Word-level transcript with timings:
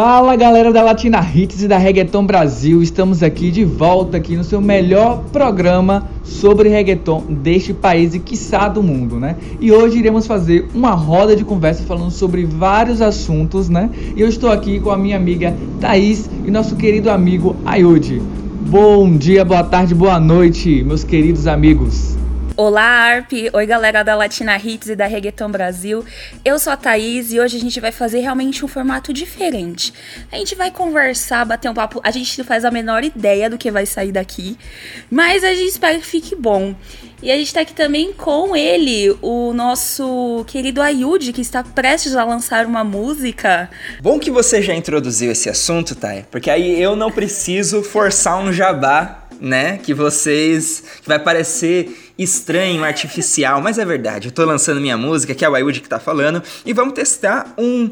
Fala 0.00 0.36
galera 0.36 0.72
da 0.72 0.80
Latina 0.80 1.18
Hits 1.20 1.64
e 1.64 1.66
da 1.66 1.76
Reggaeton 1.76 2.24
Brasil, 2.24 2.80
estamos 2.80 3.20
aqui 3.20 3.50
de 3.50 3.64
volta 3.64 4.16
aqui 4.16 4.36
no 4.36 4.44
seu 4.44 4.60
melhor 4.60 5.24
programa 5.32 6.08
sobre 6.22 6.68
reggaeton 6.68 7.24
deste 7.28 7.74
país 7.74 8.14
e 8.14 8.20
quiçá 8.20 8.68
do 8.68 8.80
mundo, 8.80 9.18
né? 9.18 9.34
E 9.58 9.72
hoje 9.72 9.98
iremos 9.98 10.24
fazer 10.24 10.68
uma 10.72 10.92
roda 10.92 11.34
de 11.34 11.44
conversa 11.44 11.82
falando 11.82 12.12
sobre 12.12 12.44
vários 12.44 13.02
assuntos, 13.02 13.68
né? 13.68 13.90
E 14.14 14.20
eu 14.20 14.28
estou 14.28 14.52
aqui 14.52 14.78
com 14.78 14.92
a 14.92 14.96
minha 14.96 15.16
amiga 15.16 15.52
Thaís 15.80 16.30
e 16.46 16.48
nosso 16.48 16.76
querido 16.76 17.10
amigo 17.10 17.56
Ayudi. 17.66 18.22
Bom 18.70 19.16
dia, 19.16 19.44
boa 19.44 19.64
tarde, 19.64 19.96
boa 19.96 20.20
noite, 20.20 20.84
meus 20.84 21.02
queridos 21.02 21.48
amigos. 21.48 22.17
Olá, 22.60 22.82
ARP! 22.82 23.32
Oi, 23.52 23.66
galera 23.66 24.02
da 24.02 24.16
Latina 24.16 24.56
Hits 24.56 24.88
e 24.88 24.96
da 24.96 25.06
Reggaeton 25.06 25.48
Brasil. 25.48 26.04
Eu 26.44 26.58
sou 26.58 26.72
a 26.72 26.76
Thaís 26.76 27.32
e 27.32 27.38
hoje 27.38 27.56
a 27.56 27.60
gente 27.60 27.78
vai 27.78 27.92
fazer 27.92 28.18
realmente 28.18 28.64
um 28.64 28.68
formato 28.68 29.12
diferente. 29.12 29.94
A 30.32 30.36
gente 30.38 30.56
vai 30.56 30.68
conversar, 30.72 31.44
bater 31.44 31.70
um 31.70 31.74
papo. 31.74 32.00
A 32.02 32.10
gente 32.10 32.36
não 32.36 32.44
faz 32.44 32.64
a 32.64 32.70
menor 32.72 33.04
ideia 33.04 33.48
do 33.48 33.56
que 33.56 33.70
vai 33.70 33.86
sair 33.86 34.10
daqui, 34.10 34.58
mas 35.08 35.44
a 35.44 35.54
gente 35.54 35.68
espera 35.68 36.00
que 36.00 36.06
fique 36.06 36.34
bom. 36.34 36.74
E 37.22 37.30
a 37.30 37.36
gente 37.36 37.54
tá 37.54 37.60
aqui 37.60 37.72
também 37.72 38.12
com 38.12 38.56
ele, 38.56 39.16
o 39.22 39.52
nosso 39.52 40.44
querido 40.48 40.82
Ayud, 40.82 41.32
que 41.32 41.40
está 41.40 41.62
prestes 41.62 42.16
a 42.16 42.24
lançar 42.24 42.66
uma 42.66 42.82
música. 42.82 43.70
Bom 44.02 44.18
que 44.18 44.32
você 44.32 44.60
já 44.62 44.74
introduziu 44.74 45.30
esse 45.30 45.48
assunto, 45.48 45.94
Thay, 45.94 46.26
porque 46.28 46.50
aí 46.50 46.82
eu 46.82 46.96
não 46.96 47.12
preciso 47.12 47.84
forçar 47.84 48.36
um 48.36 48.52
jabá 48.52 49.28
né? 49.40 49.78
Que 49.78 49.94
vocês. 49.94 50.82
que 51.00 51.08
vai 51.08 51.18
parecer 51.18 52.07
estranho, 52.18 52.82
artificial, 52.84 53.60
mas 53.62 53.78
é 53.78 53.84
verdade. 53.84 54.28
Eu 54.28 54.32
tô 54.32 54.44
lançando 54.44 54.80
minha 54.80 54.96
música, 54.96 55.34
que 55.34 55.44
é 55.44 55.48
o 55.48 55.54
Ayud 55.54 55.80
que 55.80 55.88
tá 55.88 56.00
falando, 56.00 56.42
e 56.66 56.72
vamos 56.72 56.94
testar 56.94 57.54
um. 57.56 57.90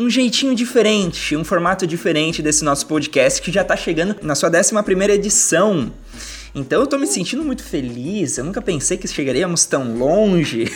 Um 0.00 0.08
jeitinho 0.08 0.54
diferente, 0.54 1.34
um 1.34 1.42
formato 1.42 1.84
diferente 1.84 2.40
desse 2.40 2.62
nosso 2.62 2.86
podcast 2.86 3.42
que 3.42 3.50
já 3.50 3.64
tá 3.64 3.76
chegando 3.76 4.14
na 4.22 4.36
sua 4.36 4.48
11 4.48 4.72
edição. 5.10 5.92
Então 6.54 6.80
eu 6.80 6.86
tô 6.86 6.96
me 6.98 7.06
sentindo 7.06 7.44
muito 7.44 7.64
feliz. 7.64 8.38
Eu 8.38 8.44
nunca 8.44 8.62
pensei 8.62 8.96
que 8.96 9.08
chegaríamos 9.08 9.64
tão 9.64 9.96
longe. 9.96 10.66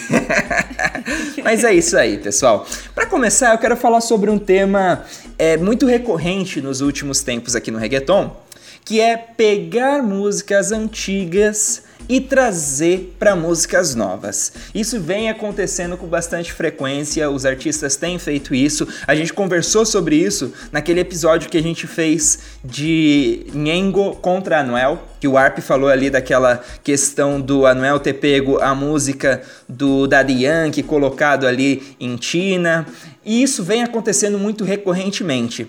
Mas 1.42 1.62
é 1.62 1.72
isso 1.72 1.96
aí, 1.96 2.18
pessoal. 2.18 2.66
Para 2.96 3.06
começar, 3.06 3.52
eu 3.52 3.58
quero 3.58 3.76
falar 3.76 4.00
sobre 4.00 4.28
um 4.28 4.38
tema 4.40 5.04
é, 5.38 5.56
muito 5.56 5.86
recorrente 5.86 6.60
nos 6.60 6.80
últimos 6.80 7.22
tempos 7.22 7.54
aqui 7.54 7.70
no 7.70 7.78
reggaeton, 7.78 8.36
que 8.84 9.00
é 9.00 9.16
pegar 9.16 10.02
músicas 10.02 10.72
antigas 10.72 11.84
e 12.08 12.20
trazer 12.20 13.14
para 13.18 13.36
músicas 13.36 13.94
novas. 13.94 14.52
Isso 14.74 15.00
vem 15.00 15.30
acontecendo 15.30 15.96
com 15.96 16.06
bastante 16.06 16.52
frequência, 16.52 17.30
os 17.30 17.46
artistas 17.46 17.96
têm 17.96 18.18
feito 18.18 18.54
isso. 18.54 18.86
A 19.06 19.14
gente 19.14 19.32
conversou 19.32 19.84
sobre 19.84 20.16
isso 20.16 20.52
naquele 20.70 21.00
episódio 21.00 21.48
que 21.48 21.58
a 21.58 21.62
gente 21.62 21.86
fez 21.86 22.38
de 22.64 23.46
Nhengo 23.54 24.16
contra 24.16 24.60
Anuel, 24.60 25.02
que 25.20 25.28
o 25.28 25.36
Arp 25.36 25.58
falou 25.60 25.88
ali 25.88 26.10
daquela 26.10 26.62
questão 26.82 27.40
do 27.40 27.66
Anuel 27.66 28.00
ter 28.00 28.14
pego 28.14 28.58
a 28.60 28.74
música 28.74 29.42
do 29.68 30.06
Daddy 30.06 30.44
Yankee 30.44 30.82
colocado 30.82 31.46
ali 31.46 31.96
em 32.00 32.20
China. 32.20 32.86
E 33.24 33.42
isso 33.42 33.62
vem 33.62 33.82
acontecendo 33.82 34.38
muito 34.38 34.64
recorrentemente. 34.64 35.68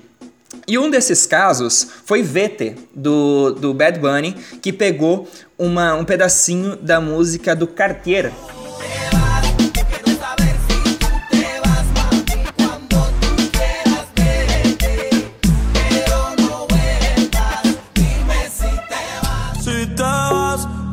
E 0.67 0.77
um 0.77 0.89
desses 0.89 1.25
casos 1.25 1.87
foi 2.05 2.21
Vete, 2.21 2.75
do, 2.93 3.51
do 3.51 3.73
Bad 3.73 3.99
Bunny, 3.99 4.33
que 4.61 4.71
pegou 4.71 5.27
uma, 5.63 5.95
um 5.95 6.03
pedacinho 6.03 6.75
da 6.75 6.99
música 6.99 7.55
do 7.55 7.65
Cartier. 7.65 8.31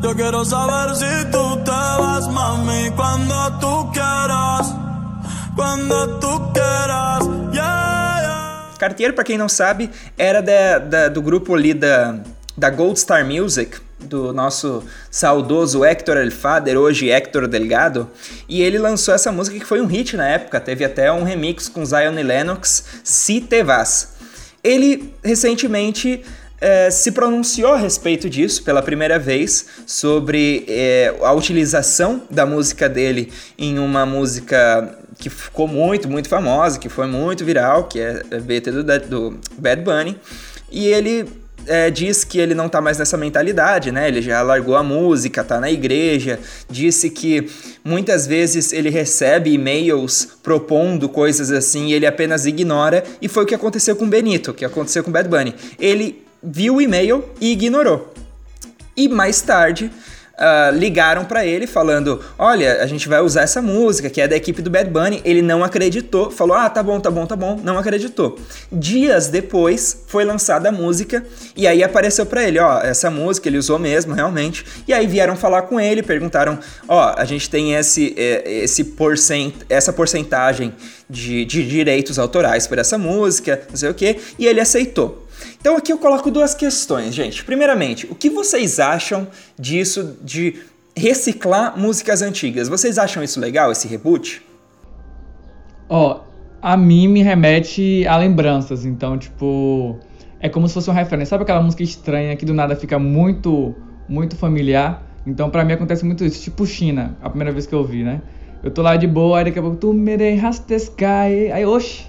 Eu 0.03 0.17
quero 0.17 0.45
saber 0.45 0.95
se 0.97 1.25
tu 1.27 1.57
te 1.59 1.71
vas, 1.71 2.27
mami, 2.27 2.91
quando 2.97 3.61
tu 3.61 3.93
quieras, 3.93 4.75
quando 5.55 6.19
tu 6.19 6.53
quieras, 6.53 7.55
yeah. 7.55 8.71
Cartier, 8.77 9.13
para 9.13 9.23
quem 9.23 9.39
não 9.39 9.49
sabe, 9.49 9.89
era 10.19 10.43
da, 10.43 10.79
da, 10.79 11.09
do 11.09 11.23
grupo 11.23 11.55
ali 11.55 11.73
da, 11.73 12.17
da 12.57 12.71
Gold 12.71 12.99
Star 12.99 13.25
Music, 13.25 13.79
do 14.03 14.33
nosso 14.33 14.83
saudoso 15.11 15.85
Hector 15.85 16.17
El 16.17 16.31
Fader, 16.31 16.79
hoje 16.79 17.11
Hector 17.11 17.47
Delgado, 17.47 18.09
e 18.49 18.63
ele 18.63 18.79
lançou 18.79 19.15
essa 19.15 19.31
música 19.31 19.59
que 19.59 19.65
foi 19.65 19.81
um 19.81 19.87
hit 19.87 20.17
na 20.17 20.27
época, 20.27 20.61
teve 20.61 20.85
até 20.85 21.13
um 21.13 21.23
remix 21.23 21.69
com 21.69 21.85
Zion 21.85 22.19
e 22.19 22.23
Lennox, 22.23 22.85
Si 23.05 23.41
Te 23.41 23.63
Vas. 23.63 24.15
Ele 24.63 25.15
recentemente 25.23 26.23
é, 26.61 26.91
se 26.91 27.13
pronunciou 27.13 27.73
a 27.73 27.79
respeito 27.79 28.29
disso 28.29 28.63
pela 28.63 28.83
primeira 28.83 29.19
vez, 29.19 29.67
sobre 29.87 30.65
é, 30.69 31.15
a 31.23 31.33
utilização 31.33 32.23
da 32.31 32.45
música 32.45 32.89
dele 32.89 33.33
em 33.59 33.79
uma 33.79 34.05
música 34.05 34.99
que 35.19 35.31
ficou 35.31 35.67
muito, 35.67 36.09
muito 36.09 36.29
famosa, 36.29 36.79
que 36.79 36.89
foi 36.89 37.07
muito 37.07 37.45
viral, 37.45 37.85
que 37.85 38.01
é 38.01 38.23
BT 38.41 38.71
do, 38.73 38.83
do 38.83 39.41
Bad 39.59 39.83
Bunny. 39.83 40.17
E 40.71 40.87
ele 40.87 41.27
é, 41.67 41.91
diz 41.91 42.25
que 42.25 42.39
ele 42.39 42.55
não 42.55 42.69
tá 42.69 42.81
mais 42.81 42.99
nessa 42.99 43.17
mentalidade, 43.17 43.93
né? 43.93 44.09
Ele 44.09 44.23
já 44.23 44.43
largou 44.43 44.77
a 44.77 44.83
música, 44.83 45.45
tá 45.45 45.61
na 45.61 45.71
igreja. 45.71 46.39
Disse 46.69 47.11
que 47.11 47.49
muitas 47.85 48.27
vezes 48.27 48.73
ele 48.73 48.91
recebe 48.91 49.53
e-mails 49.53 50.29
propondo 50.43 51.09
coisas 51.09 51.51
assim 51.51 51.89
e 51.89 51.93
ele 51.93 52.07
apenas 52.07 52.47
ignora. 52.47 53.05
E 53.21 53.29
foi 53.29 53.45
o 53.45 53.47
que 53.47 53.55
aconteceu 53.55 53.97
com 53.97 54.09
Benito, 54.09 54.55
que 54.55 54.65
aconteceu 54.65 55.05
com 55.05 55.11
Bad 55.11 55.29
Bunny. 55.29 55.55
Ele 55.79 56.25
viu 56.43 56.77
o 56.77 56.81
e-mail 56.81 57.25
e 57.41 57.53
ignorou. 57.53 58.13
E 58.97 59.09
mais 59.09 59.41
tarde 59.41 59.91
uh, 60.41 60.75
ligaram 60.75 61.25
para 61.25 61.45
ele 61.45 61.67
falando: 61.67 62.21
Olha, 62.39 62.83
a 62.83 62.87
gente 62.87 63.09
vai 63.09 63.21
usar 63.21 63.43
essa 63.43 63.61
música 63.61 64.09
que 64.09 64.21
é 64.21 64.27
da 64.27 64.35
equipe 64.35 64.63
do 64.63 64.71
Bad 64.71 64.91
Bunny. 64.91 65.21
Ele 65.25 65.43
não 65.43 65.63
acreditou, 65.63 66.31
falou: 66.31 66.57
Ah, 66.57 66.69
tá 66.71 66.83
bom, 66.83 66.99
tá 66.99 67.11
bom, 67.11 67.27
tá 67.27 67.37
bom. 67.37 67.61
Não 67.63 67.79
acreditou. 67.79 68.39
Dias 68.73 69.29
depois 69.29 70.05
foi 70.07 70.25
lançada 70.25 70.71
a 70.71 70.73
música 70.73 71.25
e 71.55 71.67
aí 71.67 71.83
apareceu 71.83 72.25
para 72.25 72.43
ele: 72.43 72.59
Ó, 72.59 72.81
essa 72.81 73.11
música 73.11 73.49
ele 73.49 73.59
usou 73.59 73.79
mesmo, 73.79 74.15
realmente. 74.15 74.65
E 74.89 74.93
aí 74.93 75.07
vieram 75.07 75.37
falar 75.37 75.63
com 75.63 75.79
ele, 75.79 76.03
perguntaram: 76.03 76.59
Ó, 76.89 77.15
a 77.17 77.25
gente 77.25 77.51
tem 77.51 77.75
esse, 77.75 78.15
é, 78.17 78.51
esse 78.63 78.85
porcent, 78.85 79.55
essa 79.69 79.93
porcentagem 79.93 80.75
de, 81.09 81.45
de 81.45 81.67
direitos 81.67 82.19
autorais 82.19 82.67
por 82.67 82.79
essa 82.79 82.97
música, 82.97 83.61
não 83.69 83.77
sei 83.77 83.91
o 83.91 83.95
que, 83.95 84.17
e 84.39 84.47
ele 84.47 84.61
aceitou. 84.61 85.27
Então 85.61 85.77
aqui 85.77 85.93
eu 85.93 85.99
coloco 85.99 86.31
duas 86.31 86.55
questões, 86.55 87.15
gente. 87.15 87.45
Primeiramente, 87.45 88.07
o 88.11 88.15
que 88.15 88.31
vocês 88.31 88.81
acham 88.81 89.29
disso 89.59 90.17
de 90.23 90.55
reciclar 90.97 91.79
músicas 91.79 92.23
antigas? 92.23 92.67
Vocês 92.67 92.97
acham 92.97 93.23
isso 93.23 93.39
legal, 93.39 93.71
esse 93.71 93.87
reboot? 93.87 94.43
Ó, 95.87 96.17
oh, 96.17 96.21
a 96.63 96.79
mim 96.79 97.09
me 97.09 97.23
remete 97.23 98.07
a 98.07 98.17
lembranças, 98.17 98.87
então, 98.87 99.19
tipo, 99.19 99.99
é 100.41 100.49
como 100.49 100.67
se 100.67 100.73
fosse 100.73 100.89
uma 100.89 100.99
referência. 100.99 101.31
Sabe 101.31 101.43
aquela 101.43 101.61
música 101.61 101.83
estranha 101.83 102.35
que 102.37 102.47
do 102.47 102.55
nada 102.55 102.75
fica 102.75 102.99
muito, 102.99 103.75
muito 104.09 104.37
familiar? 104.37 105.03
Então, 105.27 105.51
para 105.51 105.63
mim 105.63 105.75
acontece 105.75 106.07
muito 106.07 106.25
isso, 106.25 106.41
tipo 106.41 106.67
China, 106.67 107.19
a 107.21 107.29
primeira 107.29 107.53
vez 107.53 107.67
que 107.67 107.75
eu 107.75 107.81
ouvi, 107.81 108.03
né? 108.03 108.23
Eu 108.63 108.71
tô 108.71 108.81
lá 108.81 108.97
de 108.97 109.07
boa, 109.07 109.39
aí 109.39 109.45
daqui 109.45 109.59
a 109.59 109.63
pouco, 109.63 109.77
tu 109.77 109.93
me 109.93 110.17
dejaste 110.17 110.91
cair. 110.97 111.53
Aí, 111.53 111.67
oxe, 111.67 112.07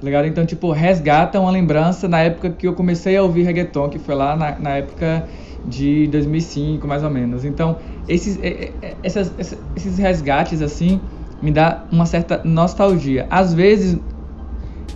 tá 0.00 0.04
ligado? 0.06 0.26
Então, 0.26 0.46
tipo, 0.46 0.72
resgata 0.72 1.38
uma 1.38 1.50
lembrança 1.50 2.08
na 2.08 2.20
época 2.20 2.50
que 2.50 2.66
eu 2.66 2.72
comecei 2.72 3.16
a 3.16 3.22
ouvir 3.22 3.42
reggaeton, 3.42 3.88
que 3.90 3.98
foi 3.98 4.14
lá 4.14 4.34
na, 4.34 4.58
na 4.58 4.70
época 4.76 5.28
de 5.66 6.06
2005, 6.06 6.88
mais 6.88 7.04
ou 7.04 7.10
menos. 7.10 7.44
Então, 7.44 7.76
esses, 8.08 8.42
é, 8.42 8.72
é, 8.80 8.94
essas, 9.02 9.30
esses 9.76 9.98
resgates, 9.98 10.62
assim, 10.62 11.00
me 11.42 11.50
dá 11.50 11.84
uma 11.92 12.06
certa 12.06 12.40
nostalgia. 12.44 13.26
Às 13.28 13.52
vezes, 13.52 13.98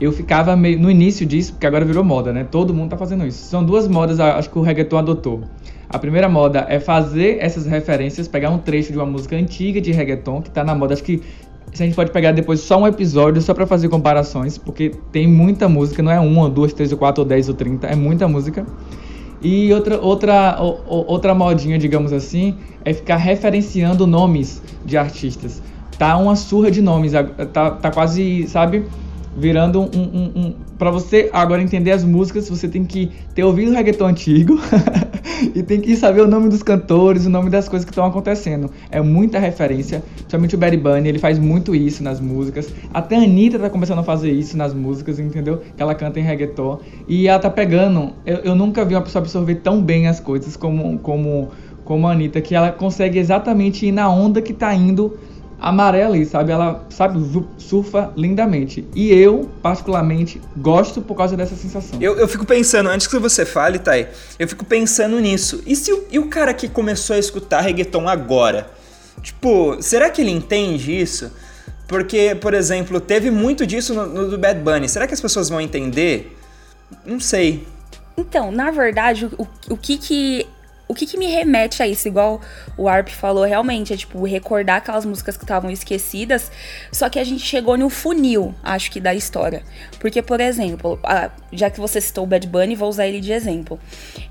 eu 0.01 0.11
ficava 0.11 0.57
meio 0.57 0.81
no 0.81 0.91
início 0.91 1.27
disso, 1.27 1.53
porque 1.53 1.67
agora 1.67 1.85
virou 1.85 2.03
moda, 2.03 2.33
né? 2.33 2.47
Todo 2.51 2.73
mundo 2.73 2.91
tá 2.91 2.97
fazendo 2.97 3.27
isso. 3.27 3.45
São 3.45 3.63
duas 3.63 3.87
modas, 3.87 4.19
acho 4.19 4.49
que 4.49 4.59
o 4.59 4.63
reggaeton 4.63 4.97
adotou. 4.97 5.43
A 5.89 5.99
primeira 5.99 6.29
moda 6.29 6.67
é 6.69 6.81
fazer 6.81 7.39
essas 7.41 7.67
referências, 7.67 8.27
pegar 8.27 8.51
um 8.51 8.59
trecho 8.59 8.91
de 8.91 8.99
uma 8.99 9.07
música 9.07 9.37
antiga 9.37 9.81
de 9.81 9.93
reggaeton, 9.93 10.43
que 10.43 10.51
tá 10.51 10.65
na 10.65 10.75
moda, 10.75 10.95
acho 10.95 11.05
que 11.05 11.23
a 11.83 11.87
gente 11.87 11.95
pode 11.95 12.11
pegar 12.11 12.33
depois 12.33 12.61
só 12.61 12.81
um 12.81 12.87
episódio 12.87 13.43
só 13.43 13.53
para 13.53 13.67
fazer 13.67 13.89
comparações, 13.89 14.57
porque 14.57 14.93
tem 15.11 15.27
muita 15.27 15.69
música, 15.69 16.03
não 16.03 16.13
é 16.13 16.21
uma, 16.21 16.49
duas, 16.49 16.73
três, 16.73 16.93
ou 16.93 16.99
quatro, 16.99 17.23
ou 17.23 17.29
dez, 17.29 17.49
ou 17.49 17.55
trinta, 17.55 17.87
é 17.87 17.97
muita 17.97 18.29
música. 18.29 18.65
E 19.43 19.73
outra, 19.73 20.01
outra, 20.01 20.59
outra 20.61 21.35
modinha, 21.35 21.79
digamos 21.79 22.13
assim, 22.13 22.57
é 22.85 22.95
ficar 22.95 23.17
referenciando 23.17 24.07
nomes 24.07 24.63
de 24.85 24.97
artistas. 24.97 25.63
Tá 25.99 26.17
uma 26.17 26.35
surra 26.35 26.71
de 26.71 26.81
nomes, 26.81 27.13
tá, 27.53 27.71
tá 27.73 27.91
quase, 27.91 28.47
sabe, 28.49 28.87
virando 29.37 29.81
um. 29.81 29.87
um, 29.87 30.33
um... 30.37 30.55
Pra 30.79 30.91
você 30.91 31.31
agora 31.33 31.63
entender 31.63 31.93
as 31.93 32.05
músicas, 32.05 32.49
você 32.49 32.69
tem 32.69 32.85
que 32.85 33.11
ter 33.35 33.45
ouvido 33.45 33.71
o 33.71 33.75
reggaeton 33.75 34.07
antigo 34.07 34.59
e 35.55 35.63
tem 35.63 35.81
que 35.81 35.97
saber 35.97 36.21
o 36.21 36.27
nome 36.27 36.49
dos 36.49 36.63
cantores, 36.63 37.27
o 37.27 37.31
nome 37.31 37.49
das 37.49 37.69
coisas 37.69 37.85
que 37.85 37.91
estão 37.93 38.05
acontecendo. 38.05 38.71
É 38.91 39.01
muita 39.01 39.39
referência, 39.39 40.03
principalmente 40.15 40.55
o 40.55 40.59
Barry 40.59 40.77
Bunny, 40.77 41.09
ele 41.09 41.19
faz 41.19 41.39
muito 41.39 41.75
isso 41.75 42.03
nas 42.03 42.21
músicas. 42.21 42.69
Até 42.93 43.17
a 43.17 43.21
Anitta 43.21 43.59
tá 43.59 43.71
começando 43.71 44.01
a 44.01 44.03
fazer 44.03 44.33
isso 44.33 44.57
nas 44.57 44.75
músicas, 44.75 45.19
entendeu? 45.19 45.63
Que 45.77 45.83
ela 45.83 45.95
canta 45.95 46.19
em 46.19 46.23
reggaeton. 46.23 46.81
E 47.09 47.29
ela 47.29 47.39
tá 47.39 47.51
pegando. 47.51 48.13
Eu, 48.27 48.39
eu 48.39 48.55
nunca 48.55 48.85
vi 48.85 48.95
uma 48.95 49.03
pessoa 49.03 49.23
absorver 49.23 49.57
tão 49.57 49.81
bem 49.81 50.09
as 50.09 50.21
coisas 50.21 50.57
como, 50.57 50.99
como, 50.99 51.51
como 51.85 52.09
a 52.09 52.13
Anitta, 52.13 52.41
que 52.41 52.55
ela 52.55 52.73
consegue 52.73 53.19
exatamente 53.19 53.87
ir 53.87 53.93
na 53.93 54.09
onda 54.09 54.43
que 54.43 54.53
tá 54.53 54.75
indo 54.75 55.17
amarela 55.61 56.15
ali, 56.15 56.27
sabe? 56.27 56.53
Ela, 56.53 56.85
sabe, 56.91 57.19
surfa 57.59 58.13
lindamente. 58.17 58.87
E 58.95 59.13
eu, 59.13 59.51
particularmente, 59.63 60.41
gosto 60.57 61.01
por 61.01 61.17
causa 61.17 61.37
dessa 61.37 61.57
sensação. 61.57 61.99
Eu, 62.01 62.19
eu 62.19 62.29
fico 62.29 62.45
pensando, 62.45 62.89
antes 62.89 63.07
que 63.07 63.19
você 63.19 63.47
fale, 63.47 63.79
Thay, 63.79 64.09
eu 64.39 64.49
fico 64.49 64.65
pensando 64.65 65.19
nisso. 65.21 65.63
E 65.67 65.75
se 65.75 65.93
o, 65.93 66.05
e 66.11 66.19
o 66.19 66.29
cara 66.29 66.53
que 66.53 66.69
começou 66.69 67.17
a 67.17 67.19
escutar 67.19 67.61
reggaeton 67.61 68.09
agora? 68.09 68.71
Tipo, 69.23 69.81
será 69.81 70.11
que 70.11 70.21
ele 70.21 70.31
entende 70.31 70.93
isso? 70.93 71.33
Porque, 71.87 72.35
por 72.41 72.55
exemplo, 72.55 73.01
teve 73.01 73.31
muito 73.31 73.67
disso 73.67 73.95
no, 73.95 74.07
no 74.07 74.31
do 74.31 74.39
Bad 74.39 74.61
Bunny. 74.61 74.89
Será 74.89 75.07
que 75.07 75.15
as 75.15 75.21
pessoas 75.21 75.49
vão 75.49 75.61
entender? 75.61 76.37
Não 77.05 77.21
sei. 77.21 77.67
Então, 78.17 78.51
na 78.51 78.71
verdade, 78.71 79.27
o, 79.39 79.47
o 79.71 79.77
que 79.77 79.99
que 79.99 80.44
o 80.95 80.97
que, 80.97 81.07
que, 81.07 81.19
me 81.19 81.27
remete 81.27 81.83
a 81.83 81.89
isso? 81.89 82.07
Igual 82.07 82.41
o 82.77 82.89
Arp 82.89 83.09
falou, 83.09 83.45
realmente, 83.45 83.93
é 83.93 83.97
tipo 83.97 84.25
recordar 84.25 84.77
aquelas 84.77 85.05
músicas 85.05 85.37
que 85.37 85.43
estavam 85.43 85.69
esquecidas, 85.71 86.53
só 86.93 87.11
que 87.11 87.19
a 87.19 87.25
gente 87.25 87.45
chegou 87.45 87.77
no 87.77 87.91
funil, 87.91 88.55
acho 88.63 88.93
que, 88.93 89.01
da 89.01 89.13
história. 89.13 89.65
Porque, 89.99 90.23
por 90.23 90.41
exemplo, 90.41 91.01
a, 91.03 91.31
já 91.53 91.69
que 91.69 91.81
você 91.81 92.01
citou 92.01 92.23
o 92.23 92.27
Bad 92.29 92.47
Bunny, 92.47 92.77
vou 92.77 92.89
usar 92.89 93.09
ele 93.09 93.21
de 93.21 93.33
exemplo. 93.33 93.79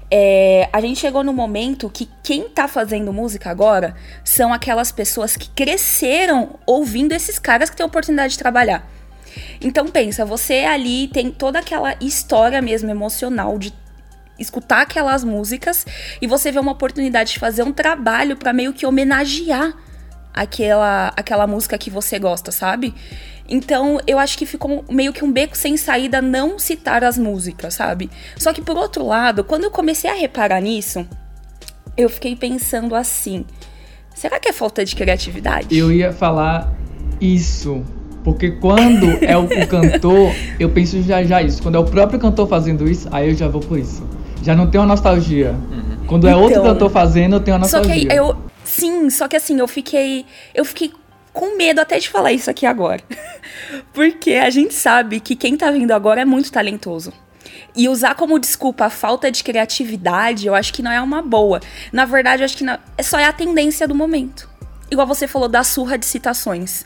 É, 0.10 0.69
a 0.71 0.80
gente 0.80 1.01
chegou 1.01 1.21
no 1.21 1.33
momento 1.33 1.89
que 1.89 2.07
quem 2.24 2.48
tá 2.48 2.65
fazendo 2.68 3.12
música 3.12 3.50
agora 3.50 3.94
são 4.24 4.54
aquelas 4.54 4.89
pessoas 4.89 5.36
que 5.36 5.50
cresceram 5.50 6.60
ouvindo 6.65 7.12
esses 7.12 7.38
caras 7.38 7.69
que 7.69 7.75
têm 7.75 7.86
oportunidade 7.86 8.33
de 8.33 8.39
trabalhar. 8.39 8.89
Então 9.60 9.88
pensa, 9.88 10.24
você 10.24 10.60
ali 10.60 11.07
tem 11.07 11.30
toda 11.30 11.60
aquela 11.60 11.95
história 12.00 12.62
mesmo 12.62 12.89
emocional 12.89 13.57
de 13.57 13.74
escutar 14.38 14.81
aquelas 14.81 15.24
músicas 15.24 15.85
e 16.21 16.27
você 16.27 16.51
vê 16.51 16.59
uma 16.59 16.71
oportunidade 16.71 17.33
de 17.33 17.39
fazer 17.39 17.63
um 17.63 17.71
trabalho 17.71 18.35
para 18.35 18.53
meio 18.53 18.74
que 18.74 18.85
homenagear 18.85 19.74
aquela 20.33 21.13
aquela 21.15 21.45
música 21.45 21.77
que 21.77 21.89
você 21.89 22.18
gosta, 22.18 22.51
sabe? 22.51 22.94
Então, 23.47 24.00
eu 24.07 24.18
acho 24.18 24.38
que 24.38 24.45
ficou 24.45 24.85
meio 24.89 25.12
que 25.12 25.24
um 25.24 25.31
beco 25.31 25.57
sem 25.57 25.75
saída 25.75 26.21
não 26.21 26.57
citar 26.57 27.03
as 27.03 27.18
músicas, 27.18 27.74
sabe? 27.74 28.09
Só 28.38 28.53
que 28.53 28.62
por 28.62 28.77
outro 28.77 29.06
lado, 29.06 29.44
quando 29.44 29.65
eu 29.65 29.71
comecei 29.71 30.09
a 30.09 30.13
reparar 30.13 30.62
nisso, 30.62 31.06
eu 31.97 32.09
fiquei 32.09 32.36
pensando 32.36 32.95
assim: 32.95 33.45
será 34.15 34.39
que 34.39 34.50
é 34.50 34.53
falta 34.53 34.83
de 34.83 34.95
criatividade? 34.95 35.77
Eu 35.77 35.91
ia 35.91 36.12
falar 36.12 36.74
isso. 37.19 37.83
Porque 38.24 38.51
quando 38.51 39.06
é 39.21 39.38
o, 39.38 39.44
o 39.44 39.68
cantor, 39.68 40.33
eu 40.57 40.69
penso 40.69 41.01
já 41.03 41.24
já 41.24 41.41
isso. 41.41 41.62
Quando 41.62 41.75
é 41.75 41.79
o 41.79 41.86
próprio 41.86 42.19
cantor 42.19 42.47
fazendo 42.47 42.89
isso, 42.89 43.09
aí 43.12 43.29
eu 43.29 43.36
já 43.36 43.50
vou 43.50 43.62
por 43.62 43.77
isso. 43.77 44.07
Já 44.43 44.53
não 44.53 44.67
tenho 44.67 44.83
uma 44.83 44.89
nostalgia. 44.89 45.51
Uhum. 45.51 46.05
Quando 46.05 46.27
é 46.27 46.35
outro 46.35 46.61
cantor 46.61 46.89
fazendo, 46.91 47.37
eu 47.37 47.39
tenho 47.39 47.55
a 47.55 47.59
nostalgia. 47.59 47.93
Só 47.93 48.07
que 48.07 48.13
eu. 48.13 48.37
Sim, 48.65 49.09
só 49.09 49.27
que 49.27 49.37
assim, 49.37 49.57
eu 49.57 49.67
fiquei. 49.67 50.25
Eu 50.53 50.65
fiquei 50.65 50.91
com 51.31 51.57
medo 51.57 51.79
até 51.79 51.97
de 51.97 52.09
falar 52.09 52.33
isso 52.33 52.49
aqui 52.49 52.65
agora. 52.65 53.01
Porque 53.93 54.33
a 54.33 54.49
gente 54.49 54.73
sabe 54.73 55.21
que 55.21 55.35
quem 55.35 55.55
tá 55.55 55.71
vindo 55.71 55.91
agora 55.91 56.21
é 56.21 56.25
muito 56.25 56.51
talentoso. 56.51 57.13
E 57.75 57.87
usar 57.87 58.15
como 58.15 58.37
desculpa 58.37 58.85
a 58.85 58.89
falta 58.89 59.31
de 59.31 59.43
criatividade, 59.43 60.45
eu 60.45 60.53
acho 60.53 60.73
que 60.73 60.83
não 60.83 60.91
é 60.91 61.01
uma 61.01 61.21
boa. 61.21 61.61
Na 61.91 62.05
verdade, 62.05 62.43
eu 62.43 62.45
acho 62.45 62.57
que 62.57 62.63
não, 62.63 62.77
é 62.97 63.01
só 63.01 63.17
é 63.17 63.25
a 63.25 63.33
tendência 63.33 63.87
do 63.87 63.95
momento. 63.95 64.47
Igual 64.91 65.07
você 65.07 65.25
falou 65.25 65.47
da 65.47 65.63
surra 65.63 65.97
de 65.97 66.05
citações. 66.05 66.85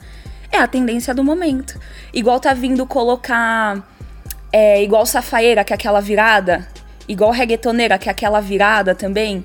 É 0.51 0.59
a 0.59 0.67
tendência 0.67 1.13
do 1.13 1.23
momento. 1.23 1.77
Igual 2.13 2.39
tá 2.39 2.53
vindo 2.53 2.85
colocar. 2.85 3.83
É, 4.53 4.81
igual 4.81 5.05
Safaeira, 5.05 5.63
que 5.63 5.73
é 5.73 5.75
aquela 5.75 5.99
virada 5.99 6.65
igual 7.07 7.31
reggaetoneira, 7.31 7.97
que 7.97 8.09
é 8.09 8.11
aquela 8.11 8.39
virada 8.39 8.93
também, 8.93 9.43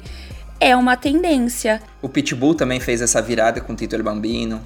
é 0.58 0.76
uma 0.76 0.96
tendência. 0.96 1.80
O 2.00 2.08
Pitbull 2.08 2.54
também 2.54 2.80
fez 2.80 3.00
essa 3.00 3.20
virada 3.20 3.60
com 3.60 3.72
o 3.72 3.76
Tito 3.76 3.96
El 3.96 4.02
Bambino. 4.02 4.62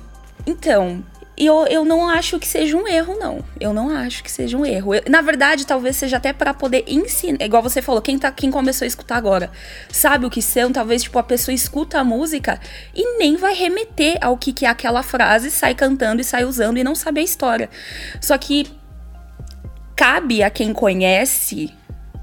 Então, 0.46 1.02
eu, 1.37 1.66
eu 1.66 1.84
não 1.84 2.08
acho 2.08 2.38
que 2.38 2.48
seja 2.48 2.76
um 2.76 2.88
erro, 2.88 3.14
não. 3.19 3.44
Eu 3.60 3.72
não 3.72 3.90
acho 3.90 4.25
que 4.25 4.31
seja 4.31 4.56
um 4.56 4.64
erro. 4.64 4.94
Eu, 4.94 5.02
na 5.08 5.20
verdade, 5.20 5.66
talvez 5.66 5.96
seja 5.96 6.16
até 6.16 6.32
para 6.32 6.54
poder 6.54 6.84
ensinar. 6.87 7.44
Igual 7.44 7.62
você 7.62 7.82
falou, 7.82 8.00
quem, 8.00 8.19
tá, 8.19 8.31
quem 8.31 8.50
começou 8.50 8.84
a 8.84 8.88
escutar 8.88 9.16
agora 9.16 9.50
sabe 9.90 10.25
o 10.25 10.31
que 10.31 10.40
são. 10.40 10.72
Talvez, 10.72 11.02
tipo, 11.02 11.19
a 11.19 11.22
pessoa 11.22 11.54
escuta 11.54 11.98
a 11.98 12.04
música 12.04 12.58
e 12.94 13.19
nem 13.19 13.37
vai 13.37 13.54
remeter 13.54 14.16
ao 14.22 14.38
que, 14.38 14.52
que 14.52 14.64
é 14.64 14.69
aquela 14.69 15.02
frase, 15.02 15.50
sai 15.50 15.75
cantando 15.75 16.22
e 16.22 16.25
sai 16.25 16.44
usando 16.44 16.78
e 16.78 16.84
não 16.84 16.94
sabe 16.94 17.20
a 17.20 17.25
história. 17.25 17.69
Só 18.19 18.38
que 18.38 18.66
cabe 19.94 20.43
a 20.43 20.48
quem 20.48 20.72
conhece 20.72 21.72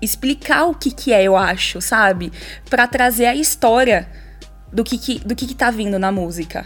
explicar 0.04 0.66
o 0.66 0.74
que 0.74 0.92
que 0.92 1.14
é, 1.14 1.24
eu 1.24 1.36
acho, 1.36 1.82
sabe? 1.82 2.32
Para 2.70 2.88
trazer 2.88 3.26
a 3.26 3.36
história 3.36 4.08
do 4.72 4.84
que 4.84 4.98
que, 4.98 5.20
do 5.20 5.36
que 5.36 5.48
que 5.48 5.56
tá 5.56 5.70
vindo 5.70 5.98
na 6.00 6.12
música. 6.12 6.66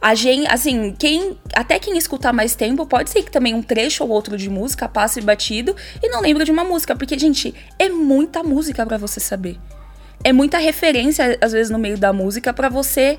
A 0.00 0.14
gente, 0.14 0.48
assim, 0.48 0.94
quem, 0.98 1.38
até 1.54 1.78
quem 1.78 1.96
escutar 1.96 2.32
mais 2.32 2.54
tempo, 2.54 2.86
pode 2.86 3.10
ser 3.10 3.22
que 3.22 3.30
também 3.30 3.54
um 3.54 3.62
trecho 3.62 4.02
ou 4.02 4.10
outro 4.10 4.36
de 4.36 4.50
música 4.50 4.88
passe 4.88 5.20
batido 5.20 5.76
e 6.02 6.08
não 6.08 6.20
lembra 6.20 6.44
de 6.44 6.50
uma 6.50 6.64
música, 6.64 6.96
porque 6.96 7.18
gente, 7.18 7.54
é 7.78 7.88
muita 7.88 8.42
música 8.42 8.84
para 8.84 8.96
você 8.96 9.20
saber. 9.20 9.58
É 10.24 10.32
muita 10.32 10.58
referência 10.58 11.38
às 11.40 11.52
vezes 11.52 11.70
no 11.70 11.78
meio 11.78 11.98
da 11.98 12.12
música 12.12 12.52
para 12.52 12.68
você 12.68 13.18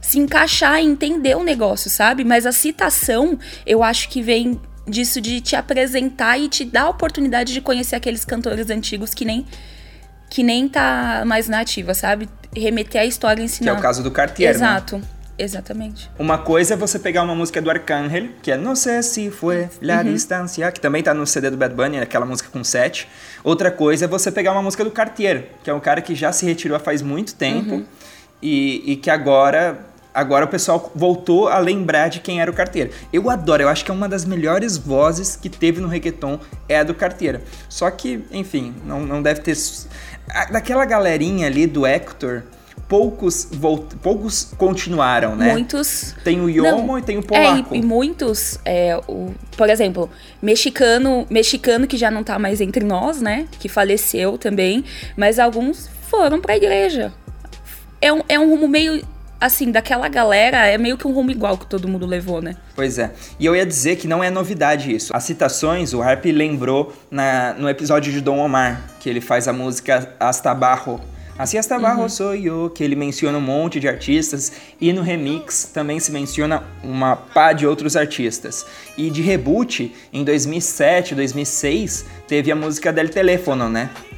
se 0.00 0.18
encaixar 0.18 0.80
e 0.80 0.86
entender 0.86 1.36
o 1.36 1.42
negócio, 1.42 1.88
sabe? 1.88 2.24
Mas 2.24 2.46
a 2.46 2.52
citação, 2.52 3.38
eu 3.66 3.82
acho 3.82 4.08
que 4.08 4.20
vem 4.20 4.60
disso 4.86 5.20
de 5.20 5.40
te 5.40 5.56
apresentar 5.56 6.38
e 6.38 6.48
te 6.48 6.64
dar 6.64 6.82
a 6.82 6.88
oportunidade 6.90 7.52
de 7.52 7.60
conhecer 7.60 7.96
aqueles 7.96 8.24
cantores 8.24 8.70
antigos 8.70 9.14
que 9.14 9.24
nem 9.24 9.46
que 10.30 10.42
nem 10.42 10.68
tá 10.68 11.22
mais 11.24 11.48
na 11.48 11.60
ativa, 11.60 11.94
sabe? 11.94 12.28
Remeter 12.56 13.02
a 13.02 13.04
história 13.04 13.40
e 13.40 13.44
ensinar. 13.44 13.70
Que 13.70 13.76
é 13.76 13.78
o 13.78 13.82
caso 13.82 14.02
do 14.02 14.10
Cartier, 14.10 14.50
né? 14.50 14.56
Exato. 14.56 14.98
Né? 14.98 15.04
Exatamente. 15.36 16.10
Uma 16.18 16.38
coisa 16.38 16.74
é 16.74 16.76
você 16.76 16.98
pegar 16.98 17.22
uma 17.22 17.34
música 17.34 17.60
do 17.60 17.68
Arcángel, 17.68 18.28
que 18.40 18.52
é 18.52 18.56
Não 18.56 18.76
sei 18.76 19.02
se 19.02 19.30
foi 19.30 19.68
la 19.82 19.98
uhum. 19.98 20.12
distancia, 20.12 20.70
que 20.70 20.80
também 20.80 21.02
tá 21.02 21.12
no 21.12 21.26
CD 21.26 21.50
do 21.50 21.56
Bad 21.56 21.74
Bunny, 21.74 21.98
aquela 21.98 22.24
música 22.24 22.48
com 22.52 22.62
sete. 22.62 23.08
Outra 23.42 23.70
coisa 23.70 24.04
é 24.04 24.08
você 24.08 24.30
pegar 24.30 24.52
uma 24.52 24.62
música 24.62 24.84
do 24.84 24.90
Cartier, 24.90 25.48
que 25.62 25.70
é 25.70 25.74
um 25.74 25.80
cara 25.80 26.00
que 26.00 26.14
já 26.14 26.32
se 26.32 26.46
retirou 26.46 26.78
faz 26.78 27.02
muito 27.02 27.34
tempo 27.34 27.74
uhum. 27.74 27.86
e, 28.40 28.92
e 28.92 28.96
que 28.96 29.10
agora 29.10 29.78
agora 30.14 30.44
o 30.44 30.48
pessoal 30.48 30.92
voltou 30.94 31.48
a 31.48 31.58
lembrar 31.58 32.08
de 32.08 32.20
quem 32.20 32.40
era 32.40 32.50
o 32.50 32.54
Carteira. 32.54 32.90
Eu 33.12 33.28
adoro, 33.28 33.64
eu 33.64 33.68
acho 33.68 33.84
que 33.84 33.90
é 33.90 33.94
uma 33.94 34.08
das 34.08 34.24
melhores 34.24 34.76
vozes 34.76 35.34
que 35.34 35.50
teve 35.50 35.80
no 35.80 35.88
reggaeton 35.88 36.38
é 36.68 36.78
a 36.78 36.84
do 36.84 36.94
Carteira. 36.94 37.42
Só 37.68 37.90
que, 37.90 38.24
enfim, 38.30 38.74
não, 38.86 39.00
não 39.00 39.20
deve 39.20 39.40
ter. 39.40 39.56
Daquela 40.52 40.84
galerinha 40.84 41.48
ali 41.48 41.66
do 41.66 41.84
Hector, 41.84 42.44
poucos 42.88 43.48
volt... 43.52 43.94
poucos 43.96 44.52
continuaram, 44.56 45.34
né? 45.34 45.52
Muitos. 45.52 46.14
Tem 46.22 46.40
o 46.40 46.48
Yomo 46.48 46.86
não, 46.86 46.98
e 46.98 47.02
tem 47.02 47.18
o 47.18 47.22
Polaco. 47.22 47.74
É, 47.74 47.76
e, 47.76 47.80
e 47.80 47.82
muitos, 47.84 48.58
é, 48.64 48.98
o, 49.08 49.34
por 49.56 49.68
exemplo, 49.68 50.08
mexicano, 50.40 51.26
mexicano 51.28 51.86
que 51.86 51.96
já 51.96 52.10
não 52.10 52.22
tá 52.22 52.38
mais 52.38 52.60
entre 52.60 52.84
nós, 52.84 53.20
né? 53.20 53.46
Que 53.58 53.68
faleceu 53.68 54.38
também, 54.38 54.84
mas 55.16 55.38
alguns 55.40 55.90
foram 56.08 56.40
para 56.40 56.54
a 56.54 56.56
igreja. 56.56 57.12
É 58.00 58.12
um, 58.12 58.22
é 58.28 58.38
um 58.38 58.50
rumo 58.50 58.68
meio 58.68 59.02
assim, 59.44 59.70
daquela 59.70 60.08
galera, 60.08 60.66
é 60.66 60.78
meio 60.78 60.96
que 60.96 61.06
um 61.06 61.12
rumo 61.12 61.30
igual 61.30 61.58
que 61.58 61.66
todo 61.66 61.86
mundo 61.86 62.06
levou, 62.06 62.40
né? 62.40 62.56
Pois 62.74 62.98
é. 62.98 63.12
E 63.38 63.44
eu 63.44 63.54
ia 63.54 63.66
dizer 63.66 63.96
que 63.96 64.08
não 64.08 64.24
é 64.24 64.30
novidade 64.30 64.94
isso. 64.94 65.14
As 65.14 65.24
citações, 65.24 65.92
o 65.92 66.02
Harp 66.02 66.24
lembrou 66.26 66.92
na, 67.10 67.54
no 67.54 67.68
episódio 67.68 68.12
de 68.12 68.20
Dom 68.20 68.38
Omar, 68.38 68.82
que 69.00 69.08
ele 69.08 69.20
faz 69.20 69.46
a 69.46 69.52
música 69.52 70.14
Hasta 70.18 70.54
Barro. 70.54 71.00
Assim 71.36 71.58
Hasta 71.58 71.78
Barro 71.78 72.02
uhum. 72.02 72.08
sou 72.08 72.34
eu, 72.34 72.70
que 72.70 72.82
ele 72.82 72.94
menciona 72.94 73.36
um 73.36 73.40
monte 73.40 73.80
de 73.80 73.88
artistas. 73.88 74.52
E 74.80 74.92
no 74.92 75.02
remix 75.02 75.64
também 75.64 75.98
se 75.98 76.12
menciona 76.12 76.62
uma 76.82 77.16
pá 77.16 77.52
de 77.52 77.66
outros 77.66 77.96
artistas. 77.96 78.64
E 78.96 79.10
de 79.10 79.20
reboot, 79.20 79.92
em 80.12 80.24
2007, 80.24 81.14
2006, 81.14 82.06
teve 82.28 82.50
a 82.52 82.56
música 82.56 82.92
Del 82.92 83.08
Telefono, 83.08 83.68
né? 83.68 83.90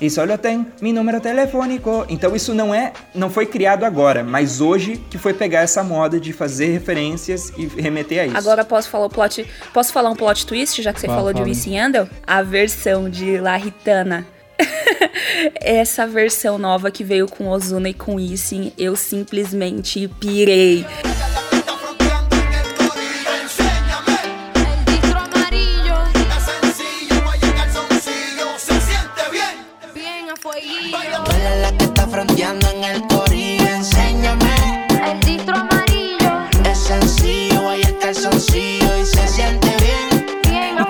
E 0.00 0.08
só 0.08 0.24
tem 0.36 0.66
meu 0.80 0.92
número 0.92 1.20
telefônico. 1.20 2.04
Então 2.08 2.34
isso 2.36 2.54
não 2.54 2.74
é, 2.74 2.92
não 3.14 3.30
foi 3.30 3.46
criado 3.46 3.84
agora, 3.84 4.22
mas 4.22 4.60
hoje 4.60 5.02
que 5.10 5.18
foi 5.18 5.34
pegar 5.34 5.60
essa 5.60 5.82
moda 5.82 6.20
de 6.20 6.32
fazer 6.32 6.66
referências 6.66 7.52
e 7.56 7.66
remeter 7.66 8.22
a 8.22 8.26
isso. 8.26 8.36
Agora 8.36 8.64
posso 8.64 8.88
falar 8.88 9.06
o 9.06 9.10
plot, 9.10 9.46
posso 9.72 9.92
falar 9.92 10.10
um 10.10 10.16
plot 10.16 10.46
twist, 10.46 10.82
já 10.82 10.92
que 10.92 11.00
você 11.00 11.06
Fala, 11.06 11.18
falou 11.18 11.32
de 11.32 11.38
fala. 11.38 11.48
Wisin 11.48 11.74
Yandel? 11.74 12.08
A 12.26 12.42
versão 12.42 13.08
de 13.10 13.38
La 13.38 13.56
Ritana. 13.56 14.26
Essa 15.60 16.06
versão 16.06 16.58
nova 16.58 16.90
que 16.90 17.04
veio 17.04 17.28
com 17.28 17.48
Ozuna 17.48 17.88
e 17.88 17.94
com 17.94 18.16
Wisin, 18.16 18.72
eu 18.76 18.96
simplesmente 18.96 20.08
pirei. 20.20 20.84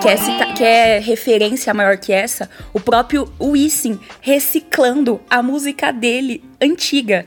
E 0.08 0.10
quer, 0.10 0.16
cita- 0.16 0.46
quer 0.54 1.02
referência 1.02 1.74
maior 1.74 1.98
que 1.98 2.14
essa? 2.14 2.48
O 2.72 2.80
próprio 2.80 3.28
Wisin 3.38 3.98
reciclando 4.22 5.20
a 5.28 5.42
música 5.42 5.92
dele 5.92 6.42
antiga. 6.58 7.26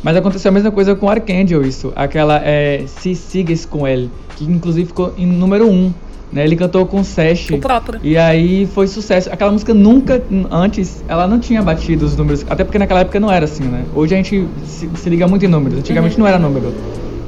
Mas 0.00 0.16
aconteceu 0.16 0.48
a 0.50 0.52
mesma 0.52 0.70
coisa 0.70 0.94
com 0.94 1.10
Archangel, 1.10 1.60
isso. 1.62 1.92
Aquela 1.96 2.40
é, 2.44 2.84
Se 2.86 3.16
Sigues 3.16 3.66
Com 3.66 3.84
Ele, 3.84 4.08
que 4.36 4.44
inclusive 4.44 4.86
ficou 4.86 5.12
em 5.18 5.26
número 5.26 5.66
1. 5.66 5.72
Um, 5.72 5.94
né? 6.32 6.44
Ele 6.44 6.54
cantou 6.54 6.86
com 6.86 7.02
Sesh. 7.02 7.50
O 7.50 7.58
próprio. 7.58 7.98
E 8.00 8.16
aí 8.16 8.64
foi 8.72 8.86
sucesso. 8.86 9.28
Aquela 9.32 9.50
música 9.50 9.74
nunca, 9.74 10.22
antes, 10.52 11.02
ela 11.08 11.26
não 11.26 11.40
tinha 11.40 11.60
batido 11.60 12.06
os 12.06 12.16
números. 12.16 12.46
Até 12.48 12.62
porque 12.62 12.78
naquela 12.78 13.00
época 13.00 13.18
não 13.18 13.32
era 13.32 13.44
assim, 13.44 13.64
né? 13.64 13.84
Hoje 13.92 14.14
a 14.14 14.16
gente 14.16 14.46
se, 14.64 14.88
se 14.94 15.10
liga 15.10 15.26
muito 15.26 15.44
em 15.44 15.48
números. 15.48 15.80
Antigamente 15.80 16.16
não 16.16 16.28
era 16.28 16.38
número. 16.38 16.72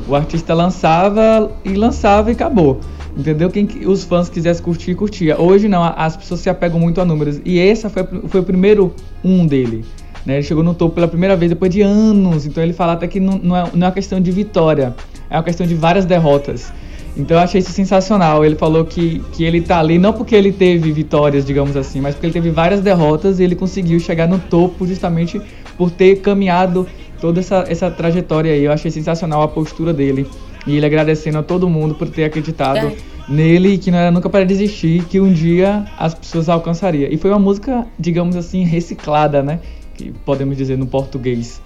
O 0.06 0.14
artista 0.14 0.54
lançava 0.54 1.50
e 1.64 1.75
lançava 1.75 2.30
e 2.30 2.35
acabou. 2.35 2.78
Entendeu? 3.16 3.50
Quem 3.50 3.66
que- 3.66 3.87
os 3.87 4.04
fãs 4.04 4.28
quisessem 4.28 4.62
curtir, 4.62 4.95
curtia. 4.95 5.40
Hoje 5.40 5.69
não, 5.69 5.83
as 5.85 6.16
pessoas 6.16 6.40
se 6.40 6.49
apegam 6.49 6.81
muito 6.81 7.00
a 7.00 7.04
números. 7.04 7.40
E 7.45 7.59
esse 7.59 7.88
foi, 7.88 8.04
foi 8.28 8.40
o 8.40 8.45
primeiro 8.45 8.95
um 9.23 9.47
dele. 9.47 9.85
Né? 10.25 10.35
Ele 10.35 10.42
chegou 10.42 10.62
no 10.62 10.75
topo 10.75 10.95
pela 10.95 11.09
primeira 11.09 11.37
vez 11.37 11.50
depois 11.50 11.71
de 11.71 11.83
anos. 11.83 12.47
Então 12.47 12.62
ele 12.62 12.73
fala 12.73 12.92
até 12.95 13.07
que 13.07 13.21
não, 13.21 13.38
não, 13.38 13.57
é, 13.57 13.62
não 13.75 13.87
é 13.87 13.88
uma 13.88 13.92
questão 13.92 14.21
de 14.21 14.31
vitória, 14.31 14.95
é 15.28 15.37
uma 15.37 15.42
questão 15.42 15.66
de 15.66 15.75
várias 15.75 16.04
derrotas. 16.04 16.73
Então 17.14 17.37
eu 17.37 17.42
achei 17.42 17.61
isso 17.61 17.73
sensacional. 17.73 18.45
Ele 18.45 18.57
falou 18.57 18.85
que, 18.85 19.21
que 19.33 19.45
ele 19.45 19.61
tá 19.61 19.78
ali 19.78 19.99
não 19.99 20.12
porque 20.12 20.35
ele 20.35 20.50
teve 20.50 20.90
vitórias, 20.92 21.45
digamos 21.45 21.76
assim, 21.76 22.00
mas 22.00 22.14
porque 22.14 22.26
ele 22.26 22.33
teve 22.33 22.50
várias 22.50 22.81
derrotas 22.81 23.38
e 23.38 23.45
ele 23.45 23.54
conseguiu 23.54 24.00
chegar 24.00 24.26
no 24.26 24.38
topo 24.38 24.87
justamente 24.87 25.40
por 25.76 25.90
ter 25.90 26.16
caminhado 26.21 26.87
toda 27.21 27.40
essa, 27.40 27.64
essa 27.69 27.90
trajetória 27.90 28.52
aí. 28.52 28.64
Eu 28.64 28.73
achei 28.73 28.90
sensacional 28.90 29.42
a 29.42 29.49
postura 29.49 29.92
dele. 29.92 30.26
E 30.66 30.76
ele 30.76 30.87
agradecendo 30.87 31.38
a 31.38 31.42
todo 31.42 31.69
mundo 31.69 31.95
por 31.95 32.09
ter 32.09 32.25
acreditado 32.25 32.78
É. 32.78 32.97
nele, 33.28 33.78
que 33.78 33.90
não 33.90 33.99
era 33.99 34.11
nunca 34.11 34.28
para 34.31 34.45
desistir, 34.45 35.04
que 35.04 35.19
um 35.21 35.33
dia 35.33 35.85
as 35.99 36.14
pessoas 36.14 36.49
alcançariam. 36.49 37.11
E 37.11 37.16
foi 37.16 37.31
uma 37.31 37.38
música, 37.38 37.87
digamos 37.99 38.37
assim, 38.37 38.64
reciclada, 38.64 39.42
né? 39.42 39.61
Que 39.95 40.12
podemos 40.25 40.57
dizer 40.57 40.78
no 40.78 40.87
português. 40.87 41.61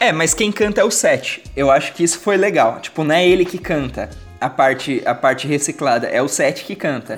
É, 0.00 0.10
mas 0.12 0.34
quem 0.34 0.50
canta 0.50 0.80
é 0.80 0.84
o 0.84 0.90
Sete. 0.90 1.42
Eu 1.56 1.70
acho 1.70 1.92
que 1.92 2.02
isso 2.02 2.18
foi 2.18 2.36
legal. 2.36 2.80
Tipo, 2.80 3.04
não 3.04 3.14
é 3.14 3.26
ele 3.26 3.44
que 3.44 3.58
canta 3.58 4.10
a 4.40 4.50
parte, 4.50 5.00
a 5.06 5.14
parte 5.14 5.46
reciclada, 5.46 6.08
é 6.08 6.20
o 6.20 6.26
Sete 6.28 6.64
que 6.64 6.74
canta. 6.74 7.14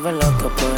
Y 0.00 0.77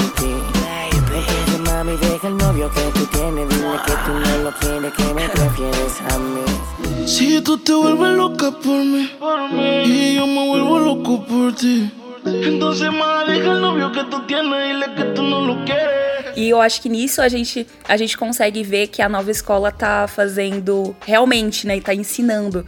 novio 2.61 2.71
que 2.71 2.99
tú 2.99 3.07
tienes. 3.07 3.49
Dile 3.49 3.79
que 3.87 3.93
tú 4.05 4.13
no 4.13 4.45
lo 4.45 4.53
quieres, 4.59 4.93
que 4.93 5.15
me 5.15 5.29
prefieres 5.29 6.01
a 6.11 6.19
mí. 6.19 7.07
Si 7.07 7.41
tú 7.41 7.59
te 7.59 7.73
vuelves 7.73 8.17
loca 8.17 8.51
por 8.51 8.85
mí, 8.85 9.11
y 9.85 10.17
yo 10.17 10.27
me 10.27 10.47
vuelvo 10.47 10.79
loco 10.79 11.25
por 11.25 11.55
ti. 11.55 11.91
Entonces, 12.25 12.93
más 12.93 13.27
deja 13.27 13.53
el 13.53 13.61
novio 13.63 13.91
que 13.93 14.05
tú 14.05 14.27
tienes, 14.27 14.69
dile 14.69 14.95
que 14.95 15.05
tú 15.15 15.23
no 15.23 15.41
lo 15.41 15.65
quieres. 15.65 16.11
E 16.37 16.49
eu 16.49 16.61
acho 16.61 16.81
que 16.81 16.89
nisso 16.89 17.21
a 17.21 17.29
gente, 17.29 17.67
a 17.89 17.97
gente 17.97 18.17
consegue 18.17 18.63
ver 18.63 18.87
que 18.87 19.03
a 19.03 19.09
nova 19.09 19.31
escola 19.31 19.73
tá 19.73 20.07
fazendo 20.07 20.95
realmente, 21.01 21.67
né? 21.67 21.77
E 21.77 21.81
tá 21.81 21.93
ensinando. 21.93 22.65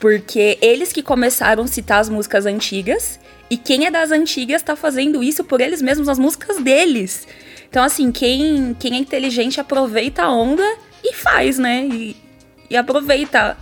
Porque 0.00 0.58
eles 0.60 0.92
que 0.92 1.02
começaram 1.02 1.64
a 1.64 1.66
citar 1.66 2.00
as 2.00 2.08
músicas 2.08 2.46
antigas, 2.46 3.20
e 3.50 3.56
quem 3.56 3.84
é 3.84 3.90
das 3.90 4.10
antigas 4.10 4.62
tá 4.62 4.74
fazendo 4.74 5.22
isso 5.22 5.44
por 5.44 5.60
eles 5.60 5.82
mesmos, 5.82 6.08
as 6.08 6.18
músicas 6.18 6.56
deles. 6.62 7.26
Então, 7.74 7.82
assim, 7.82 8.12
quem, 8.12 8.72
quem 8.78 8.94
é 8.94 8.98
inteligente 8.98 9.60
aproveita 9.60 10.22
a 10.22 10.30
onda 10.32 10.62
e 11.02 11.12
faz, 11.12 11.58
né? 11.58 11.84
E, 11.92 12.14
e 12.70 12.76
aproveita 12.76 13.56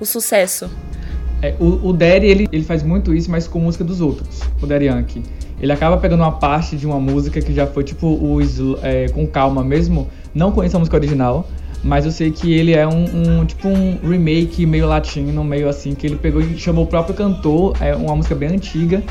o 0.00 0.06
sucesso. 0.06 0.70
É, 1.42 1.54
o, 1.60 1.88
o 1.88 1.92
Daddy, 1.92 2.24
ele, 2.24 2.48
ele 2.50 2.64
faz 2.64 2.82
muito 2.82 3.12
isso, 3.14 3.30
mas 3.30 3.46
com 3.46 3.58
música 3.60 3.84
dos 3.84 4.00
outros, 4.00 4.40
o 4.62 4.66
Daddy 4.66 4.86
Yankee. 4.86 5.22
Ele 5.60 5.70
acaba 5.70 5.98
pegando 5.98 6.20
uma 6.22 6.32
parte 6.32 6.74
de 6.74 6.86
uma 6.86 6.98
música 6.98 7.38
que 7.42 7.52
já 7.52 7.66
foi 7.66 7.84
tipo 7.84 8.06
o 8.06 8.38
é, 8.82 9.10
com 9.10 9.26
calma 9.26 9.62
mesmo. 9.62 10.08
Não 10.34 10.52
conheço 10.52 10.76
a 10.76 10.78
música 10.78 10.96
original, 10.96 11.46
mas 11.84 12.06
eu 12.06 12.12
sei 12.12 12.30
que 12.30 12.50
ele 12.54 12.72
é 12.72 12.88
um, 12.88 13.40
um- 13.40 13.44
tipo 13.44 13.68
um 13.68 13.98
remake 14.02 14.64
meio 14.64 14.88
latino, 14.88 15.44
meio 15.44 15.68
assim, 15.68 15.94
que 15.94 16.06
ele 16.06 16.16
pegou 16.16 16.40
e 16.40 16.56
chamou 16.58 16.84
o 16.84 16.86
próprio 16.86 17.14
cantor, 17.14 17.76
é 17.78 17.94
uma 17.94 18.16
música 18.16 18.34
bem 18.34 18.48
antiga. 18.48 19.02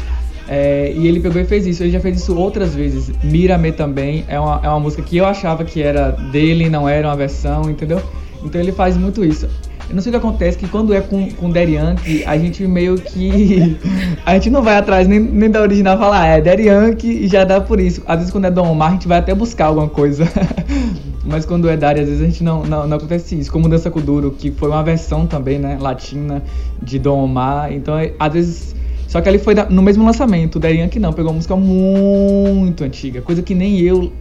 É, 0.50 0.92
e 0.96 1.08
ele 1.08 1.20
pegou 1.20 1.40
e 1.40 1.46
fez 1.46 1.68
isso. 1.68 1.84
Ele 1.84 1.92
já 1.92 2.00
fez 2.00 2.20
isso 2.20 2.36
outras 2.36 2.74
vezes. 2.74 3.12
Mírame 3.24 3.72
também 3.72 4.26
é 4.28 4.40
uma, 4.40 4.60
é 4.64 4.68
uma 4.68 4.80
música 4.80 5.04
que 5.04 5.16
eu 5.18 5.26
achava 5.26 5.64
que 5.64 5.82
era 5.82 6.10
dele, 6.32 6.70
não 6.70 6.90
era 6.90 7.08
uma 7.08 7.16
versão, 7.16 7.70
entendeu? 7.70 8.02
Então 8.44 8.60
ele 8.60 8.72
faz 8.72 8.98
muito 8.98 9.24
isso. 9.24 9.48
Eu 9.88 9.96
não 9.96 10.02
sei 10.02 10.12
o 10.12 10.14
que 10.14 10.18
acontece, 10.18 10.58
que 10.58 10.68
quando 10.68 10.94
é 10.94 11.02
com, 11.02 11.30
com 11.32 11.50
Yankee, 11.50 12.24
a 12.26 12.38
gente 12.38 12.66
meio 12.68 12.96
que. 12.96 13.78
A 14.26 14.36
gente 14.36 14.52
não 14.52 14.62
vai 14.62 14.78
atrás 14.78 15.08
nem, 15.08 15.20
nem 15.20 15.50
da 15.50 15.62
original 15.62 15.98
falar, 15.98 16.22
ah, 16.22 16.28
é 16.28 16.62
Yankee 16.62 17.24
e 17.24 17.28
já 17.28 17.44
dá 17.44 17.60
por 17.60 17.80
isso. 17.80 18.04
Às 18.06 18.18
vezes 18.18 18.32
quando 18.32 18.46
é 18.46 18.52
Dom 18.52 18.72
Omar, 18.72 18.90
a 18.90 18.92
gente 18.92 19.08
vai 19.08 19.18
até 19.18 19.34
buscar 19.34 19.66
alguma 19.66 19.90
coisa. 19.90 20.28
Mas 21.26 21.46
quando 21.46 21.68
é 21.68 21.76
Daddy, 21.76 22.02
às 22.02 22.08
vezes 22.08 22.22
a 22.22 22.26
gente 22.26 22.44
não, 22.44 22.64
não, 22.64 22.88
não 22.88 22.98
acontece 22.98 23.40
isso. 23.40 23.52
Como 23.52 23.68
Dança 23.68 23.90
com 23.90 24.00
Duro, 24.00 24.32
que 24.32 24.52
foi 24.52 24.70
uma 24.70 24.84
versão 24.84 25.26
também, 25.26 25.58
né, 25.58 25.78
latina 25.80 26.44
de 26.82 27.00
Dom 27.00 27.24
Omar. 27.24 27.74
Então, 27.74 27.98
é- 27.98 28.14
às 28.20 28.34
vezes. 28.34 28.79
Só 29.10 29.20
que 29.22 29.28
ali 29.28 29.40
foi 29.40 29.56
da- 29.56 29.66
no 29.68 29.82
mesmo 29.82 30.06
lançamento. 30.06 30.58
O 30.58 30.60
Daddy 30.60 30.78
Yankee 30.78 31.00
não, 31.00 31.12
pegou 31.12 31.32
uma 31.32 31.36
música 31.38 31.56
muito 31.56 32.84
antiga, 32.84 33.22
coisa 33.22 33.42
que 33.42 33.56
nem 33.56 33.80
eu, 33.80 34.14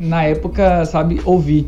na 0.00 0.24
época, 0.24 0.84
sabe, 0.86 1.20
ouvi. 1.24 1.66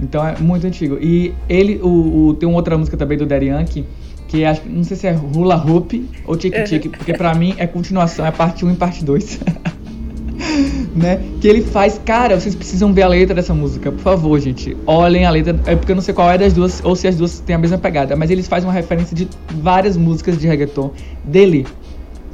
Então 0.00 0.26
é 0.26 0.34
muito 0.40 0.66
antigo. 0.66 0.96
E 1.00 1.34
ele, 1.48 1.78
o, 1.82 2.28
o- 2.28 2.34
tem 2.34 2.48
uma 2.48 2.56
outra 2.56 2.76
música 2.78 2.96
também 2.96 3.18
do 3.18 3.26
Daddy 3.26 3.46
Yankee, 3.46 3.84
que 4.28 4.44
acho 4.46 4.62
que 4.62 4.68
não 4.70 4.82
sei 4.82 4.96
se 4.96 5.06
é 5.06 5.14
Hula 5.14 5.56
Hoop 5.56 6.08
ou 6.26 6.36
Tic 6.36 6.54
Tic, 6.64 6.90
porque 6.96 7.12
pra 7.12 7.34
mim 7.34 7.54
é 7.58 7.66
continuação, 7.66 8.24
é 8.24 8.30
parte 8.30 8.64
1 8.64 8.72
e 8.72 8.76
parte 8.76 9.04
2. 9.04 9.38
né? 10.96 11.20
Que 11.40 11.48
ele 11.48 11.60
faz, 11.62 12.00
cara, 12.04 12.38
vocês 12.40 12.54
precisam 12.54 12.92
ver 12.92 13.02
a 13.02 13.08
letra 13.08 13.34
dessa 13.34 13.52
música, 13.54 13.92
por 13.92 14.00
favor, 14.00 14.40
gente. 14.40 14.74
Olhem 14.86 15.26
a 15.26 15.30
letra, 15.30 15.58
é 15.66 15.76
porque 15.76 15.92
eu 15.92 15.96
não 15.96 16.02
sei 16.02 16.14
qual 16.14 16.30
é 16.30 16.38
das 16.38 16.52
duas, 16.54 16.80
ou 16.82 16.96
se 16.96 17.06
as 17.06 17.16
duas 17.16 17.40
têm 17.40 17.54
a 17.54 17.58
mesma 17.58 17.76
pegada, 17.78 18.16
mas 18.16 18.30
eles 18.30 18.48
fazem 18.48 18.66
uma 18.66 18.72
referência 18.72 19.14
de 19.14 19.28
várias 19.60 19.96
músicas 19.96 20.38
de 20.38 20.46
reggaeton 20.46 20.92
dele. 21.22 21.66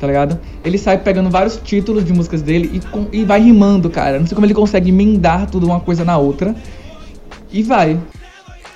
Tá 0.03 0.09
ligado? 0.09 0.37
Ele 0.65 0.77
sai 0.79 0.99
pegando 0.99 1.31
vários 1.31 1.57
títulos 1.63 2.05
de 2.05 2.13
músicas 2.13 2.43
dele 2.43 2.69
e, 2.75 2.81
com- 2.81 3.07
e 3.13 3.23
vai 3.25 3.41
rimando, 3.41 3.89
cara. 3.89 4.19
Não 4.19 4.27
sei 4.27 4.35
como 4.35 4.45
ele 4.45 4.53
consegue 4.53 4.89
emendar 4.89 5.49
tudo 5.49 5.65
uma 5.65 5.79
coisa 5.79 6.05
na 6.05 6.19
outra. 6.19 6.57
E 7.53 7.63
vai. 7.63 7.97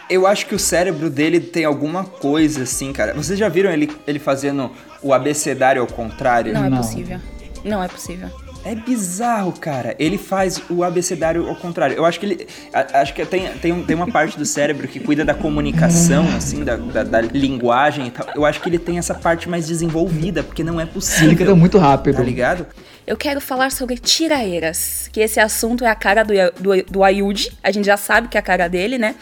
Eu 0.09 0.25
acho 0.25 0.47
que 0.47 0.55
o 0.55 0.59
cérebro 0.59 1.11
dele 1.11 1.41
tem 1.41 1.65
alguma 1.65 2.05
coisa 2.05 2.63
assim, 2.63 2.93
cara. 2.93 3.13
Vocês 3.13 3.37
já 3.37 3.49
viram 3.49 3.73
ele, 3.73 3.91
ele 4.07 4.21
fazendo 4.21 4.71
o 5.03 5.13
abecedário 5.13 5.83
ao 5.83 5.89
contrário? 5.89 6.55
Não, 6.55 6.65
é 6.65 6.71
Não. 6.71 6.77
possível. 6.77 7.19
Não 7.65 7.83
é 7.83 7.89
possível. 7.89 8.29
É 8.69 8.75
bizarro, 8.75 9.53
cara. 9.53 9.95
Ele 9.97 10.19
faz 10.19 10.61
o 10.69 10.83
abecedário 10.83 11.49
ao 11.49 11.55
contrário. 11.55 11.97
Eu 11.97 12.05
acho 12.05 12.19
que 12.19 12.27
ele. 12.27 12.47
a- 12.75 13.01
acho 13.01 13.15
que 13.15 13.25
tem, 13.25 13.47
tem, 13.59 13.83
tem 13.85 13.95
uma 13.95 14.11
parte 14.11 14.37
do 14.37 14.45
cérebro 14.45 14.89
que 14.89 14.99
cuida 14.99 15.25
da 15.25 15.35
comunicação, 15.35 16.27
assim, 16.37 16.65
da, 16.65 16.75
da, 16.75 17.05
da 17.05 17.21
linguagem 17.21 18.09
e 18.09 18.11
tal. 18.11 18.27
Eu 18.35 18.45
acho 18.45 18.61
que 18.61 18.69
ele 18.69 18.79
tem 18.79 18.99
essa 18.99 19.15
parte 19.15 19.49
mais 19.49 19.69
desenvolvida, 19.69 20.43
porque 20.43 20.65
não 20.65 20.81
é 20.81 20.85
possível. 20.85 21.29
Ele 21.29 21.37
canta 21.37 21.55
muito 21.55 21.79
rápido. 21.79 22.17
Tá 22.17 22.23
ligado? 22.25 22.67
Eu 23.07 23.17
quero 23.17 23.41
falar 23.41 23.71
sobre 23.71 23.99
tiraeiras, 23.99 25.09
que 25.13 25.21
esse 25.21 25.39
assunto 25.39 25.85
é 25.85 25.89
a 25.89 25.95
cara 25.95 26.25
do, 26.25 26.33
do, 26.61 26.83
do 26.91 27.05
Ayud, 27.05 27.53
a 27.63 27.71
gente 27.71 27.85
já 27.85 27.97
sabe 27.97 28.27
que 28.27 28.37
é 28.37 28.41
a 28.41 28.43
cara 28.43 28.67
dele, 28.69 28.99
né? 28.99 29.15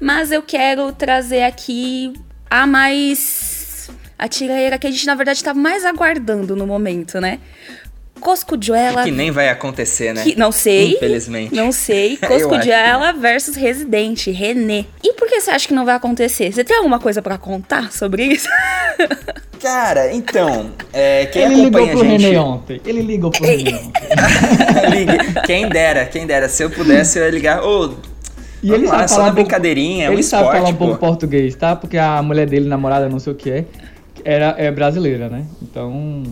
Mas 0.00 0.32
eu 0.32 0.40
quero 0.42 0.90
trazer 0.92 1.42
aqui 1.42 2.14
a 2.50 2.66
mais. 2.66 3.90
a 4.18 4.26
tiraeira 4.28 4.78
que 4.78 4.86
a 4.86 4.90
gente, 4.90 5.06
na 5.06 5.14
verdade, 5.14 5.44
tá 5.44 5.52
mais 5.52 5.84
aguardando 5.84 6.56
no 6.56 6.66
momento, 6.66 7.20
né? 7.20 7.38
Coscujuela. 8.18 9.04
Que 9.04 9.10
nem 9.10 9.30
vai 9.30 9.48
acontecer, 9.48 10.12
né? 10.12 10.22
que- 10.22 10.36
não 10.36 10.52
sei. 10.52 10.94
Infelizmente. 10.96 11.54
Não 11.54 11.72
sei. 11.72 12.16
Coscujuela 12.26 13.12
versus 13.12 13.56
Residente, 13.56 14.30
René. 14.30 14.84
E 15.02 15.12
por 15.14 15.28
que 15.28 15.40
você 15.40 15.50
acha 15.50 15.66
que 15.68 15.74
não 15.74 15.84
vai 15.84 15.94
acontecer? 15.94 16.52
Você 16.52 16.62
tem 16.64 16.76
alguma 16.76 16.98
coisa 16.98 17.22
pra 17.22 17.38
contar 17.38 17.92
sobre 17.92 18.24
isso? 18.24 18.48
Cara, 19.60 20.12
então, 20.14 20.70
é, 20.92 21.26
quem 21.26 21.42
Ele 21.42 21.54
ligou 21.64 21.82
acompanha 21.82 21.92
pro 21.92 22.00
a 22.00 22.04
gente... 22.10 22.22
René 22.26 22.40
ontem. 22.40 22.80
Ele 22.84 23.02
ligou 23.02 23.30
pro 23.30 23.44
René 23.44 23.74
ontem. 23.74 24.02
Ligue. 24.90 25.18
Quem 25.44 25.68
dera, 25.68 26.06
quem 26.06 26.26
dera. 26.26 26.48
Se 26.48 26.62
eu 26.62 26.70
pudesse, 26.70 27.18
eu 27.18 27.24
ia 27.24 27.30
ligar. 27.30 27.62
Ô, 27.64 27.94
E 28.62 28.68
vamos 28.68 28.82
ele 28.82 28.86
lá, 28.86 28.92
sabe 28.92 29.04
é 29.04 29.08
só 29.08 29.14
falar 29.16 29.30
um 29.30 29.34
brincadeirinha, 29.34 30.06
é 30.06 30.10
um 30.10 30.12
ele 30.12 30.22
sabe 30.22 30.44
falar 30.52 30.68
um 30.68 30.74
pouco 30.74 30.96
português, 30.98 31.56
tá? 31.56 31.74
Porque 31.74 31.98
a 31.98 32.22
mulher 32.22 32.46
dele, 32.46 32.68
namorada, 32.68 33.08
não 33.08 33.18
sei 33.18 33.32
o 33.32 33.36
que 33.36 33.50
é, 33.50 33.64
era, 34.24 34.54
é 34.58 34.70
brasileira, 34.70 35.28
né? 35.28 35.44
Então, 35.60 36.22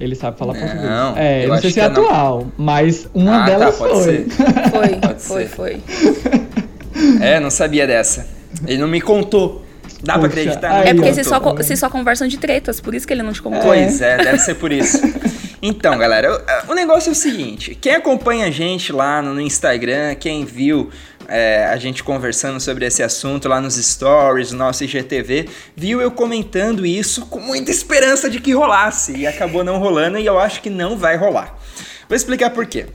ele 0.00 0.14
sabe 0.14 0.38
falar 0.38 0.54
Não, 0.54 0.60
português. 0.60 0.90
eu 0.90 1.16
É, 1.16 1.46
não 1.46 1.52
acho 1.54 1.62
sei 1.62 1.70
se 1.70 1.74
que 1.74 1.80
é 1.80 1.84
é 1.84 1.88
não. 1.88 2.04
atual, 2.04 2.46
mas 2.56 3.08
uma 3.14 3.42
Ah, 3.42 3.46
delas 3.46 3.78
tá, 3.78 3.84
pode 3.88 3.94
foi. 3.94 4.04
ser. 4.04 4.26
Foi, 4.70 4.88
Pode 4.96 5.22
foi, 5.22 5.42
ser. 5.42 5.48
foi. 5.48 5.82
É, 7.20 7.38
não 7.38 7.50
sabia 7.50 7.86
dessa. 7.86 8.26
Ele 8.66 8.78
não 8.78 8.88
me 8.88 9.00
contou. 9.00 9.64
Dá 10.02 10.14
pra 10.18 10.28
Poxa, 10.28 10.40
acreditar? 10.40 10.68
aí, 10.70 10.84
Não 10.84 10.90
É 10.90 10.94
porque 10.94 11.12
vocês 11.14 11.26
só, 11.26 11.38
vocês 11.40 11.78
só 11.78 11.88
conversam 11.90 12.26
de 12.28 12.38
tretas, 12.38 12.80
por 12.80 12.94
isso 12.94 13.06
que 13.06 13.12
ele 13.12 13.22
não 13.22 13.32
te 13.32 13.42
contou. 13.42 13.60
Pois 13.62 14.00
é, 14.00 14.16
deve 14.16 14.38
ser 14.38 14.54
por 14.54 14.72
isso. 14.72 15.00
Então, 15.60 15.98
galera, 15.98 16.40
o, 16.68 16.70
o 16.70 16.74
negócio 16.74 17.08
é 17.08 17.12
o 17.12 17.16
seguinte: 17.16 17.74
quem 17.74 17.96
acompanha 17.96 18.46
a 18.46 18.50
gente 18.50 18.92
lá 18.92 19.20
no, 19.20 19.34
no 19.34 19.40
Instagram, 19.40 20.14
quem 20.14 20.44
viu 20.44 20.88
é, 21.28 21.66
a 21.66 21.76
gente 21.76 22.02
conversando 22.02 22.58
sobre 22.58 22.86
esse 22.86 23.02
assunto 23.02 23.48
lá 23.48 23.60
nos 23.60 23.76
stories, 23.76 24.50
no 24.50 24.58
nosso 24.58 24.82
IGTV, 24.82 25.48
viu 25.76 26.00
eu 26.00 26.10
comentando 26.10 26.86
isso 26.86 27.26
com 27.26 27.38
muita 27.38 27.70
esperança 27.70 28.30
de 28.30 28.40
que 28.40 28.54
rolasse. 28.54 29.14
E 29.14 29.26
acabou 29.26 29.62
não 29.62 29.78
rolando 29.78 30.18
e 30.18 30.24
eu 30.24 30.38
acho 30.38 30.62
que 30.62 30.70
não 30.70 30.96
vai 30.96 31.16
rolar. 31.16 31.58
Vou 32.08 32.16
explicar 32.16 32.50
por 32.50 32.66
quê. 32.66 32.86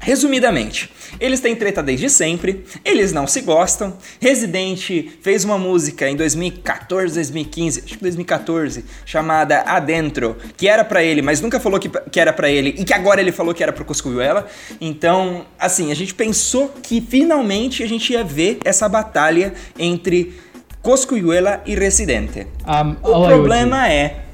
Resumidamente, 0.00 0.90
eles 1.20 1.40
têm 1.40 1.56
treta 1.56 1.82
desde 1.82 2.08
sempre, 2.08 2.64
eles 2.84 3.12
não 3.12 3.26
se 3.26 3.40
gostam. 3.40 3.96
Residente 4.20 5.18
fez 5.20 5.44
uma 5.44 5.58
música 5.58 6.08
em 6.08 6.14
2014, 6.14 7.14
2015, 7.14 7.82
acho 7.84 7.94
que 7.96 8.02
2014, 8.02 8.84
chamada 9.04 9.60
Adentro, 9.62 10.36
que 10.56 10.68
era 10.68 10.84
pra 10.84 11.02
ele, 11.02 11.20
mas 11.20 11.40
nunca 11.40 11.58
falou 11.58 11.80
que, 11.80 11.88
que 11.88 12.20
era 12.20 12.32
pra 12.32 12.48
ele 12.48 12.74
e 12.78 12.84
que 12.84 12.94
agora 12.94 13.20
ele 13.20 13.32
falou 13.32 13.52
que 13.52 13.62
era 13.62 13.72
pro 13.72 13.84
Coscuiuela. 13.84 14.46
Então, 14.80 15.44
assim, 15.58 15.90
a 15.90 15.94
gente 15.96 16.14
pensou 16.14 16.72
que 16.82 17.00
finalmente 17.00 17.82
a 17.82 17.88
gente 17.88 18.12
ia 18.12 18.22
ver 18.22 18.58
essa 18.64 18.88
batalha 18.88 19.52
entre 19.78 20.34
Coscuiuela 20.80 21.60
e 21.66 21.74
Residente. 21.74 22.46
Ah, 22.64 22.94
O 23.02 23.26
problema 23.26 23.88
é 23.88 24.24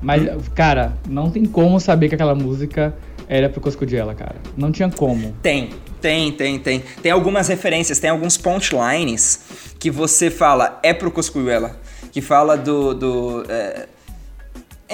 Mas, 0.00 0.22
cara, 0.54 0.94
não 1.08 1.30
tem 1.30 1.44
como 1.44 1.78
saber 1.78 2.08
que 2.08 2.14
aquela 2.14 2.34
música 2.34 2.94
era 3.28 3.48
pro 3.48 3.60
Coscudiela, 3.60 4.14
cara. 4.14 4.36
Não 4.56 4.70
tinha 4.70 4.90
como. 4.90 5.34
Tem, 5.42 5.70
tem, 6.00 6.32
tem, 6.32 6.58
tem. 6.58 6.82
Tem 7.02 7.12
algumas 7.12 7.48
referências, 7.48 7.98
tem 7.98 8.10
alguns 8.10 8.36
punchlines 8.36 9.40
que 9.78 9.90
você 9.90 10.30
fala, 10.30 10.78
é 10.82 10.92
pro 10.92 11.10
Coscuiuela. 11.10 11.78
Que 12.12 12.20
fala 12.20 12.56
do. 12.56 12.94
do 12.94 13.44
é, 13.48 13.86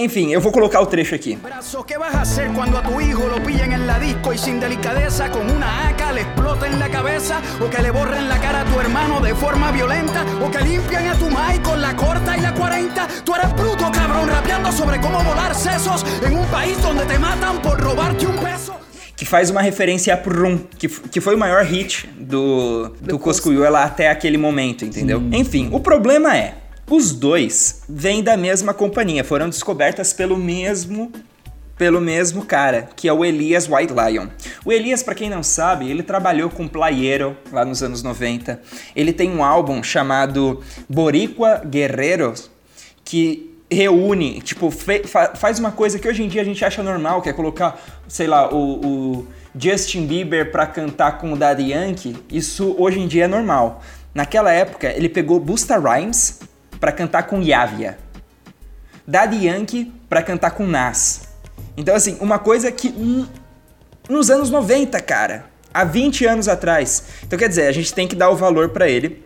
Enfim, 0.00 0.32
eu 0.32 0.40
vou 0.40 0.50
colocar 0.50 0.80
o 0.80 0.86
trecho 0.86 1.14
aqui. 1.14 1.36
Brazo, 1.36 1.84
¿qué 1.84 1.98
vas 1.98 2.14
a 2.14 2.22
hacer 2.22 2.48
cuando 2.52 2.78
a 2.78 2.82
tu 2.82 2.98
hijo 3.02 3.26
lo 3.28 3.42
pillen 3.42 3.72
en 3.72 3.86
la 3.86 3.98
disco 3.98 4.32
y 4.32 4.38
sin 4.38 4.58
delicadeza 4.58 5.30
con 5.30 5.50
una 5.50 5.88
AK 5.88 6.14
le 6.14 6.20
exploten 6.22 6.78
la 6.78 6.88
cabeza? 6.88 7.42
¿O 7.60 7.68
que 7.68 7.82
le 7.82 7.90
borren 7.90 8.26
la 8.26 8.40
cara 8.40 8.62
a 8.62 8.64
tu 8.64 8.80
hermano 8.80 9.20
de 9.20 9.34
forma 9.34 9.70
violenta? 9.70 10.24
¿O 10.42 10.50
que 10.50 10.60
limpian 10.62 11.06
a 11.06 11.14
tu 11.16 11.28
mai 11.28 11.60
con 11.60 11.82
la 11.82 11.94
corta 11.94 12.34
y 12.34 12.40
la 12.40 12.54
40? 12.54 13.08
Tú 13.24 13.34
eres 13.34 13.52
bruto, 13.54 13.90
cabrón, 13.92 14.30
rapeando 14.30 14.72
sobre 14.72 14.98
cómo 15.02 15.22
volar 15.22 15.54
sesos 15.54 16.02
en 16.24 16.34
un 16.38 16.46
país 16.46 16.80
donde 16.80 17.04
te 17.04 17.18
matan 17.18 17.60
por 17.60 17.78
robarte 17.78 18.26
un 18.26 18.38
peso. 18.38 18.76
Que 19.14 19.26
faz 19.26 19.50
uma 19.50 19.60
referência 19.60 20.14
a 20.14 20.16
Prum, 20.16 20.60
que, 20.78 20.88
que 20.88 21.20
foi 21.20 21.34
o 21.34 21.38
maior 21.38 21.62
hit 21.62 22.08
do, 22.18 22.88
do 23.02 23.18
Coscuiuela 23.18 23.84
até 23.84 24.08
aquele 24.08 24.38
momento, 24.38 24.82
entendeu? 24.82 25.22
Enfim, 25.30 25.68
o 25.72 25.78
problema 25.78 26.34
é. 26.34 26.54
Os 26.90 27.12
dois 27.12 27.82
vêm 27.88 28.22
da 28.22 28.36
mesma 28.36 28.74
companhia, 28.74 29.22
foram 29.24 29.48
descobertas 29.48 30.12
pelo 30.12 30.36
mesmo 30.36 31.10
pelo 31.78 31.98
mesmo 31.98 32.44
cara, 32.44 32.90
que 32.94 33.08
é 33.08 33.12
o 33.12 33.24
Elias 33.24 33.66
White 33.66 33.94
Lion. 33.94 34.26
O 34.66 34.70
Elias, 34.70 35.02
pra 35.02 35.14
quem 35.14 35.30
não 35.30 35.42
sabe, 35.42 35.90
ele 35.90 36.02
trabalhou 36.02 36.50
com 36.50 36.68
Playero 36.68 37.34
lá 37.50 37.64
nos 37.64 37.82
anos 37.82 38.02
90. 38.02 38.60
Ele 38.94 39.14
tem 39.14 39.30
um 39.30 39.42
álbum 39.42 39.82
chamado 39.82 40.60
Boricua 40.86 41.62
Guerreros, 41.64 42.50
que 43.02 43.56
reúne, 43.70 44.42
tipo, 44.42 44.70
fa- 44.70 45.34
faz 45.34 45.58
uma 45.58 45.72
coisa 45.72 45.98
que 45.98 46.06
hoje 46.06 46.22
em 46.22 46.28
dia 46.28 46.42
a 46.42 46.44
gente 46.44 46.62
acha 46.62 46.82
normal, 46.82 47.22
que 47.22 47.30
é 47.30 47.32
colocar, 47.32 47.80
sei 48.06 48.26
lá, 48.26 48.52
o, 48.52 48.58
o 49.20 49.26
Justin 49.58 50.04
Bieber 50.04 50.52
pra 50.52 50.66
cantar 50.66 51.16
com 51.16 51.32
o 51.32 51.36
Daddy 51.36 51.70
Yankee. 51.72 52.14
Isso 52.30 52.74
hoje 52.78 53.00
em 53.00 53.06
dia 53.08 53.24
é 53.24 53.28
normal. 53.28 53.82
Naquela 54.14 54.52
época, 54.52 54.92
ele 54.94 55.08
pegou 55.08 55.40
Busta 55.40 55.78
Rhymes 55.78 56.40
pra 56.80 56.90
cantar 56.90 57.24
com 57.24 57.42
Yavia. 57.42 57.98
Daddy 59.06 59.46
Yankee 59.46 59.92
pra 60.08 60.22
cantar 60.22 60.52
com 60.52 60.66
Nas. 60.66 61.28
Então, 61.76 61.94
assim, 61.94 62.16
uma 62.20 62.38
coisa 62.38 62.72
que 62.72 62.88
hum, 62.88 63.26
nos 64.08 64.30
anos 64.30 64.50
90, 64.50 64.98
cara, 65.00 65.46
há 65.72 65.84
20 65.84 66.26
anos 66.26 66.48
atrás. 66.48 67.04
Então, 67.22 67.38
quer 67.38 67.48
dizer, 67.48 67.66
a 67.66 67.72
gente 67.72 67.92
tem 67.94 68.08
que 68.08 68.16
dar 68.16 68.30
o 68.30 68.36
valor 68.36 68.70
pra 68.70 68.88
ele. 68.88 69.24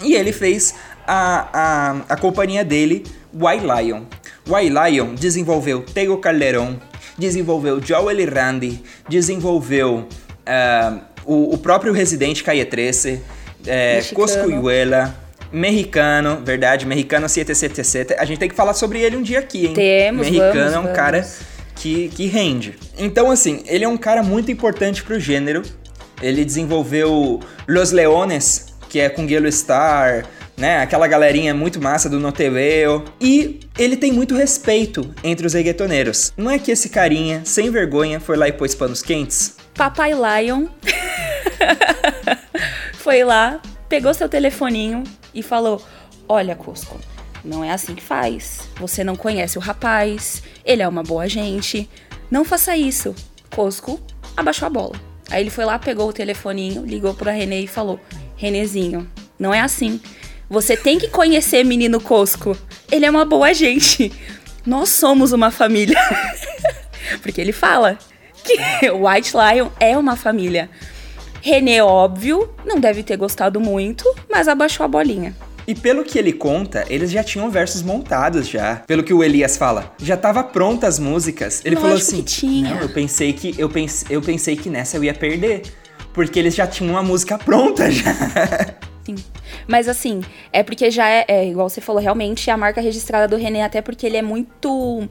E 0.00 0.14
ele 0.14 0.32
fez 0.32 0.74
a, 1.06 1.48
a, 1.52 1.90
a 2.10 2.16
companhia 2.16 2.64
dele, 2.64 3.04
White 3.32 3.64
Lion. 3.64 4.02
White 4.46 4.70
Lion 4.70 5.14
desenvolveu 5.14 5.82
Tego 5.82 6.18
Calderon, 6.18 6.78
desenvolveu 7.16 7.82
Joel 7.82 8.32
Randy, 8.32 8.82
desenvolveu 9.08 10.08
ah, 10.46 11.00
o, 11.24 11.54
o 11.54 11.58
próprio 11.58 11.92
Residente 11.92 12.42
13, 12.42 13.20
é, 13.66 13.96
Mexicano. 13.96 14.26
Coscuyuela, 14.26 15.14
Mexicano, 15.52 16.42
verdade, 16.44 16.86
Mexicano 16.86 17.28
777. 17.28 18.14
A 18.20 18.24
gente 18.24 18.38
tem 18.38 18.48
que 18.48 18.54
falar 18.54 18.74
sobre 18.74 19.00
ele 19.00 19.16
um 19.16 19.22
dia 19.22 19.38
aqui, 19.38 19.66
hein? 19.66 19.74
Temos, 19.74 20.26
Mexicano 20.26 20.52
vamos, 20.52 20.72
é 20.74 20.78
um 20.78 20.82
vamos. 20.82 20.96
cara 20.96 21.26
que, 21.74 22.08
que 22.08 22.26
rende. 22.26 22.74
Então, 22.98 23.30
assim, 23.30 23.62
ele 23.66 23.84
é 23.84 23.88
um 23.88 23.96
cara 23.96 24.22
muito 24.22 24.50
importante 24.50 25.02
pro 25.02 25.18
gênero. 25.18 25.62
Ele 26.20 26.44
desenvolveu 26.44 27.40
Los 27.66 27.92
Leones, 27.92 28.66
que 28.88 28.98
é 28.98 29.08
com 29.08 29.26
Gelo 29.26 29.50
Star, 29.50 30.26
né? 30.56 30.80
Aquela 30.80 31.06
galerinha 31.06 31.54
muito 31.54 31.80
massa 31.80 32.08
do 32.08 32.18
Noteveo. 32.18 33.04
E 33.20 33.60
ele 33.78 33.96
tem 33.96 34.12
muito 34.12 34.34
respeito 34.34 35.14
entre 35.22 35.46
os 35.46 35.54
reggaetoneiros. 35.54 36.32
Não 36.36 36.50
é 36.50 36.58
que 36.58 36.70
esse 36.70 36.88
carinha, 36.88 37.42
sem 37.44 37.70
vergonha, 37.70 38.18
foi 38.18 38.36
lá 38.36 38.48
e 38.48 38.52
pôs 38.52 38.74
panos 38.74 39.00
quentes? 39.00 39.56
Papai 39.74 40.10
Lion 40.12 40.66
foi 42.98 43.22
lá, 43.22 43.60
pegou 43.88 44.12
seu 44.12 44.28
telefoninho 44.28 45.04
e 45.38 45.42
falou: 45.42 45.82
Olha, 46.28 46.54
Cusco, 46.54 46.98
não 47.44 47.64
é 47.64 47.70
assim 47.70 47.94
que 47.94 48.02
faz. 48.02 48.68
Você 48.78 49.02
não 49.02 49.16
conhece 49.16 49.58
o 49.58 49.60
rapaz, 49.60 50.42
ele 50.64 50.82
é 50.82 50.88
uma 50.88 51.02
boa 51.02 51.28
gente. 51.28 51.88
Não 52.30 52.44
faça 52.44 52.76
isso. 52.76 53.14
Cusco 53.54 54.00
abaixou 54.36 54.66
a 54.66 54.70
bola. 54.70 54.94
Aí 55.30 55.42
ele 55.42 55.50
foi 55.50 55.64
lá, 55.64 55.78
pegou 55.78 56.08
o 56.08 56.12
telefoninho, 56.12 56.84
ligou 56.84 57.14
pra 57.14 57.32
Renê 57.32 57.60
e 57.60 57.66
falou: 57.66 58.00
Renezinho, 58.36 59.08
não 59.38 59.52
é 59.52 59.60
assim. 59.60 60.00
Você 60.50 60.76
tem 60.76 60.98
que 60.98 61.08
conhecer 61.08 61.62
menino 61.64 62.00
Cosco. 62.00 62.56
Ele 62.90 63.04
é 63.04 63.10
uma 63.10 63.24
boa 63.24 63.52
gente. 63.52 64.10
Nós 64.64 64.88
somos 64.88 65.32
uma 65.32 65.50
família. 65.50 65.98
Porque 67.20 67.40
ele 67.40 67.52
fala 67.52 67.98
que 68.44 68.90
o 68.90 69.06
White 69.06 69.34
Lion 69.36 69.68
é 69.78 69.96
uma 69.96 70.16
família. 70.16 70.70
René, 71.40 71.82
óbvio, 71.82 72.50
não 72.64 72.78
deve 72.80 73.02
ter 73.02 73.16
gostado 73.16 73.60
muito, 73.60 74.04
mas 74.30 74.48
abaixou 74.48 74.84
a 74.84 74.88
bolinha. 74.88 75.34
E 75.66 75.74
pelo 75.74 76.02
que 76.02 76.18
ele 76.18 76.32
conta, 76.32 76.86
eles 76.88 77.10
já 77.10 77.22
tinham 77.22 77.50
versos 77.50 77.82
montados 77.82 78.48
já. 78.48 78.76
Pelo 78.86 79.02
que 79.02 79.12
o 79.12 79.22
Elias 79.22 79.56
fala, 79.58 79.94
já 79.98 80.16
tava 80.16 80.42
pronta 80.42 80.86
as 80.86 80.98
músicas. 80.98 81.60
Ele 81.62 81.76
falou 81.76 81.90
Lógico 81.90 82.12
assim: 82.12 82.22
que 82.22 82.30
tinha. 82.30 82.74
"Não, 82.74 82.80
eu 82.80 82.88
pensei 82.88 83.32
que 83.34 83.54
eu 83.58 83.68
pensei, 83.68 84.06
eu 84.10 84.22
pensei 84.22 84.56
que 84.56 84.70
nessa 84.70 84.96
eu 84.96 85.04
ia 85.04 85.12
perder, 85.12 85.62
porque 86.14 86.38
eles 86.38 86.54
já 86.54 86.66
tinham 86.66 86.94
uma 86.94 87.02
música 87.02 87.36
pronta 87.36 87.88
já". 87.92 88.14
Sim. 89.04 89.16
Mas 89.66 89.88
assim, 89.88 90.22
é 90.50 90.62
porque 90.62 90.90
já 90.90 91.06
é, 91.06 91.26
é, 91.28 91.46
igual 91.48 91.68
você 91.68 91.82
falou, 91.82 92.00
realmente 92.00 92.48
é 92.48 92.52
a 92.52 92.56
marca 92.56 92.80
registrada 92.80 93.28
do 93.28 93.36
René, 93.36 93.62
até 93.62 93.82
porque 93.82 94.06
ele 94.06 94.16
é 94.16 94.22
muito. 94.22 95.06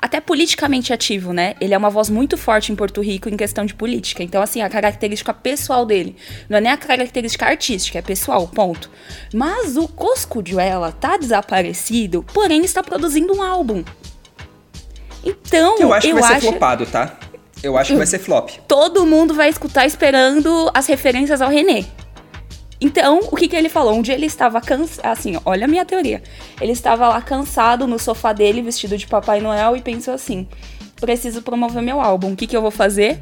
Até 0.00 0.20
politicamente 0.20 0.92
ativo, 0.92 1.32
né? 1.32 1.54
Ele 1.60 1.74
é 1.74 1.78
uma 1.78 1.90
voz 1.90 2.08
muito 2.08 2.36
forte 2.36 2.70
em 2.70 2.76
Porto 2.76 3.00
Rico 3.00 3.28
em 3.28 3.36
questão 3.36 3.66
de 3.66 3.74
política. 3.74 4.22
Então, 4.22 4.40
assim, 4.40 4.62
a 4.62 4.68
característica 4.70 5.34
pessoal 5.34 5.84
dele. 5.84 6.14
Não 6.48 6.58
é 6.58 6.60
nem 6.60 6.70
a 6.72 6.76
característica 6.76 7.44
artística, 7.46 7.98
é 7.98 8.02
pessoal, 8.02 8.46
ponto. 8.46 8.88
Mas 9.34 9.76
o 9.76 9.88
Cosco 9.88 10.40
Joela 10.46 10.92
tá 10.92 11.16
desaparecido, 11.16 12.24
porém 12.32 12.64
está 12.64 12.82
produzindo 12.82 13.34
um 13.36 13.42
álbum. 13.42 13.82
Então, 15.24 15.76
Eu 15.78 15.92
acho 15.92 16.06
que 16.06 16.14
vai 16.14 16.22
ser 16.22 16.32
acho- 16.34 16.46
flopado, 16.48 16.86
tá? 16.86 17.18
Eu 17.60 17.76
acho 17.76 17.90
que 17.92 17.96
vai 17.98 18.06
ser 18.06 18.20
flop. 18.20 18.50
todo 18.68 19.04
mundo 19.04 19.34
vai 19.34 19.48
escutar 19.48 19.84
esperando 19.84 20.70
as 20.72 20.86
referências 20.86 21.42
ao 21.42 21.50
René. 21.50 21.84
Então, 22.80 23.20
o 23.30 23.36
que, 23.36 23.48
que 23.48 23.56
ele 23.56 23.68
falou? 23.68 23.94
Um 23.94 24.02
dia 24.02 24.14
ele 24.14 24.26
estava 24.26 24.60
cansado. 24.60 25.06
Assim, 25.06 25.38
olha 25.44 25.64
a 25.64 25.68
minha 25.68 25.84
teoria. 25.84 26.22
Ele 26.60 26.72
estava 26.72 27.08
lá 27.08 27.20
cansado 27.20 27.86
no 27.86 27.98
sofá 27.98 28.32
dele, 28.32 28.62
vestido 28.62 28.96
de 28.96 29.06
Papai 29.06 29.40
Noel, 29.40 29.76
e 29.76 29.82
pensou 29.82 30.14
assim: 30.14 30.46
preciso 31.00 31.42
promover 31.42 31.82
meu 31.82 32.00
álbum. 32.00 32.32
O 32.32 32.36
que, 32.36 32.46
que 32.46 32.56
eu 32.56 32.62
vou 32.62 32.70
fazer? 32.70 33.20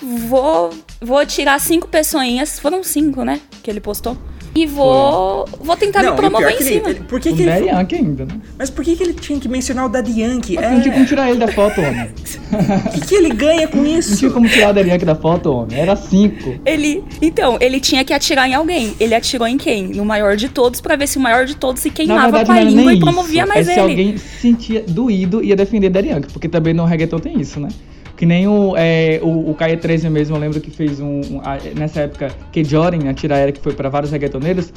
Vou, 0.00 0.70
vou 1.00 1.24
tirar 1.24 1.58
cinco 1.58 1.88
pessoinhas. 1.88 2.58
Foram 2.58 2.82
cinco, 2.82 3.24
né? 3.24 3.40
Que 3.62 3.70
ele 3.70 3.80
postou. 3.80 4.16
E 4.56 4.66
vou, 4.66 5.46
vou 5.60 5.76
tentar 5.76 6.02
Não, 6.02 6.12
me 6.12 6.16
promover 6.16 6.56
que 6.56 6.62
em 6.62 6.66
ele- 6.66 6.74
cima. 6.76 6.90
ele- 6.90 7.00
por 7.00 7.18
que, 7.18 7.30
O 7.30 7.34
que 7.36 7.42
ele. 7.42 7.50
Daddy 7.50 7.66
Yankee 7.66 7.94
ainda, 7.96 8.24
né? 8.24 8.40
Mas 8.56 8.70
por 8.70 8.84
que, 8.84 8.94
que 8.94 9.02
ele 9.02 9.12
tinha 9.12 9.40
que 9.40 9.48
mencionar 9.48 9.86
o 9.86 9.88
Daddy 9.88 10.20
Yankee? 10.20 10.54
Mas 10.54 10.70
Não 10.70 10.80
tinha 10.80 10.92
como 10.92 11.04
É, 11.04 11.08
tirar 11.08 11.28
ele 11.30 11.38
da 11.40 11.48
foto, 11.48 11.80
homem. 11.80 12.02
o 12.04 12.90
que, 12.92 13.00
que 13.00 13.14
ele 13.16 13.30
ganha 13.30 13.66
com 13.66 13.78
Não 13.78 13.86
isso? 13.98 14.16
tinha 14.16 14.30
como 14.30 14.48
tirar 14.48 14.70
o 14.70 14.72
Daddy 14.72 14.90
Yankee 14.90 15.04
da 15.04 15.16
foto, 15.16 15.50
homem. 15.52 15.76
Era 15.80 15.96
cinco. 15.96 16.54
Ele, 16.64 17.02
então, 17.20 17.58
ele 17.60 17.80
tinha 17.80 18.04
que 18.04 18.12
atirar 18.14 18.48
em 18.48 18.54
alguém. 18.54 18.94
Ele 19.00 19.12
atirou 19.14 19.48
em 19.48 19.58
quem? 19.58 19.88
No 19.88 20.04
maior 20.04 20.36
de 20.36 20.48
todos, 20.48 20.80
pra 20.80 20.94
ver 20.94 21.08
se 21.08 21.18
o 21.18 21.20
maior 21.20 21.46
de 21.46 21.56
todos 21.56 21.82
se 21.82 21.90
queimava 21.90 22.30
verdade, 22.38 22.46
com 22.46 22.52
a 22.52 22.60
não 22.64 22.70
língua 22.70 22.92
e 22.94 23.00
promovia 23.00 23.42
isso. 23.42 23.48
mais 23.52 23.66
é 23.68 23.72
ele. 23.72 23.74
se 23.74 23.80
alguém 23.80 24.16
se 24.18 24.40
sentia 24.40 24.84
doído 24.86 25.42
ia 25.42 25.56
defender 25.56 25.90
Daddy 25.90 26.10
Yankee, 26.10 26.32
porque 26.32 26.48
também 26.48 26.72
no 26.72 26.84
reggaeton 26.84 27.18
tem 27.18 27.40
isso, 27.40 27.58
né? 27.58 27.68
Que 28.16 28.24
nem 28.24 28.46
o, 28.46 28.74
é, 28.76 29.18
o, 29.22 29.50
o 29.50 29.54
Caia 29.54 29.76
13 29.76 30.08
mesmo, 30.08 30.36
eu 30.36 30.40
lembro 30.40 30.60
que 30.60 30.70
fez 30.70 31.00
um, 31.00 31.20
um- 31.20 31.40
a- 31.42 31.58
nessa 31.76 32.02
época, 32.02 32.30
que 32.52 32.62
Joren, 32.62 33.08
a 33.08 33.14
tiraera 33.14 33.50
que 33.50 33.60
foi 33.60 33.72
pra 33.74 33.88
vários 33.88 34.12
reggaetoneiros, 34.12 34.72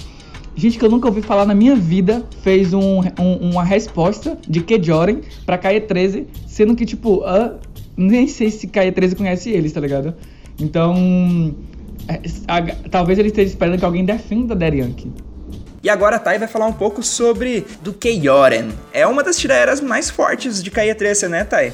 gente 0.55 0.79
que 0.79 0.83
eu 0.83 0.89
nunca 0.89 1.07
ouvi 1.07 1.21
falar 1.21 1.45
na 1.45 1.53
minha 1.53 1.75
vida, 1.75 2.23
fez 2.41 2.73
um, 2.73 3.01
um- 3.19 3.51
uma 3.51 3.63
resposta 3.63 4.37
de 4.47 4.61
que 4.61 4.81
Joren 4.81 5.21
pra 5.45 5.57
Caia 5.57 5.79
13, 5.81 6.25
sendo 6.47 6.75
que, 6.75 6.83
tipo, 6.85 7.23
ah, 7.25 7.55
nem 7.95 8.27
sei 8.27 8.49
se 8.49 8.65
Caia 8.67 8.91
13 8.91 9.15
conhece 9.15 9.51
eles, 9.51 9.71
tá 9.71 9.79
ligado? 9.79 10.15
Então, 10.59 11.53
é, 12.07 12.19
a- 12.47 12.61
talvez 12.89 13.19
ele 13.19 13.27
esteja 13.27 13.49
esperando 13.49 13.77
que 13.77 13.85
alguém 13.85 14.03
defenda 14.03 14.55
Yankee. 14.65 15.11
E 15.87 15.89
agora 15.89 16.17
a 16.17 16.19
Thay 16.19 16.37
vai 16.37 16.49
falar 16.49 16.65
um 16.65 16.73
pouco 16.73 17.01
sobre 17.01 17.65
do 17.79 17.93
Keioren. 17.93 18.73
É 18.91 19.07
uma 19.07 19.23
das 19.23 19.37
tiraeras 19.37 19.79
mais 19.79 20.09
fortes 20.09 20.61
de 20.61 20.69
Caia 20.69 20.93
13, 20.93 21.29
né, 21.29 21.45
Thay? 21.45 21.71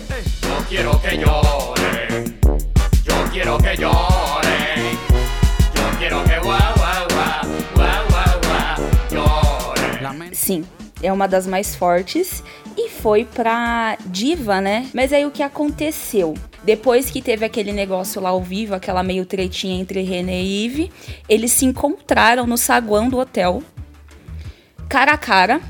Que 0.70 0.84
llore. 0.84 1.00
Que 1.10 1.16
llore. 1.18 1.82
Que 3.32 3.82
llore. 3.82 4.54
Sim, 10.32 10.64
é 11.02 11.12
uma 11.12 11.28
das 11.28 11.48
mais 11.48 11.74
fortes 11.76 12.44
e 12.78 12.90
foi 12.90 13.26
pra 13.26 13.98
diva, 14.06 14.62
né? 14.62 14.90
Mas 14.94 15.12
aí 15.12 15.26
o 15.26 15.32
que 15.32 15.42
aconteceu? 15.42 16.36
Depois 16.64 17.10
que 17.10 17.22
teve 17.22 17.46
aquele 17.46 17.72
negócio 17.72 18.22
lá 18.22 18.30
ao 18.30 18.42
vivo, 18.42 18.76
aquela 18.76 19.02
meio 19.02 19.26
tretinha 19.26 19.82
entre 19.82 20.02
René 20.02 20.42
e 20.42 20.66
Yves, 20.66 20.90
eles 21.28 21.52
se 21.52 21.66
encontraram 21.66 22.46
no 22.46 22.58
saguão 22.58 23.10
do 23.10 23.18
hotel, 23.18 23.64
cara 24.90 25.14
a 25.14 25.18
cara. 25.18 25.62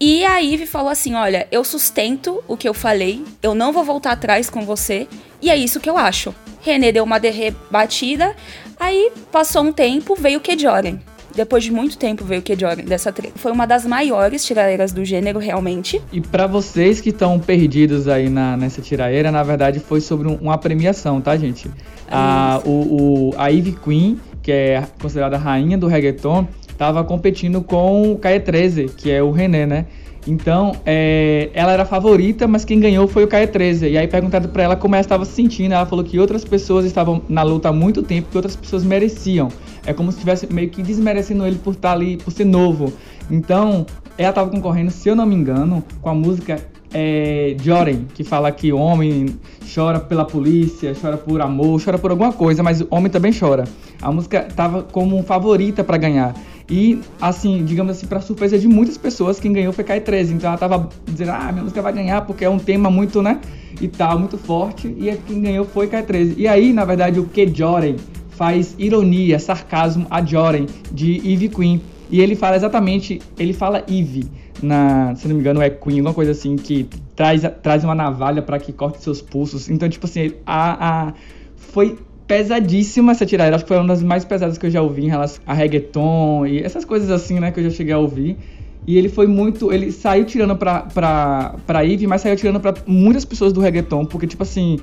E 0.00 0.24
a 0.24 0.38
Ivy 0.38 0.66
falou 0.66 0.88
assim: 0.90 1.14
Olha, 1.14 1.46
eu 1.52 1.62
sustento 1.64 2.42
o 2.48 2.56
que 2.56 2.68
eu 2.68 2.74
falei, 2.74 3.24
eu 3.42 3.54
não 3.54 3.72
vou 3.72 3.84
voltar 3.84 4.12
atrás 4.12 4.50
com 4.50 4.62
você, 4.62 5.06
e 5.40 5.48
é 5.50 5.56
isso 5.56 5.78
que 5.80 5.88
eu 5.88 5.96
acho. 5.96 6.34
René 6.60 6.92
deu 6.92 7.04
uma 7.04 7.18
derrebatida, 7.18 8.34
aí 8.78 9.10
passou 9.30 9.62
um 9.62 9.72
tempo, 9.72 10.14
veio 10.14 10.38
o 10.38 10.40
Kejoren. 10.40 10.98
Depois 11.34 11.64
de 11.64 11.72
muito 11.72 11.96
tempo 11.96 12.24
veio 12.24 12.40
o 12.40 12.44
Kejoren 12.44 12.84
dessa 12.84 13.10
treta. 13.10 13.32
Foi 13.38 13.50
uma 13.52 13.66
das 13.66 13.86
maiores 13.86 14.44
tirareiras 14.44 14.92
do 14.92 15.02
gênero, 15.02 15.38
realmente. 15.38 16.00
E 16.12 16.20
pra 16.20 16.46
vocês 16.46 17.00
que 17.00 17.08
estão 17.08 17.38
perdidos 17.40 18.06
aí 18.06 18.28
na, 18.28 18.54
nessa 18.56 18.82
tiraeira, 18.82 19.30
na 19.32 19.42
verdade 19.42 19.80
foi 19.80 20.00
sobre 20.02 20.28
um- 20.28 20.34
uma 20.36 20.58
premiação, 20.58 21.20
tá, 21.22 21.34
gente? 21.36 21.70
A, 22.10 22.60
o, 22.66 23.30
o- 23.30 23.34
a 23.38 23.48
Ivy 23.50 23.72
Queen, 23.82 24.20
que 24.42 24.52
é 24.52 24.84
considerada 25.00 25.36
a 25.36 25.38
rainha 25.38 25.78
do 25.78 25.86
reggaeton, 25.86 26.46
tava 26.82 27.04
competindo 27.04 27.62
com 27.62 28.10
o 28.10 28.18
Caia 28.18 28.40
13, 28.40 28.86
que 28.96 29.08
é 29.08 29.22
o 29.22 29.30
René, 29.30 29.64
né? 29.64 29.86
Então, 30.26 30.72
é, 30.84 31.48
ela 31.54 31.70
era 31.70 31.84
favorita, 31.84 32.48
mas 32.48 32.64
quem 32.64 32.80
ganhou 32.80 33.06
foi 33.06 33.22
o 33.22 33.28
Caia 33.28 33.46
13. 33.46 33.88
E 33.88 33.96
aí 33.96 34.08
perguntado 34.08 34.48
pra 34.48 34.64
ela 34.64 34.74
como 34.74 34.96
ela 34.96 35.00
estava 35.00 35.24
se 35.24 35.30
sentindo, 35.30 35.74
ela 35.74 35.86
falou 35.86 36.04
que 36.04 36.18
outras 36.18 36.44
pessoas 36.44 36.84
estavam 36.84 37.22
na 37.28 37.44
luta 37.44 37.68
há 37.68 37.72
muito 37.72 38.02
tempo, 38.02 38.30
que 38.32 38.36
outras 38.36 38.56
pessoas 38.56 38.82
mereciam. 38.82 39.48
É 39.86 39.92
como 39.92 40.10
se 40.10 40.18
estivesse 40.18 40.52
meio 40.52 40.70
que 40.70 40.82
desmerecendo 40.82 41.46
ele 41.46 41.54
por 41.54 41.74
estar 41.74 41.92
ali, 41.92 42.16
por 42.16 42.32
ser 42.32 42.46
novo. 42.46 42.92
Então, 43.30 43.86
ela 44.18 44.32
tava 44.32 44.50
concorrendo, 44.50 44.90
se 44.90 45.08
eu 45.08 45.14
não 45.14 45.24
me 45.24 45.36
engano, 45.36 45.84
com 46.00 46.08
a 46.08 46.14
música 46.14 46.58
é, 46.92 47.54
Joren, 47.62 48.06
que 48.12 48.24
fala 48.24 48.50
que 48.50 48.72
homem 48.72 49.38
chora 49.72 50.00
pela 50.00 50.24
polícia, 50.24 50.92
chora 51.00 51.16
por 51.16 51.40
amor, 51.40 51.80
chora 51.82 51.96
por 51.96 52.10
alguma 52.10 52.32
coisa, 52.32 52.60
mas 52.60 52.80
o 52.80 52.88
homem 52.90 53.10
também 53.10 53.32
chora. 53.32 53.64
A 54.00 54.10
música 54.10 54.48
tava 54.54 54.82
como 54.82 55.22
favorita 55.22 55.84
pra 55.84 55.96
ganhar. 55.96 56.34
E, 56.68 57.00
assim, 57.20 57.64
digamos 57.64 57.92
assim, 57.92 58.06
pra 58.06 58.20
surpresa 58.20 58.58
de 58.58 58.68
muitas 58.68 58.96
pessoas, 58.96 59.38
quem 59.38 59.52
ganhou 59.52 59.72
foi 59.72 59.84
Kai 59.84 60.00
13. 60.00 60.34
Então 60.34 60.50
ela 60.50 60.58
tava 60.58 60.88
dizendo, 61.06 61.32
ah, 61.32 61.50
minha 61.52 61.62
música 61.62 61.82
vai 61.82 61.92
ganhar 61.92 62.22
porque 62.22 62.44
é 62.44 62.48
um 62.48 62.58
tema 62.58 62.90
muito, 62.90 63.22
né, 63.22 63.40
e 63.80 63.88
tal, 63.88 64.18
muito 64.18 64.38
forte. 64.38 64.88
E 64.88 65.14
quem 65.26 65.40
ganhou 65.40 65.64
foi 65.64 65.86
Kai 65.86 66.02
13. 66.02 66.34
E 66.38 66.46
aí, 66.46 66.72
na 66.72 66.84
verdade, 66.84 67.18
o 67.20 67.24
que 67.24 67.46
Joren 67.46 67.96
faz 68.30 68.74
ironia, 68.78 69.38
sarcasmo 69.38 70.06
a 70.10 70.24
Joren, 70.24 70.66
de 70.90 71.16
Eve 71.30 71.48
Queen. 71.48 71.80
E 72.10 72.20
ele 72.20 72.36
fala 72.36 72.56
exatamente, 72.56 73.20
ele 73.38 73.52
fala 73.52 73.84
Eve, 73.88 74.26
na, 74.62 75.14
se 75.16 75.26
não 75.26 75.34
me 75.34 75.40
engano 75.40 75.62
é 75.62 75.70
Queen, 75.70 75.98
alguma 75.98 76.14
coisa 76.14 76.32
assim, 76.32 76.56
que 76.56 76.86
traz, 77.16 77.42
traz 77.62 77.84
uma 77.84 77.94
navalha 77.94 78.42
para 78.42 78.58
que 78.58 78.72
corte 78.72 79.02
seus 79.02 79.22
pulsos. 79.22 79.70
Então, 79.70 79.88
tipo 79.88 80.06
assim, 80.06 80.32
a, 80.46 81.08
a, 81.08 81.12
foi 81.56 81.98
pesadíssima 82.32 83.12
essa 83.12 83.26
tiradeira. 83.26 83.56
Acho 83.56 83.64
que 83.64 83.68
foi 83.68 83.76
uma 83.76 83.88
das 83.88 84.02
mais 84.02 84.24
pesadas 84.24 84.56
que 84.56 84.64
eu 84.64 84.70
já 84.70 84.80
ouvi 84.80 85.04
em 85.04 85.08
relação 85.08 85.42
a 85.46 85.52
reggaeton 85.52 86.46
e 86.46 86.62
essas 86.62 86.82
coisas 86.82 87.10
assim, 87.10 87.38
né, 87.38 87.50
que 87.50 87.60
eu 87.60 87.64
já 87.64 87.70
cheguei 87.70 87.92
a 87.92 87.98
ouvir. 87.98 88.38
E 88.86 88.96
ele 88.96 89.10
foi 89.10 89.26
muito. 89.26 89.70
Ele 89.70 89.92
saiu 89.92 90.24
tirando 90.24 90.56
pra, 90.56 90.80
pra, 90.80 91.56
pra 91.66 91.86
Eve, 91.86 92.06
mas 92.06 92.22
saiu 92.22 92.34
tirando 92.34 92.58
pra 92.58 92.74
muitas 92.86 93.24
pessoas 93.24 93.52
do 93.52 93.60
reggaeton, 93.60 94.06
porque, 94.06 94.26
tipo 94.26 94.42
assim, 94.42 94.80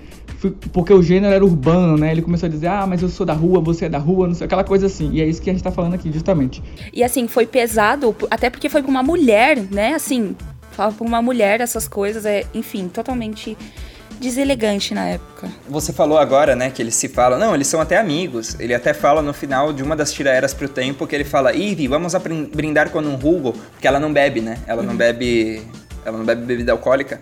porque 0.71 0.93
o 0.93 1.01
gênero 1.01 1.33
era 1.33 1.43
urbano, 1.43 1.97
né? 1.97 2.12
Ele 2.12 2.21
começou 2.21 2.47
a 2.47 2.49
dizer, 2.49 2.67
ah, 2.67 2.85
mas 2.88 3.01
eu 3.01 3.09
sou 3.09 3.25
da 3.25 3.33
rua, 3.33 3.59
você 3.59 3.85
é 3.85 3.89
da 3.89 3.97
rua, 3.97 4.27
não 4.27 4.35
sei, 4.35 4.45
aquela 4.45 4.63
coisa 4.63 4.85
assim. 4.85 5.12
E 5.12 5.21
é 5.21 5.27
isso 5.27 5.41
que 5.41 5.49
a 5.49 5.53
gente 5.53 5.63
tá 5.63 5.71
falando 5.71 5.95
aqui, 5.95 6.09
justamente. 6.13 6.63
E 6.93 7.03
assim, 7.03 7.27
foi 7.27 7.45
pesado, 7.45 8.15
até 8.29 8.49
porque 8.49 8.69
foi 8.69 8.81
pra 8.81 8.91
uma 8.91 9.03
mulher, 9.03 9.57
né? 9.69 9.95
Assim, 9.95 10.33
fala 10.71 10.93
pra 10.93 11.05
uma 11.05 11.21
mulher 11.21 11.59
essas 11.59 11.88
coisas, 11.88 12.25
é, 12.25 12.45
enfim, 12.53 12.88
totalmente 12.88 13.57
deselegante 14.19 14.93
na 14.93 15.08
época. 15.08 15.49
Você 15.67 15.93
falou 15.93 16.17
agora, 16.17 16.55
né, 16.55 16.69
que 16.69 16.82
eles 16.82 16.95
se 16.95 17.08
falam. 17.08 17.39
Não, 17.39 17.55
eles 17.55 17.67
são 17.67 17.79
até 17.79 17.97
amigos. 17.97 18.60
Ele 18.60 18.73
até 18.73 18.93
fala 18.93 19.21
no 19.21 19.34
final 19.34 19.71
de 19.71 19.82
uma 19.82 19.95
das 19.95 20.12
tiraeras 20.12 20.53
pro 20.53 20.67
tempo 20.67 21.08
que 21.08 21.15
ele 21.15 21.23
fala: 21.23 21.53
Ivy, 21.53 21.88
vamos 21.88 22.13
brindar 22.53 22.89
com 22.89 22.99
um 22.99 23.15
rugo, 23.15 23.53
porque 23.71 23.88
ela 23.88 23.99
não 23.99 24.12
bebe, 24.12 24.41
né? 24.41 24.58
Ela 24.67 24.84
não 24.84 24.95
bebe. 24.95 25.62
Ela 26.05 26.17
não 26.17 26.25
bebe 26.25 26.45
bebida 26.45 26.71
alcoólica. 26.71 27.21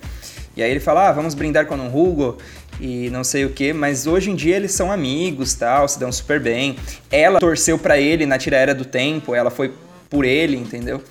E 0.56 0.64
aí 0.64 0.72
ele 0.72 0.80
fala: 0.80 1.10
ah, 1.10 1.12
vamos 1.12 1.36
brindar 1.36 1.68
com 1.68 1.76
um 1.76 1.88
rugo 1.88 2.38
e 2.80 3.10
não 3.10 3.24
sei 3.24 3.46
o 3.46 3.50
que, 3.50 3.74
mas 3.74 4.08
hoje 4.08 4.30
em 4.30 4.36
dia 4.36 4.56
eles 4.56 4.72
são 4.72 4.92
amigos, 4.92 5.54
tal, 5.54 5.88
se 5.88 6.00
dão 6.00 6.12
super 6.12 6.40
bem. 6.40 6.76
Ela 7.12 7.40
torceu 7.40 7.78
pra 7.78 8.00
ele 8.00 8.26
na 8.26 8.38
tiraera 8.38 8.74
do 8.74 8.86
tempo, 8.86 9.34
ela 9.34 9.50
foi 9.50 9.74
por 10.10 10.26
ele, 10.26 10.58
entendeu? 10.58 11.02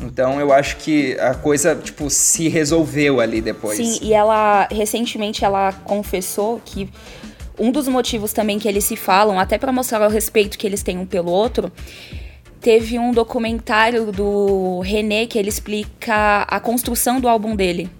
Então 0.00 0.38
eu 0.38 0.52
acho 0.52 0.76
que 0.76 1.18
a 1.18 1.34
coisa, 1.34 1.74
tipo, 1.74 2.10
se 2.10 2.48
resolveu 2.48 3.20
ali 3.20 3.40
depois. 3.40 3.76
Sim, 3.76 3.98
e 4.02 4.12
ela 4.12 4.68
recentemente 4.70 5.44
ela 5.44 5.72
confessou 5.72 6.60
que 6.64 6.90
um 7.58 7.70
dos 7.70 7.88
motivos 7.88 8.32
também 8.32 8.58
que 8.58 8.68
eles 8.68 8.84
se 8.84 8.96
falam, 8.96 9.40
até 9.40 9.56
pra 9.56 9.72
mostrar 9.72 10.06
o 10.06 10.10
respeito 10.10 10.58
que 10.58 10.66
eles 10.66 10.82
têm 10.82 10.98
um 10.98 11.06
pelo 11.06 11.30
outro, 11.30 11.72
teve 12.60 12.98
um 12.98 13.12
documentário 13.12 14.12
do 14.12 14.80
René 14.80 15.26
que 15.26 15.38
ele 15.38 15.48
explica 15.48 16.42
a 16.42 16.60
construção 16.60 17.18
do 17.18 17.28
álbum 17.28 17.56
dele. 17.56 17.90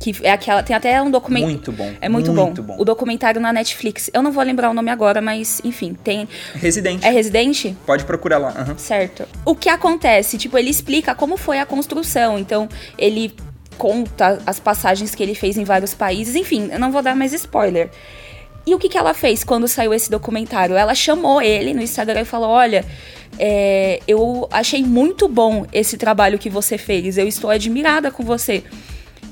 Que 0.00 0.14
é 0.22 0.32
aquela. 0.32 0.62
Tem 0.62 0.74
até 0.74 1.00
um 1.02 1.10
documento. 1.10 1.44
Muito 1.44 1.72
bom. 1.72 1.92
É 2.00 2.08
muito, 2.08 2.32
muito 2.32 2.62
bom. 2.62 2.74
bom. 2.74 2.82
O 2.82 2.84
documentário 2.86 3.40
na 3.40 3.52
Netflix. 3.52 4.10
Eu 4.14 4.22
não 4.22 4.32
vou 4.32 4.42
lembrar 4.42 4.70
o 4.70 4.74
nome 4.74 4.90
agora, 4.90 5.20
mas 5.20 5.60
enfim, 5.62 5.92
tem. 5.92 6.26
Residente. 6.54 7.06
É 7.06 7.10
Residente? 7.10 7.76
Pode 7.84 8.04
procurar 8.04 8.38
lá. 8.38 8.48
aham. 8.48 8.78
Certo. 8.78 9.28
O 9.44 9.54
que 9.54 9.68
acontece? 9.68 10.38
Tipo, 10.38 10.56
ele 10.56 10.70
explica 10.70 11.14
como 11.14 11.36
foi 11.36 11.58
a 11.58 11.66
construção. 11.66 12.38
Então, 12.38 12.66
ele 12.96 13.34
conta 13.76 14.40
as 14.46 14.58
passagens 14.58 15.14
que 15.14 15.22
ele 15.22 15.34
fez 15.34 15.58
em 15.58 15.64
vários 15.64 15.92
países. 15.92 16.34
Enfim, 16.34 16.70
eu 16.72 16.78
não 16.78 16.90
vou 16.90 17.02
dar 17.02 17.14
mais 17.14 17.34
spoiler. 17.34 17.90
E 18.66 18.74
o 18.74 18.78
que, 18.78 18.88
que 18.88 18.98
ela 18.98 19.14
fez 19.14 19.42
quando 19.42 19.66
saiu 19.66 19.92
esse 19.92 20.10
documentário? 20.10 20.76
Ela 20.76 20.94
chamou 20.94 21.40
ele 21.42 21.74
no 21.74 21.82
Instagram 21.82 22.20
e 22.20 22.24
falou: 22.24 22.50
Olha, 22.50 22.84
é, 23.38 24.00
eu 24.06 24.48
achei 24.50 24.82
muito 24.82 25.28
bom 25.28 25.66
esse 25.72 25.96
trabalho 25.96 26.38
que 26.38 26.50
você 26.50 26.76
fez. 26.76 27.18
Eu 27.18 27.26
estou 27.26 27.50
admirada 27.50 28.10
com 28.10 28.22
você. 28.22 28.62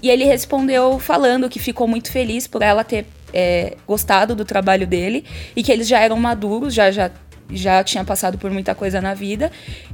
E 0.02 0.10
ele 0.10 0.24
respondeu 0.24 0.98
falando 0.98 1.48
que 1.48 1.58
ficou 1.58 1.88
muito 1.88 2.10
feliz 2.10 2.46
por 2.46 2.62
ela 2.62 2.84
ter 2.84 3.06
é, 3.32 3.76
gostado 3.86 4.34
do 4.34 4.44
trabalho 4.44 4.86
dele 4.86 5.24
e 5.54 5.62
que 5.62 5.72
eles 5.72 5.88
já 5.88 5.98
eram 6.00 6.16
maduros, 6.16 6.74
já 6.74 6.90
já 6.90 7.10
já 7.50 7.82
tinha 7.82 8.04
passado 8.04 8.36
por 8.36 8.50
muita 8.50 8.74
coisa 8.74 9.00
na 9.00 9.14
vida 9.14 9.50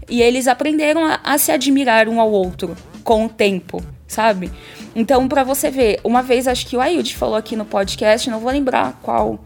e 0.09 0.21
eles 0.21 0.49
aprenderam 0.49 1.05
a, 1.05 1.21
a 1.23 1.39
se 1.39 1.53
admirar 1.53 2.09
um 2.09 2.21
ao 2.21 2.31
outro 2.33 2.77
com 3.05 3.27
o 3.27 3.29
tempo, 3.29 3.81
sabe? 4.09 4.51
Então, 4.93 5.29
pra 5.29 5.45
você 5.45 5.71
ver, 5.71 6.01
uma 6.03 6.21
vez 6.21 6.49
acho 6.49 6.67
que 6.67 6.77
o 6.77 6.81
Ayud 6.81 7.15
falou 7.15 7.37
aqui 7.37 7.55
no 7.55 7.65
podcast, 7.65 8.29
não 8.29 8.41
vou 8.41 8.51
lembrar 8.51 8.99
qual 9.03 9.39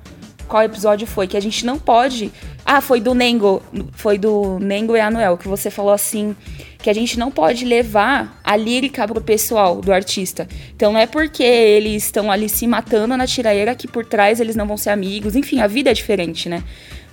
qual 0.46 0.62
episódio 0.62 1.06
foi, 1.06 1.26
que 1.26 1.36
a 1.36 1.40
gente 1.40 1.66
não 1.66 1.78
pode. 1.78 2.32
Ah, 2.64 2.80
foi 2.80 3.00
do 3.00 3.14
Nengo, 3.14 3.62
foi 3.92 4.16
do 4.16 4.58
Nengo 4.58 4.96
e 4.96 5.00
Anuel, 5.00 5.36
que 5.36 5.46
você 5.46 5.70
falou 5.70 5.92
assim, 5.92 6.34
que 6.78 6.88
a 6.88 6.94
gente 6.94 7.18
não 7.18 7.30
pode 7.30 7.64
levar 7.64 8.40
a 8.42 8.56
lírica 8.56 9.06
pro 9.06 9.20
pessoal 9.20 9.80
do 9.80 9.92
artista. 9.92 10.48
Então 10.74 10.92
não 10.92 11.00
é 11.00 11.06
porque 11.06 11.42
eles 11.42 12.04
estão 12.04 12.30
ali 12.30 12.48
se 12.48 12.66
matando 12.66 13.16
na 13.16 13.26
tiraeira 13.26 13.74
que 13.74 13.88
por 13.88 14.04
trás 14.04 14.40
eles 14.40 14.56
não 14.56 14.66
vão 14.66 14.76
ser 14.76 14.90
amigos. 14.90 15.34
Enfim, 15.34 15.60
a 15.60 15.66
vida 15.66 15.90
é 15.90 15.94
diferente, 15.94 16.48
né? 16.48 16.62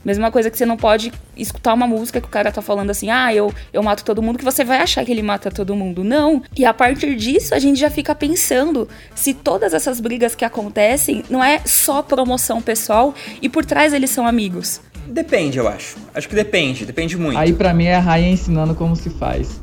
Mesma 0.06 0.30
coisa 0.30 0.52
que 0.52 0.58
você 0.58 0.68
não 0.68 0.78
pode 0.78 1.12
escutar 1.36 1.74
uma 1.74 1.88
música 1.88 2.22
que 2.22 2.28
o 2.28 2.30
cara 2.30 2.52
tá 2.52 2.62
falando 2.62 2.92
assim, 2.92 3.10
ah, 3.10 3.34
eu, 3.34 3.52
eu 3.74 3.82
mato 3.82 4.06
todo 4.06 4.22
mundo, 4.22 4.38
que 4.38 4.46
você 4.46 4.64
vai 4.64 4.78
achar 4.78 5.04
que 5.04 5.12
ele 5.12 5.24
mata 5.24 5.50
todo 5.50 5.76
mundo. 5.76 6.04
Não. 6.04 6.44
E 6.56 6.64
a 6.64 6.72
partir 6.72 7.16
disso, 7.16 7.56
a 7.56 7.60
gente 7.60 7.80
já 7.80 7.90
fica 7.90 8.14
pensando 8.14 8.88
se 9.16 9.34
todas 9.34 9.74
essas 9.74 10.00
brigas 10.00 10.36
que 10.36 10.46
acontecem 10.46 11.24
não 11.28 11.44
é 11.44 11.60
só 11.66 12.04
promoção 12.04 12.62
pessoal 12.62 13.16
e 13.42 13.50
por 13.50 13.66
trás 13.66 13.94
eles 13.94 14.12
são 14.12 14.28
amigos. 14.28 14.80
Depende, 15.08 15.58
eu 15.58 15.68
acho. 15.68 15.96
Acho 16.14 16.28
que 16.28 16.36
depende, 16.36 16.86
depende 16.86 17.18
muito. 17.18 17.38
Aí 17.38 17.54
pra 17.54 17.74
mim 17.74 17.86
é 17.86 17.96
a 17.96 18.00
Raia 18.00 18.28
ensinando 18.28 18.74
como 18.76 18.96
se 18.96 19.10
faz. 19.10 19.62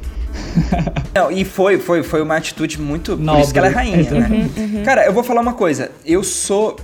Não, 1.14 1.30
e 1.30 1.44
foi, 1.44 1.78
foi, 1.78 2.02
foi 2.02 2.22
uma 2.22 2.36
atitude 2.36 2.80
muito. 2.80 3.16
Por 3.16 3.22
Nobre, 3.22 3.42
isso 3.42 3.52
que 3.52 3.58
ela 3.58 3.68
é 3.68 3.70
rainha, 3.70 4.00
exato. 4.00 4.14
né? 4.16 4.48
Cara, 4.84 5.04
eu 5.04 5.12
vou 5.12 5.22
falar 5.22 5.40
uma 5.40 5.54
coisa. 5.54 5.90
Eu 6.04 6.22
sou. 6.24 6.76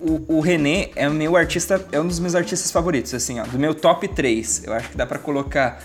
O, 0.00 0.36
o 0.36 0.40
René 0.40 0.90
é 0.94 1.08
o 1.08 1.12
meu 1.12 1.36
artista. 1.36 1.84
É 1.90 1.98
um 1.98 2.06
dos 2.06 2.18
meus 2.20 2.34
artistas 2.34 2.70
favoritos, 2.70 3.14
assim, 3.14 3.40
ó. 3.40 3.44
Do 3.44 3.58
meu 3.58 3.74
top 3.74 4.06
3. 4.06 4.62
Eu 4.64 4.72
acho 4.74 4.90
que 4.90 4.96
dá 4.96 5.06
pra 5.06 5.18
colocar 5.18 5.82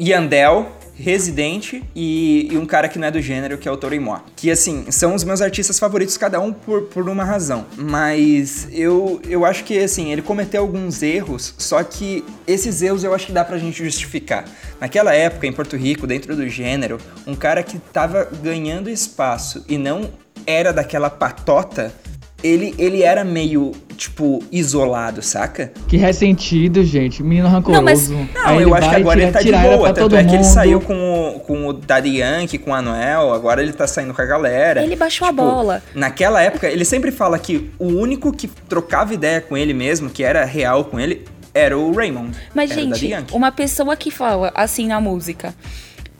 Yandel, 0.00 0.80
Residente 1.00 1.82
e, 1.96 2.48
e 2.52 2.58
um 2.58 2.66
cara 2.66 2.86
que 2.86 2.98
não 2.98 3.08
é 3.08 3.10
do 3.10 3.22
gênero, 3.22 3.56
que 3.56 3.66
é 3.66 3.72
o 3.72 3.76
Torimó. 3.76 4.18
Que, 4.36 4.50
assim, 4.50 4.90
são 4.90 5.14
os 5.14 5.24
meus 5.24 5.40
artistas 5.40 5.78
favoritos, 5.78 6.18
cada 6.18 6.38
um 6.38 6.52
por, 6.52 6.82
por 6.82 7.08
uma 7.08 7.24
razão. 7.24 7.64
Mas 7.74 8.68
eu, 8.70 9.18
eu 9.26 9.46
acho 9.46 9.64
que, 9.64 9.78
assim, 9.78 10.12
ele 10.12 10.20
cometeu 10.20 10.60
alguns 10.60 11.02
erros, 11.02 11.54
só 11.56 11.82
que 11.82 12.22
esses 12.46 12.82
erros 12.82 13.02
eu 13.02 13.14
acho 13.14 13.26
que 13.26 13.32
dá 13.32 13.42
pra 13.42 13.56
gente 13.56 13.82
justificar. 13.82 14.44
Naquela 14.78 15.14
época, 15.14 15.46
em 15.46 15.52
Porto 15.52 15.74
Rico, 15.74 16.06
dentro 16.06 16.36
do 16.36 16.46
gênero, 16.50 16.98
um 17.26 17.34
cara 17.34 17.62
que 17.62 17.78
tava 17.78 18.28
ganhando 18.42 18.90
espaço 18.90 19.64
e 19.66 19.78
não 19.78 20.10
era 20.46 20.70
daquela 20.70 21.08
patota, 21.08 21.94
ele, 22.42 22.74
ele 22.78 23.02
era 23.02 23.24
meio, 23.24 23.72
tipo, 23.96 24.42
isolado, 24.50 25.22
saca? 25.22 25.72
Que 25.88 25.96
ressentido, 25.96 26.82
gente. 26.84 27.22
Menino 27.22 27.48
rancoroso. 27.48 27.80
Não, 27.80 27.84
mas- 27.84 28.08
Não, 28.34 28.46
Aí 28.46 28.62
eu 28.62 28.74
acho 28.74 28.88
que 28.90 28.96
agora 28.96 29.22
ele 29.22 29.32
tirar- 29.32 29.62
tá 29.62 29.68
de 29.70 29.76
boa. 29.76 29.88
Tanto 29.88 30.00
todo 30.00 30.16
é 30.16 30.22
que 30.24 30.30
ele 30.30 30.36
mundo. 30.38 30.44
saiu 30.52 30.80
com 30.80 30.94
o, 31.36 31.40
com 31.40 31.66
o 31.68 31.72
Daddy 31.72 32.18
Yankee, 32.18 32.58
com 32.58 32.70
o 32.70 32.74
Anuel, 32.74 33.32
agora 33.32 33.62
ele 33.62 33.72
tá 33.72 33.86
saindo 33.86 34.14
com 34.14 34.22
a 34.22 34.24
galera. 34.24 34.82
Ele 34.82 34.96
baixou 34.96 35.26
a 35.26 35.30
Tipo, 35.30 35.42
bola. 35.42 35.82
Naquela 35.94 36.40
época, 36.42 36.68
ele 36.68 36.84
sempre 36.84 37.10
fala 37.10 37.38
que 37.38 37.70
o 37.78 37.86
único 37.86 38.32
que 38.32 38.48
trocava 38.48 39.12
ideia 39.14 39.40
com 39.40 39.56
ele 39.56 39.74
mesmo, 39.74 40.08
que 40.10 40.22
era 40.24 40.44
real 40.44 40.84
com 40.84 40.98
ele, 40.98 41.24
era 41.52 41.76
o 41.76 41.92
Raymond. 41.92 42.36
Mas, 42.54 42.70
era 42.70 42.80
o 42.82 42.86
Daddy 42.90 43.00
gente, 43.08 43.34
uma 43.34 43.50
pessoa 43.50 43.96
que 43.96 44.10
fala 44.10 44.52
assim 44.54 44.86
na 44.86 45.00
música. 45.00 45.52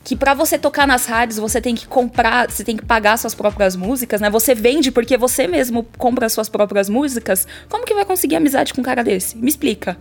Que 0.03 0.15
pra 0.15 0.33
você 0.33 0.57
tocar 0.57 0.87
nas 0.87 1.05
rádios, 1.05 1.37
você 1.37 1.61
tem 1.61 1.75
que 1.75 1.87
comprar, 1.87 2.49
você 2.49 2.63
tem 2.63 2.75
que 2.75 2.83
pagar 2.83 3.17
suas 3.17 3.35
próprias 3.35 3.75
músicas, 3.75 4.19
né? 4.19 4.29
Você 4.29 4.55
vende 4.55 4.91
porque 4.91 5.15
você 5.17 5.47
mesmo 5.47 5.85
compra 5.97 6.27
suas 6.27 6.49
próprias 6.49 6.89
músicas. 6.89 7.47
Como 7.69 7.85
que 7.85 7.93
vai 7.93 8.05
conseguir 8.05 8.35
amizade 8.35 8.73
com 8.73 8.81
um 8.81 8.83
cara 8.83 9.03
desse? 9.03 9.37
Me 9.37 9.49
explica. 9.49 9.97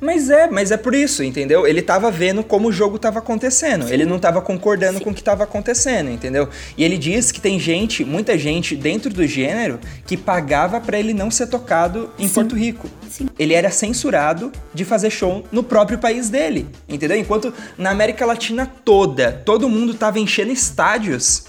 Mas 0.00 0.30
é, 0.30 0.48
mas 0.48 0.70
é 0.70 0.76
por 0.76 0.94
isso, 0.94 1.24
entendeu? 1.24 1.66
Ele 1.66 1.82
tava 1.82 2.10
vendo 2.10 2.44
como 2.44 2.68
o 2.68 2.72
jogo 2.72 2.98
tava 2.98 3.18
acontecendo. 3.18 3.88
Ele 3.88 4.04
não 4.04 4.18
tava 4.18 4.40
concordando 4.40 5.00
com 5.00 5.10
o 5.10 5.14
que 5.14 5.22
tava 5.22 5.44
acontecendo, 5.44 6.10
entendeu? 6.10 6.48
E 6.76 6.84
ele 6.84 6.96
diz 6.96 7.32
que 7.32 7.40
tem 7.40 7.58
gente, 7.58 8.04
muita 8.04 8.38
gente 8.38 8.76
dentro 8.76 9.10
do 9.10 9.26
gênero 9.26 9.80
que 10.06 10.16
pagava 10.16 10.80
pra 10.80 10.98
ele 10.98 11.12
não 11.12 11.30
ser 11.30 11.48
tocado 11.48 12.10
em 12.18 12.28
Sim. 12.28 12.34
Porto 12.34 12.54
Rico. 12.54 12.88
Sim. 13.10 13.28
Ele 13.38 13.54
era 13.54 13.70
censurado 13.70 14.52
de 14.72 14.84
fazer 14.84 15.10
show 15.10 15.44
no 15.50 15.62
próprio 15.62 15.98
país 15.98 16.30
dele, 16.30 16.68
entendeu? 16.88 17.16
Enquanto 17.16 17.52
na 17.76 17.90
América 17.90 18.24
Latina 18.24 18.70
toda, 18.84 19.32
todo 19.44 19.68
mundo 19.68 19.94
tava 19.94 20.20
enchendo 20.20 20.52
estádios 20.52 21.44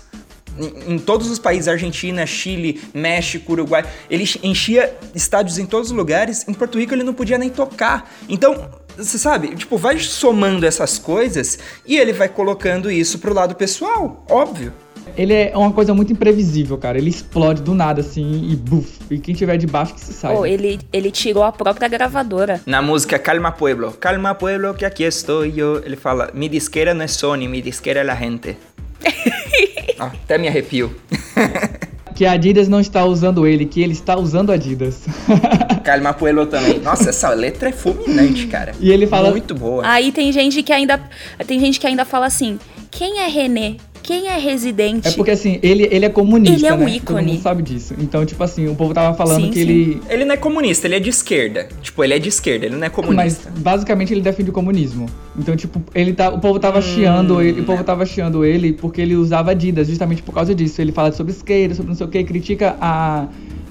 em, 0.60 0.94
em 0.94 1.00
todos 1.00 1.30
os 1.30 1.40
países, 1.40 1.68
Argentina, 1.68 2.26
Chile, 2.26 2.82
México, 2.94 3.54
Uruguai, 3.54 3.86
ele 4.10 4.26
enchia 4.44 4.96
estádios 5.16 5.58
em 5.58 5.66
todos 5.66 5.92
os 5.92 5.98
lugares, 5.98 6.48
em 6.48 6.54
Porto 6.54 6.78
Rico 6.78 6.94
ele 6.94 7.04
não 7.04 7.14
podia 7.14 7.38
nem 7.38 7.50
tocar. 7.50 8.12
Então, 8.28 8.70
você 8.98 9.18
sabe, 9.18 9.56
tipo, 9.56 9.78
vai 9.78 9.98
somando 10.00 10.66
essas 10.66 11.00
coisas 11.00 11.58
e 11.86 11.98
ele 11.98 12.12
vai 12.12 12.28
colocando 12.28 12.92
isso 12.92 13.20
pro 13.20 13.34
lado 13.34 13.56
pessoal, 13.56 14.26
óbvio. 14.30 14.74
Ele 15.18 15.34
é 15.34 15.52
uma 15.56 15.72
coisa 15.72 15.94
muito 15.94 16.14
imprevisível, 16.14 16.78
cara. 16.78 16.98
Ele 16.98 17.10
explode 17.10 17.62
do 17.62 17.74
nada, 17.74 18.02
assim, 18.02 18.50
e 18.52 18.56
buf. 18.56 19.00
E 19.10 19.20
quem 19.20 19.34
tiver 19.34 19.58
de 19.58 19.66
baixo 19.66 19.96
que 19.96 20.02
se 20.02 20.14
sai. 20.14 20.36
Pô, 20.36 20.46
ele, 20.46 20.80
ele 20.94 21.10
tirou 21.10 21.44
a 21.44 21.52
própria 21.52 21.88
gravadora. 21.88 22.62
Na 22.66 22.82
música 22.82 23.18
Calma 23.18 23.52
Pueblo, 23.52 23.92
Calma 23.94 24.36
Pueblo 24.36 24.74
que 24.74 24.86
aqui 24.86 25.04
estou 25.04 25.46
eu, 25.46 25.84
ele 25.84 25.96
fala, 25.96 26.30
mi 26.34 26.48
disquera 26.48 26.94
não 26.94 27.04
é 27.04 27.08
Sony, 27.08 27.48
mi 27.48 27.62
disquera 27.62 28.02
é 28.02 28.04
la 28.04 28.16
gente. 28.16 28.56
Até 29.98 30.38
me 30.38 30.48
arrepio. 30.48 30.96
Que 32.16 32.26
a 32.26 32.34
Adidas 32.34 32.68
não 32.68 32.82
está 32.82 33.06
usando 33.06 33.48
ele, 33.48 33.66
que 33.66 33.82
ele 33.82 33.94
está 33.94 34.18
usando 34.18 34.52
Adidas. 34.52 35.06
Calma 35.86 36.12
Pueblo 36.14 36.46
também. 36.48 36.78
Nossa, 36.80 37.12
essa 37.12 37.30
letra 37.30 37.70
é 37.70 37.72
fulminante, 37.72 38.46
cara. 38.48 38.74
E 38.78 38.92
ele 38.92 39.08
fala- 39.08 39.32
Muito 39.32 39.56
boa. 39.56 39.84
Aí 39.88 40.12
tem 40.12 40.30
gente 40.34 40.62
que 40.62 40.74
ainda. 40.74 41.00
Tem 41.48 41.58
gente 41.62 41.80
que 41.80 41.88
ainda 41.88 42.04
fala 42.04 42.26
assim: 42.26 42.60
quem 42.92 43.20
é 43.22 43.28
René? 43.28 43.78
Quem 44.10 44.28
é 44.28 44.40
residente? 44.40 45.08
É 45.08 45.12
porque 45.12 45.30
assim, 45.30 45.60
ele, 45.62 45.88
ele 45.92 46.04
é 46.04 46.10
comunista. 46.10 46.56
Ele 46.58 46.66
é 46.66 46.74
um 46.74 46.78
né? 46.80 46.96
ícone. 46.96 47.20
Todo 47.22 47.32
mundo 47.34 47.42
sabe 47.44 47.62
disso. 47.62 47.94
Então, 48.00 48.26
tipo 48.26 48.44
assim, 48.44 48.68
o 48.68 48.74
povo 48.74 48.92
tava 48.92 49.16
falando 49.16 49.44
Sim, 49.44 49.50
que 49.52 49.60
sim. 49.64 49.70
ele. 49.70 50.02
Ele 50.10 50.26
não 50.26 50.34
é 50.34 50.38
comunista, 50.38 50.88
ele 50.88 50.96
é 50.96 51.00
de 51.00 51.12
esquerda. 51.12 51.70
Tipo, 51.80 52.04
ele 52.04 52.16
é 52.16 52.18
de 52.18 52.28
esquerda, 52.28 52.66
ele 52.66 52.76
não 52.76 52.84
é 52.84 52.90
Mas 52.90 52.96
comunista. 52.96 53.54
basicamente 53.60 54.12
ele 54.12 54.22
defende 54.22 54.50
o 54.50 54.54
comunismo. 54.54 55.06
Então, 55.38 55.56
tipo, 55.56 55.80
ele 55.94 56.12
tá, 56.14 56.32
o 56.32 56.40
povo 56.40 56.56
Hum, 56.56 56.60
tava 56.60 56.82
chiando 56.82 57.40
ele, 57.40 57.58
o 57.58 57.62
né. 57.62 57.66
povo 57.68 57.84
tava 57.84 58.04
chiando 58.04 58.44
ele 58.44 58.74
porque 58.74 59.00
ele 59.00 59.16
usava 59.16 59.52
Adidas, 59.52 59.88
justamente 59.88 60.24
por 60.24 60.34
causa 60.34 60.56
disso. 60.56 60.82
Ele 60.82 60.92
fala 60.92 61.12
sobre 61.12 61.32
esquerda, 61.32 61.76
sobre 61.76 61.90
não 61.92 61.96
sei 61.96 62.08
o 62.08 62.10
que, 62.10 62.24
critica 62.24 62.78
a, 62.82 63.28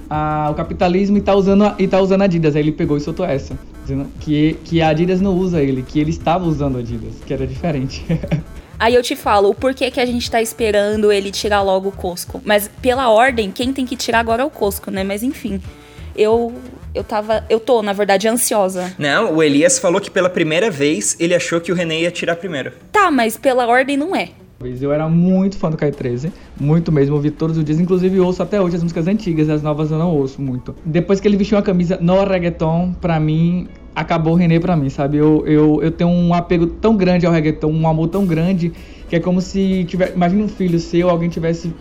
a- 0.09 0.47
o 0.51 0.53
capitalismo 0.53 1.17
e 1.17 1.21
tá 1.21 1.35
usando 1.35 1.73
e 1.77 1.85
tá 1.85 1.99
usando 1.99 2.21
Adidas. 2.21 2.55
Aí 2.55 2.61
ele 2.61 2.71
pegou 2.71 2.95
e 2.95 3.01
soltou 3.01 3.25
essa, 3.25 3.59
dizendo 3.83 4.07
que 4.21 4.55
que 4.63 4.81
a 4.81 4.87
Adidas 4.87 5.19
não 5.19 5.35
usa 5.35 5.61
ele, 5.61 5.83
que 5.83 5.99
ele 5.99 6.11
estava 6.11 6.45
usando 6.45 6.77
Adidas, 6.77 7.15
que 7.25 7.33
era 7.33 7.45
diferente. 7.45 8.05
Aí 8.79 8.95
eu 8.95 9.03
te 9.03 9.15
falo 9.15 9.49
o 9.49 9.53
porquê 9.53 9.91
que 9.91 9.99
a 9.99 10.05
gente 10.05 10.31
tá 10.31 10.41
esperando 10.41 11.11
ele 11.11 11.31
tirar 11.31 11.61
logo 11.61 11.89
o 11.89 11.91
Cosco. 11.91 12.41
Mas 12.45 12.69
pela 12.81 13.09
ordem, 13.09 13.51
quem 13.51 13.73
tem 13.73 13.85
que 13.85 13.97
tirar 13.97 14.19
agora 14.19 14.41
é 14.41 14.45
o 14.45 14.49
Cosco, 14.49 14.89
né? 14.89 15.03
Mas 15.03 15.21
enfim, 15.21 15.61
eu 16.15 16.53
eu 16.95 17.03
tava, 17.03 17.45
eu 17.49 17.59
tô 17.59 17.81
na 17.81 17.93
verdade 17.93 18.27
ansiosa. 18.27 18.93
Não, 18.97 19.35
o 19.35 19.43
Elias 19.43 19.77
falou 19.77 19.99
que 19.99 20.09
pela 20.09 20.29
primeira 20.29 20.71
vez 20.71 21.15
ele 21.19 21.35
achou 21.35 21.59
que 21.59 21.71
o 21.71 21.75
René 21.75 22.01
ia 22.01 22.11
tirar 22.11 22.35
primeiro. 22.37 22.71
Tá, 22.91 23.11
mas 23.11 23.37
pela 23.37 23.67
ordem 23.67 23.97
não 23.97 24.15
é. 24.15 24.29
Eu 24.81 24.91
era 24.91 25.07
muito 25.07 25.57
fã 25.57 25.69
do 25.69 25.77
Caio 25.77 25.93
13, 25.93 26.33
muito 26.59 26.91
mesmo, 26.91 27.15
ouvi 27.15 27.31
todos 27.31 27.57
os 27.57 27.63
dias, 27.63 27.79
inclusive 27.79 28.19
ouço 28.19 28.43
até 28.43 28.59
hoje 28.59 28.75
as 28.75 28.83
músicas 28.83 29.07
antigas, 29.07 29.49
as 29.49 29.63
novas 29.63 29.89
eu 29.89 29.97
não 29.97 30.13
ouço 30.13 30.41
muito. 30.41 30.75
Depois 30.83 31.21
que 31.21 31.27
ele 31.29 31.37
vestiu 31.37 31.57
a 31.57 31.61
camisa 31.61 31.97
no 32.01 32.25
reggaeton, 32.25 32.93
pra 32.99 33.21
mim, 33.21 33.69
acabou 33.95 34.33
o 34.33 34.35
René 34.35 34.59
pra 34.59 34.75
mim, 34.75 34.89
sabe? 34.89 35.15
Eu, 35.15 35.47
eu, 35.47 35.81
eu 35.81 35.91
tenho 35.91 36.09
um 36.09 36.33
apego 36.33 36.67
tão 36.67 36.97
grande 36.97 37.25
ao 37.25 37.31
reggaeton, 37.31 37.71
um 37.71 37.87
amor 37.87 38.09
tão 38.09 38.25
grande, 38.25 38.73
que 39.07 39.15
é 39.15 39.19
como 39.21 39.39
se 39.39 39.85
tiver, 39.85 40.13
imagina 40.13 40.43
um 40.43 40.49
filho 40.49 40.77
seu, 40.77 41.09
alguém 41.09 41.29
tivesse 41.29 41.73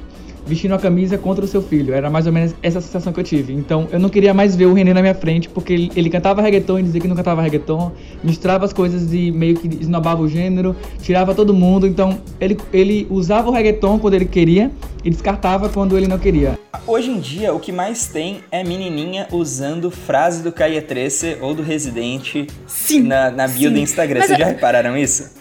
vestindo 0.47 0.75
a 0.75 0.79
camisa 0.79 1.19
contra 1.19 1.45
o 1.45 1.49
seu 1.49 1.63
filho. 1.63 1.95
Era 1.95 2.11
mais 2.11 2.27
ou 2.27 2.33
menos 2.33 2.55
essa 2.63 2.81
sensação 2.81 3.13
que 3.13 3.21
eu 3.21 3.25
tive. 3.25 3.53
Então 3.53 3.89
eu 3.93 3.99
não 3.99 4.09
queria 4.09 4.33
mais 4.35 4.57
ver 4.57 4.67
o 4.67 4.73
René 4.73 4.93
na 4.93 5.01
minha 5.01 5.15
frente, 5.15 5.49
porque 5.49 5.73
ele, 5.73 5.93
ele 5.95 6.11
cantava 6.11 6.41
reggaeton 6.43 6.79
e 6.79 6.83
dizia 6.83 7.01
que 7.01 7.09
não 7.09 7.17
cantava 7.17 7.43
reggaeton, 7.43 7.93
misturava 8.23 8.65
as 8.65 8.73
coisas 8.73 9.13
e 9.13 9.31
meio 9.31 9.57
que 9.57 9.69
esnobava 9.81 10.23
o 10.23 10.29
gênero, 10.29 10.75
tirava 11.03 11.35
todo 11.35 11.53
mundo. 11.55 11.87
Então 11.87 12.19
ele, 12.41 12.57
ele 12.73 13.07
usava 13.11 13.49
o 13.49 13.53
reggaeton 13.53 13.99
quando 13.99 14.15
ele 14.15 14.25
queria 14.25 14.71
e 15.05 15.11
descartava 15.11 15.69
quando 15.69 15.97
ele 15.97 16.09
não 16.09 16.19
queria. 16.19 16.59
Hoje 16.87 17.11
em 17.11 17.21
dia, 17.21 17.53
o 17.53 17.61
que 17.61 17.71
mais 17.71 18.07
tem 18.07 18.41
é 18.51 18.65
menininha 18.65 19.29
usando 19.31 19.91
frase 19.91 20.43
do 20.43 20.51
Caia 20.51 20.81
13 20.81 21.39
ou 21.41 21.55
do 21.55 21.63
Residente 21.63 22.47
Sim, 22.67 23.03
na, 23.03 23.31
na 23.31 23.47
bio 23.47 23.69
sim. 23.69 23.75
do 23.75 23.79
Instagram. 23.79 24.21
Mas 24.21 24.29
Vocês 24.29 24.39
é- 24.41 24.43
já 24.43 24.49
repararam 24.49 24.97
isso? 24.97 25.38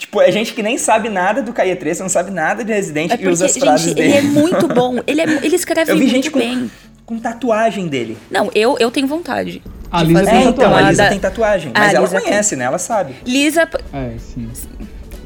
Tipo, 0.00 0.20
é 0.22 0.32
gente 0.32 0.54
que 0.54 0.62
nem 0.62 0.78
sabe 0.78 1.08
nada 1.10 1.42
do 1.42 1.52
Caia 1.52 1.76
13, 1.76 2.00
não 2.00 2.08
sabe 2.08 2.30
nada 2.30 2.64
de 2.64 2.72
Residente 2.72 3.12
É 3.12 3.14
e 3.14 3.18
porque, 3.18 3.28
usa 3.32 3.44
as 3.46 3.56
frases 3.56 3.86
gente, 3.88 3.96
dele. 3.96 4.08
ele 4.08 4.16
é 4.18 4.22
muito 4.22 4.66
bom. 4.66 4.96
Ele, 5.06 5.20
é, 5.20 5.24
ele 5.44 5.54
escreve 5.54 5.92
Eu 5.92 5.96
vi 5.96 6.04
muito 6.04 6.14
gente 6.14 6.30
com, 6.30 6.38
bem. 6.38 6.70
com 7.04 7.18
tatuagem 7.18 7.86
dele. 7.86 8.16
Não, 8.30 8.50
eu, 8.54 8.76
eu 8.80 8.90
tenho 8.90 9.06
vontade. 9.06 9.62
A 9.92 10.02
Lisa 10.02 10.20
fazer 10.20 10.30
tem 10.30 10.38
É, 10.40 10.44
então, 10.48 10.64
a 10.64 10.68
tatuagem. 10.68 10.88
Lisa 10.90 11.08
tem 11.08 11.18
tatuagem. 11.18 11.72
Ah, 11.74 11.80
Mas 11.80 11.88
a 11.88 11.96
ela 11.96 12.06
Lisa 12.06 12.16
tem. 12.16 12.24
conhece, 12.28 12.56
né? 12.56 12.64
Ela 12.64 12.78
sabe. 12.78 13.14
Lisa, 13.26 13.68
É, 13.92 14.12
sim. 14.18 14.48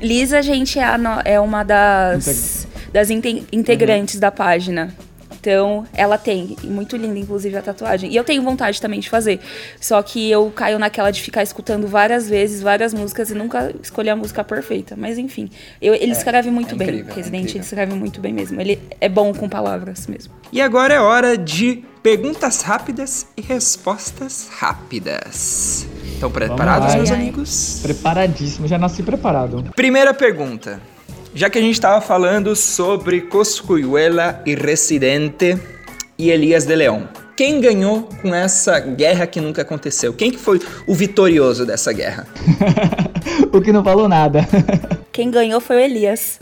Lisa, 0.02 0.42
gente, 0.42 0.78
é, 0.78 0.84
a 0.84 0.98
no- 0.98 1.20
é 1.24 1.38
uma 1.38 1.62
das, 1.62 2.66
das 2.92 3.10
inte- 3.10 3.44
integrantes 3.52 4.18
da 4.18 4.30
página. 4.32 4.92
Então, 5.44 5.84
ela 5.92 6.16
tem. 6.16 6.56
e 6.62 6.66
Muito 6.66 6.96
linda, 6.96 7.18
inclusive, 7.18 7.54
a 7.54 7.60
tatuagem. 7.60 8.10
E 8.10 8.16
eu 8.16 8.24
tenho 8.24 8.42
vontade 8.42 8.80
também 8.80 8.98
de 8.98 9.10
fazer. 9.10 9.40
Só 9.78 10.00
que 10.02 10.30
eu 10.30 10.50
caio 10.50 10.78
naquela 10.78 11.10
de 11.10 11.20
ficar 11.20 11.42
escutando 11.42 11.86
várias 11.86 12.26
vezes, 12.26 12.62
várias 12.62 12.94
músicas 12.94 13.30
e 13.30 13.34
nunca 13.34 13.74
escolher 13.82 14.10
a 14.10 14.16
música 14.16 14.42
perfeita. 14.42 14.94
Mas 14.96 15.18
enfim, 15.18 15.50
eu- 15.82 15.94
ele 15.94 16.12
escreve 16.12 16.50
muito 16.50 16.74
é 16.74 16.78
bem. 16.78 16.88
incrível, 16.88 17.12
é 17.12 17.16
Resident, 17.16 17.40
incrível. 17.42 17.56
ele 17.60 17.64
escreve 17.64 17.94
muito 17.94 18.20
bem 18.22 18.32
mesmo. 18.32 18.58
Ele 18.58 18.80
é 18.98 19.08
bom 19.08 19.34
com 19.34 19.46
palavras 19.46 20.06
mesmo. 20.06 20.32
E 20.50 20.62
agora 20.62 20.94
é 20.94 21.00
hora 21.00 21.36
de 21.36 21.84
perguntas 22.02 22.62
rápidas 22.62 23.26
e 23.36 23.42
respostas 23.42 24.48
rápidas. 24.50 25.86
Estão 26.14 26.30
preparados, 26.30 26.88
lá. 26.88 26.96
meus 26.96 27.10
Ai, 27.10 27.16
ai. 27.16 27.22
amigos? 27.22 27.80
Preparadíssimo, 27.82 28.66
já 28.66 28.78
nasci 28.78 29.02
preparado. 29.02 29.62
Primeira 29.76 30.14
pergunta. 30.14 30.80
Já 31.34 31.50
que 31.50 31.58
a 31.58 31.60
gente 31.60 31.74
estava 31.74 32.00
falando 32.00 32.54
sobre 32.54 33.22
Coscuyuela 33.22 34.40
e 34.46 34.54
Residente 34.54 35.58
e 36.16 36.30
Elias 36.30 36.64
de 36.64 36.76
León. 36.76 37.08
quem 37.36 37.60
ganhou 37.60 38.08
com 38.22 38.32
essa 38.32 38.78
guerra 38.78 39.26
que 39.26 39.40
nunca 39.40 39.62
aconteceu? 39.62 40.12
Quem 40.14 40.30
que 40.30 40.38
foi 40.38 40.60
o 40.86 40.94
vitorioso 40.94 41.66
dessa 41.66 41.92
guerra? 41.92 42.28
o 43.52 43.60
que 43.60 43.72
não 43.72 43.82
falou 43.82 44.08
nada. 44.08 44.46
Quem 45.10 45.28
ganhou 45.28 45.60
foi 45.60 45.74
o 45.74 45.80
Elias. 45.80 46.38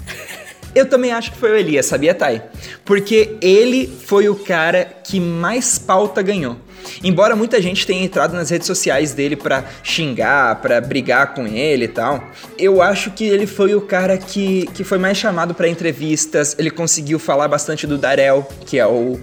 Eu 0.75 0.87
também 0.87 1.11
acho 1.11 1.33
que 1.33 1.39
foi 1.39 1.53
o 1.53 1.57
Elias, 1.57 1.87
sabia, 1.87 2.15
Thay? 2.15 2.43
Porque 2.85 3.39
ele 3.41 3.87
foi 3.87 4.29
o 4.29 4.35
cara 4.35 4.85
que 4.85 5.19
mais 5.19 5.79
pauta 5.79 6.21
ganhou. 6.21 6.59
Embora 7.03 7.35
muita 7.37 7.61
gente 7.61 7.87
tenha 7.87 8.05
entrado 8.05 8.35
nas 8.35 8.51
redes 8.51 8.67
sociais 8.67 9.13
dele 9.13 9.37
pra 9.37 9.65
xingar, 9.83 10.57
pra 10.61 10.81
brigar 10.81 11.35
com 11.35 11.47
ele 11.47 11.85
e 11.85 11.89
tal, 11.89 12.31
eu 12.59 12.81
acho 12.83 13.11
que 13.11 13.25
ele 13.25 13.47
foi 13.47 13.75
o 13.75 13.81
cara 13.81 14.17
que, 14.19 14.67
que 14.75 14.85
foi 14.85 14.99
mais 14.99 15.19
chamado 15.19 15.55
pra 15.55 15.69
entrevistas. 15.69 16.57
Ele 16.59 16.71
conseguiu 16.71 17.19
falar 17.19 17.49
bastante 17.49 17.87
do 17.87 17.99
Darel, 17.99 18.47
que 18.67 18.79
é 18.79 18.87
o, 18.87 19.19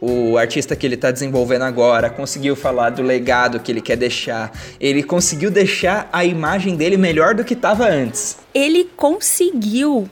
o 0.00 0.36
artista 0.36 0.74
que 0.74 0.84
ele 0.84 0.96
tá 0.96 1.12
desenvolvendo 1.12 1.62
agora, 1.62 2.10
conseguiu 2.10 2.56
falar 2.56 2.90
do 2.90 3.02
legado 3.02 3.60
que 3.60 3.70
ele 3.70 3.80
quer 3.80 3.96
deixar. 3.96 4.50
Ele 4.80 5.02
conseguiu 5.02 5.50
deixar 5.50 6.08
a 6.12 6.24
imagem 6.24 6.74
dele 6.74 6.96
melhor 6.96 7.34
do 7.34 7.44
que 7.44 7.54
tava 7.54 7.86
antes. 7.88 8.36
Ele 8.52 8.90
conseguiu 8.96 10.08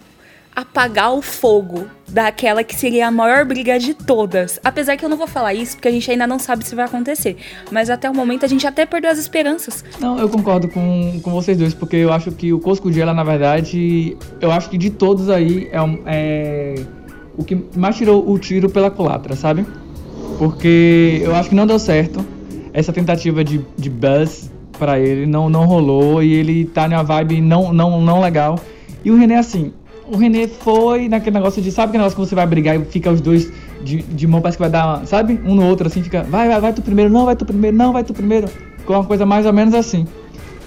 apagar 0.55 1.13
o 1.15 1.23
fogo 1.23 1.87
daquela 2.09 2.65
que 2.65 2.75
seria 2.75 3.07
a 3.07 3.11
maior 3.11 3.45
briga 3.45 3.79
de 3.79 3.95
todas. 3.95 4.59
Apesar 4.65 4.97
que 4.97 5.05
eu 5.05 5.09
não 5.09 5.17
vou 5.17 5.27
falar 5.27 5.55
isso 5.55 5.77
porque 5.77 5.89
a 5.89 5.93
gente 5.93 6.11
ainda 6.11 6.27
não 6.27 6.39
sabe 6.39 6.65
se 6.65 6.75
vai 6.75 6.85
acontecer. 6.85 7.37
Mas 7.71 7.89
até 7.89 8.11
o 8.11 8.15
momento 8.15 8.45
a 8.45 8.49
gente 8.49 8.67
até 8.67 8.85
perdeu 8.85 9.11
as 9.11 9.19
esperanças. 9.19 9.85
Não, 10.01 10.19
eu 10.19 10.29
concordo 10.29 10.69
com, 10.69 11.21
com 11.23 11.31
vocês 11.31 11.57
dois, 11.57 11.73
porque 11.75 11.97
eu 11.97 12.13
acho 12.13 12.33
que 12.33 12.53
o 12.53 12.59
Cosco 12.59 12.93
Gela, 12.93 13.15
na 13.15 13.25
verdade, 13.25 14.17
eu 14.41 14.51
acho 14.51 14.69
que 14.69 14.77
de 14.77 14.91
todos 14.91 15.31
aí 15.31 15.69
é, 15.73 15.79
é 16.07 16.75
o 17.37 17.45
que 17.45 17.57
mais 17.77 17.97
tirou 17.97 18.29
o 18.29 18.39
tiro 18.39 18.69
pela 18.69 18.91
culatra, 18.91 19.37
sabe? 19.37 19.65
Porque 20.39 21.21
eu 21.23 21.35
acho 21.35 21.49
que 21.49 21.55
não 21.55 21.67
deu 21.67 21.79
certo 21.79 22.25
essa 22.73 22.93
tentativa 22.93 23.43
de, 23.45 23.65
de 23.77 23.91
buzz 23.91 24.51
pra 24.79 24.99
ele, 24.99 25.27
não, 25.27 25.51
não 25.51 25.67
rolou 25.67 26.23
e 26.23 26.33
ele 26.33 26.65
tá 26.65 26.89
numa 26.89 27.03
vibe 27.03 27.41
não, 27.41 27.73
não, 27.73 28.01
não 28.01 28.21
legal. 28.21 28.59
E 29.05 29.11
o 29.11 29.17
René, 29.17 29.37
assim, 29.37 29.73
o 30.11 30.17
René 30.17 30.49
foi 30.49 31.09
naquele 31.09 31.37
negócio 31.37 31.63
de, 31.63 31.71
sabe 31.71 31.91
aquele 31.91 32.03
negócio 32.03 32.19
que 32.19 32.29
você 32.29 32.35
vai 32.35 32.47
brigar 32.47 32.77
e 32.77 32.85
fica 32.85 33.11
os 33.11 33.21
dois 33.21 33.53
de, 33.83 34.03
de 34.03 34.27
mão, 34.27 34.41
parece 34.41 34.59
que 34.59 34.63
vai 34.63 34.71
dar, 34.71 35.07
sabe? 35.07 35.41
Um 35.45 35.55
no 35.55 35.67
outro, 35.67 35.87
assim, 35.87 36.03
fica, 36.03 36.23
vai, 36.25 36.49
vai, 36.49 36.61
vai 36.61 36.73
tu 36.73 36.83
primeiro, 36.83 37.11
não, 37.11 37.25
vai 37.25 37.37
tu 37.37 37.45
primeiro, 37.45 37.77
não, 37.77 37.93
vai 37.93 38.05
tu 38.05 38.13
primeiro. 38.13 38.49
Ficou 38.79 38.97
uma 38.97 39.05
coisa 39.05 39.25
mais 39.25 39.47
ou 39.47 39.53
menos 39.53 39.75
assim. 39.75 40.07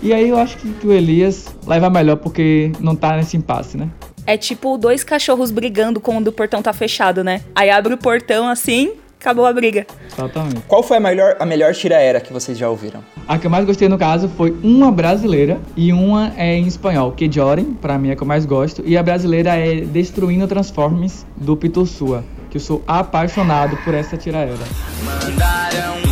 E 0.01 0.13
aí 0.13 0.29
eu 0.29 0.37
acho 0.37 0.57
que, 0.57 0.69
que 0.73 0.87
o 0.87 0.91
Elias 0.91 1.53
leva 1.65 1.89
melhor 1.89 2.17
porque 2.17 2.71
não 2.79 2.95
tá 2.95 3.15
nesse 3.15 3.37
impasse, 3.37 3.77
né? 3.77 3.89
É 4.25 4.37
tipo 4.37 4.77
dois 4.77 5.03
cachorros 5.03 5.51
brigando 5.51 5.99
quando 5.99 6.27
o 6.27 6.31
portão 6.31 6.61
tá 6.61 6.71
fechado, 6.71 7.23
né? 7.23 7.41
Aí 7.53 7.69
abre 7.69 7.93
o 7.93 7.97
portão 7.97 8.47
assim, 8.47 8.93
acabou 9.23 9.45
a 9.45 9.53
briga. 9.53 9.87
Exatamente. 10.11 10.61
Qual 10.67 10.83
foi 10.83 10.97
a 10.97 10.99
melhor, 10.99 11.37
a 11.39 11.45
melhor 11.45 11.73
tira-era 11.73 12.19
que 12.19 12.33
vocês 12.33 12.57
já 12.57 12.69
ouviram? 12.69 13.01
A 13.25 13.37
que 13.37 13.47
eu 13.47 13.51
mais 13.51 13.65
gostei 13.65 13.87
no 13.87 13.97
caso 13.97 14.27
foi 14.27 14.51
uma 14.61 14.91
brasileira 14.91 15.59
e 15.77 15.93
uma 15.93 16.33
é 16.37 16.57
em 16.57 16.67
espanhol, 16.67 17.13
que 17.13 17.31
Joren, 17.31 17.73
pra 17.73 17.97
mim 17.97 18.09
é 18.09 18.11
a 18.11 18.15
que 18.15 18.21
eu 18.21 18.27
mais 18.27 18.45
gosto, 18.45 18.83
e 18.85 18.97
a 18.97 19.01
brasileira 19.01 19.55
é 19.55 19.81
Destruindo 19.81 20.45
Transformes 20.45 21.25
do 21.37 21.55
Pitussua, 21.55 22.23
que 22.49 22.57
eu 22.57 22.61
sou 22.61 22.83
apaixonado 22.85 23.77
por 23.77 23.93
essa 23.93 24.17
tiraera. 24.17 24.57
Mandaram 25.05 26.02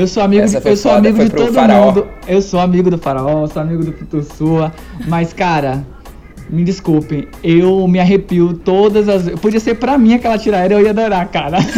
Eu 0.00 0.06
sou 0.06 0.22
amigo, 0.22 0.46
de, 0.46 0.56
eu 0.66 0.76
sou 0.78 0.92
amigo 0.92 1.22
de 1.22 1.28
todo 1.28 1.52
faraó. 1.52 1.86
mundo. 1.86 2.08
Eu 2.26 2.40
sou 2.40 2.58
amigo 2.58 2.90
do 2.90 2.96
faraó, 2.96 3.46
sou 3.46 3.60
amigo 3.60 3.84
do 3.84 3.92
Pitussua, 3.92 4.72
mas 5.06 5.34
cara, 5.34 5.84
me 6.48 6.64
desculpem, 6.64 7.28
eu 7.44 7.86
me 7.86 8.00
arrepio 8.00 8.54
todas 8.54 9.10
as 9.10 9.24
vezes. 9.24 9.38
Podia 9.38 9.60
ser 9.60 9.74
pra 9.74 9.98
mim 9.98 10.14
aquela 10.14 10.38
tiraera, 10.38 10.72
eu 10.72 10.80
ia 10.80 10.88
adorar, 10.88 11.28
cara. 11.28 11.58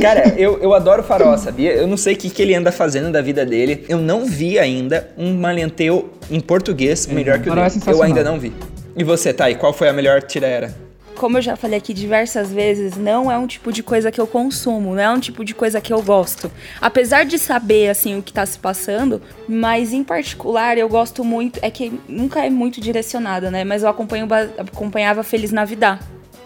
Cara, 0.00 0.34
eu, 0.36 0.58
eu 0.58 0.74
adoro 0.74 1.02
o 1.02 1.04
Farol, 1.04 1.38
sabia? 1.38 1.72
Eu 1.72 1.86
não 1.86 1.96
sei 1.96 2.14
o 2.14 2.16
que, 2.16 2.28
que 2.28 2.42
ele 2.42 2.52
anda 2.52 2.72
fazendo 2.72 3.12
da 3.12 3.22
vida 3.22 3.46
dele. 3.46 3.84
Eu 3.88 3.98
não 3.98 4.24
vi 4.24 4.58
ainda 4.58 5.08
um 5.16 5.34
malenteu 5.34 6.10
em 6.28 6.40
português 6.40 7.06
melhor 7.06 7.38
que 7.38 7.48
o 7.48 7.52
Farol 7.52 7.64
é 7.64 7.70
dele. 7.70 7.82
eu 7.86 8.02
ainda 8.02 8.24
não 8.24 8.38
vi. 8.38 8.52
E 8.96 9.04
você, 9.04 9.32
Thay, 9.32 9.54
qual 9.54 9.72
foi 9.72 9.88
a 9.88 9.92
melhor 9.92 10.20
tiraera? 10.22 10.74
Como 11.16 11.38
eu 11.38 11.42
já 11.42 11.56
falei 11.56 11.78
aqui 11.78 11.94
diversas 11.94 12.52
vezes, 12.52 12.96
não 12.96 13.30
é 13.30 13.38
um 13.38 13.46
tipo 13.46 13.72
de 13.72 13.82
coisa 13.82 14.10
que 14.10 14.20
eu 14.20 14.26
consumo, 14.26 14.94
não 14.94 15.00
é 15.00 15.10
um 15.10 15.20
tipo 15.20 15.44
de 15.44 15.54
coisa 15.54 15.80
que 15.80 15.92
eu 15.92 16.02
gosto. 16.02 16.50
Apesar 16.80 17.24
de 17.24 17.38
saber 17.38 17.88
assim 17.88 18.18
o 18.18 18.22
que 18.22 18.32
tá 18.32 18.44
se 18.44 18.58
passando, 18.58 19.22
mas 19.48 19.92
em 19.92 20.02
particular 20.02 20.76
eu 20.76 20.88
gosto 20.88 21.24
muito, 21.24 21.58
é 21.62 21.70
que 21.70 21.98
nunca 22.08 22.44
é 22.44 22.50
muito 22.50 22.80
direcionada, 22.80 23.50
né? 23.50 23.64
Mas 23.64 23.82
eu 23.82 23.88
acompanho, 23.88 24.26
acompanhava 24.58 25.22
Feliz 25.22 25.52
Navidad 25.52 26.00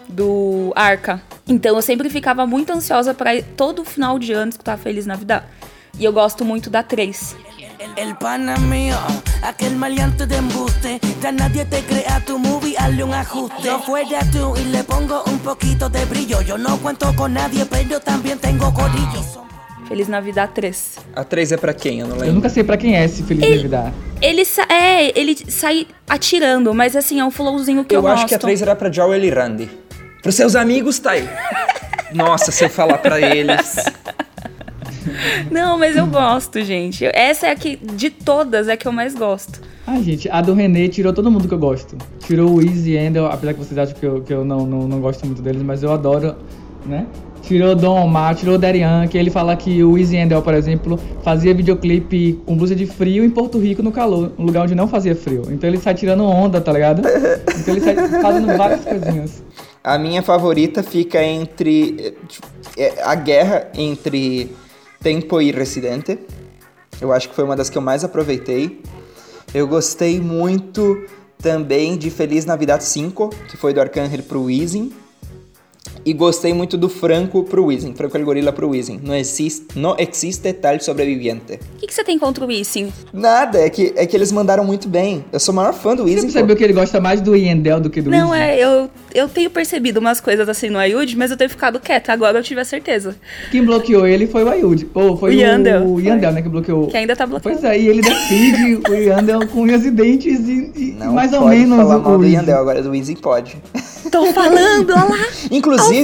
do 0.07 0.71
Arca. 0.75 1.21
Então 1.47 1.75
eu 1.75 1.81
sempre 1.81 2.09
ficava 2.09 2.45
muito 2.45 2.71
ansiosa 2.71 3.13
para 3.13 3.41
todo 3.57 3.83
final 3.83 4.19
de 4.19 4.33
ano 4.33 4.49
escutar 4.49 4.77
Feliz 4.77 5.05
Navidad. 5.05 5.43
E 5.97 6.05
eu 6.05 6.13
gosto 6.13 6.45
muito 6.45 6.69
da 6.69 6.83
3. 6.83 7.35
El 7.99 8.15
pana 8.15 8.55
mío, 8.57 8.95
aquel 9.43 9.75
maleante 9.75 10.25
de 10.25 10.37
embuste, 10.37 10.99
ya 11.21 11.31
nadie 11.31 11.65
te 11.65 11.81
crea 11.81 12.23
tu 12.25 12.39
movie, 12.39 12.75
hazle 12.77 13.03
un 13.03 13.13
ajuste. 13.13 13.61
Yo 13.63 13.79
fuera 13.79 14.19
tú 14.31 14.55
y 14.57 14.63
le 14.71 14.83
pongo 14.85 15.23
un 15.25 15.39
poquito 15.39 15.89
de 15.89 16.05
brillo. 16.05 16.41
Yo 16.41 16.57
no 16.57 16.77
cuento 16.77 17.13
con 17.15 17.33
nadie, 17.33 17.65
pero 17.65 17.99
también 17.99 18.39
tengo 18.39 18.73
corillo. 18.73 19.21
Feliz 19.87 20.07
Navidad 20.07 20.51
3. 20.53 20.97
A 21.15 21.23
3 21.25 21.51
é 21.53 21.57
pra 21.57 21.73
quem? 21.73 21.99
Eu 21.99 22.07
não 22.07 22.15
Eu 22.15 22.21
lembro. 22.21 22.35
nunca 22.35 22.49
sei 22.49 22.63
pra 22.63 22.77
quem 22.77 22.95
é 22.95 23.03
esse 23.03 23.23
Feliz 23.23 23.49
Navidad. 23.49 23.91
Ele 24.21 24.45
sa 24.45 24.63
é, 24.69 25.11
ele 25.19 25.35
sai 25.51 25.87
atirando, 26.07 26.73
mas 26.73 26.95
assim, 26.95 27.19
é 27.19 27.25
um 27.25 27.31
flowzinho 27.31 27.83
que 27.83 27.95
eu, 27.95 28.01
Eu 28.01 28.07
acho 28.07 28.15
gosto. 28.21 28.29
que 28.29 28.35
a 28.35 28.39
3 28.39 28.61
era 28.61 28.75
pra 28.75 28.89
Joel 28.91 29.23
e 29.23 29.29
Randy. 29.29 29.69
Pros 30.21 30.35
seus 30.35 30.55
amigos, 30.55 30.99
Thay. 30.99 31.27
Nossa, 32.13 32.51
se 32.51 32.63
eu 32.63 32.69
falar 32.69 32.99
pra 32.99 33.19
eles. 33.19 33.75
Não, 35.51 35.77
mas 35.77 35.95
eu 35.95 36.05
gosto, 36.07 36.61
gente. 36.61 37.05
Essa 37.05 37.47
é 37.47 37.51
a 37.51 37.55
que, 37.55 37.75
de 37.75 38.09
todas, 38.09 38.67
é 38.67 38.73
a 38.73 38.77
que 38.77 38.87
eu 38.87 38.91
mais 38.91 39.15
gosto. 39.15 39.61
Ai, 39.85 40.03
gente, 40.03 40.29
a 40.29 40.41
do 40.41 40.53
René 40.53 40.87
tirou 40.87 41.11
todo 41.11 41.31
mundo 41.31 41.47
que 41.47 41.53
eu 41.53 41.59
gosto. 41.59 41.97
Tirou 42.19 42.55
o 42.55 42.61
Easy 42.61 42.95
Endel, 42.95 43.25
apesar 43.25 43.53
que 43.53 43.59
vocês 43.59 43.77
acham 43.77 43.95
que 43.95 44.05
eu, 44.05 44.21
que 44.21 44.33
eu 44.33 44.45
não, 44.45 44.65
não, 44.65 44.87
não 44.87 44.99
gosto 44.99 45.25
muito 45.25 45.41
deles, 45.41 45.61
mas 45.63 45.81
eu 45.81 45.91
adoro, 45.91 46.35
né? 46.85 47.07
Tirou 47.41 47.73
Dom 47.73 48.03
Omar, 48.03 48.35
tirou 48.35 48.57
Derian, 48.57 49.07
que 49.07 49.17
ele 49.17 49.31
fala 49.31 49.55
que 49.55 49.83
o 49.83 49.97
Easy 49.97 50.17
Endel, 50.17 50.41
por 50.41 50.53
exemplo, 50.53 50.99
fazia 51.23 51.53
videoclipe 51.53 52.39
com 52.45 52.55
blusa 52.55 52.75
de 52.75 52.85
frio 52.85 53.23
em 53.23 53.29
Porto 53.29 53.57
Rico 53.57 53.81
no 53.81 53.91
calor, 53.91 54.31
um 54.37 54.43
lugar 54.43 54.63
onde 54.63 54.75
não 54.75 54.87
fazia 54.87 55.15
frio. 55.15 55.43
Então 55.49 55.67
ele 55.67 55.79
sai 55.79 55.95
tirando 55.95 56.23
onda, 56.23 56.61
tá 56.61 56.71
ligado? 56.71 57.01
Então 57.59 57.73
ele 57.73 57.81
sai 57.81 57.95
fazendo 58.21 58.55
várias 58.55 58.85
coisinhas. 58.85 59.43
A 59.83 59.97
minha 59.97 60.21
favorita 60.21 60.83
fica 60.83 61.23
entre 61.23 61.95
eh, 61.99 62.13
tipo, 62.27 62.47
é, 62.77 63.01
a 63.03 63.15
guerra 63.15 63.69
entre 63.73 64.51
Tempo 65.01 65.41
e 65.41 65.51
Residente. 65.51 66.19
Eu 66.99 67.13
acho 67.13 67.29
que 67.29 67.35
foi 67.35 67.43
uma 67.43 67.55
das 67.55 67.69
que 67.69 67.77
eu 67.77 67.81
mais 67.81 68.03
aproveitei. 68.03 68.81
Eu 69.53 69.67
gostei 69.67 70.19
muito 70.19 71.05
também 71.41 71.97
de 71.97 72.09
Feliz 72.09 72.45
Navidad 72.45 72.81
5, 72.81 73.29
que 73.49 73.55
foi 73.55 73.73
do 73.73 73.79
Arcángel 73.79 74.23
pro 74.23 74.43
Weezing. 74.43 74.93
E 76.09 76.13
gostei 76.13 76.55
muito 76.55 76.75
do 76.75 76.89
Franco 76.89 77.43
pro 77.43 77.65
Weezing, 77.65 77.93
Franco 77.93 78.17
el 78.17 78.25
Gorila 78.25 78.51
pro 78.51 78.67
Weezing. 78.69 78.99
Não 79.03 79.13
existe, 79.13 79.67
não 79.75 79.95
existe 79.95 80.51
tal 80.53 80.79
sobreviviente. 80.79 81.59
O 81.75 81.77
que, 81.77 81.85
que 81.85 81.93
você 81.93 82.03
tem 82.03 82.17
contra 82.17 82.43
o 82.43 82.51
Issing? 82.51 82.91
Nada, 83.13 83.59
é 83.59 83.69
que, 83.69 83.93
é 83.95 84.07
que 84.07 84.17
eles 84.17 84.31
mandaram 84.31 84.65
muito 84.65 84.89
bem. 84.89 85.23
Eu 85.31 85.39
sou 85.39 85.53
o 85.53 85.55
maior 85.55 85.71
fã 85.71 85.95
do 85.95 86.01
Você 86.01 86.09
Weezing. 86.15 86.21
percebeu 86.23 86.55
que 86.55 86.63
ele 86.63 86.73
gosta 86.73 86.99
mais 86.99 87.21
do 87.21 87.35
Yendel 87.35 87.79
do 87.79 87.91
que 87.91 88.01
do 88.01 88.09
Não, 88.09 88.33
é, 88.33 88.57
eu, 88.57 88.89
eu 89.13 89.29
tenho 89.29 89.51
percebido 89.51 89.99
umas 89.99 90.19
coisas 90.19 90.49
assim 90.49 90.71
no 90.71 90.79
Ayud, 90.79 91.15
mas 91.15 91.29
eu 91.29 91.37
tenho 91.37 91.47
ficado 91.51 91.79
quieta. 91.79 92.11
Agora 92.11 92.39
eu 92.39 92.43
tive 92.43 92.59
a 92.59 92.65
certeza. 92.65 93.15
Quem 93.51 93.63
bloqueou 93.63 94.07
ele 94.07 94.25
foi 94.25 94.43
o 94.43 94.49
Ayud. 94.49 94.89
Ou 94.95 95.15
foi 95.15 95.35
O 95.35 95.39
Yandel. 95.39 95.85
o 95.85 95.99
Yandel, 96.01 96.31
né, 96.31 96.41
que 96.41 96.49
bloqueou. 96.49 96.87
Que 96.87 96.97
ainda 96.97 97.15
tá 97.15 97.27
bloqueado. 97.27 97.59
Pois 97.59 97.71
é, 97.71 97.79
e 97.79 97.87
ele 97.87 98.01
defende 98.01 98.81
o 98.89 98.95
Yandel 98.95 99.47
com 99.47 99.61
unhas 99.61 99.85
e 99.85 99.91
dentes 99.91 100.39
e, 100.39 100.71
e 100.75 100.95
Não 100.97 101.13
mais 101.13 101.31
ou 101.33 101.41
pode 101.41 101.55
menos 101.55 101.77
falar 101.77 101.97
o 101.97 102.01
mal 102.01 102.17
do. 102.17 102.25
Yandel, 102.25 102.57
agora 102.57 102.81
do 102.81 102.89
Weezing 102.89 103.17
pode. 103.17 103.57
Tô 104.09 104.25
falando, 104.33 104.89
olha 104.89 105.03
lá. 105.03 105.27
Inclusive, 105.51 105.98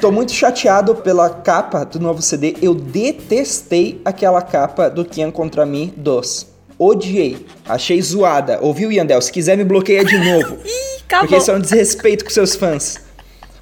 tô 0.00 0.10
muito 0.12 0.32
chateado 0.32 0.94
pela 0.96 1.30
capa 1.30 1.84
do 1.84 1.98
novo 2.00 2.20
CD. 2.22 2.56
Eu 2.62 2.74
detestei 2.74 4.00
aquela 4.04 4.42
capa 4.42 4.88
do 4.88 5.04
Kian 5.04 5.30
contra 5.30 5.64
mim 5.66 5.92
dos. 5.96 6.46
Odiei. 6.78 7.44
Achei 7.66 8.00
zoada. 8.00 8.58
Ouviu, 8.62 8.90
Yandel? 8.92 9.20
Se 9.20 9.32
quiser, 9.32 9.56
me 9.56 9.64
bloqueia 9.64 10.04
de 10.04 10.16
novo. 10.18 10.58
Ih, 10.64 11.02
acabou. 11.04 11.26
porque 11.26 11.36
isso 11.36 11.50
é 11.50 11.54
um 11.54 11.60
desrespeito 11.60 12.24
com 12.24 12.30
seus 12.30 12.54
fãs. 12.54 13.00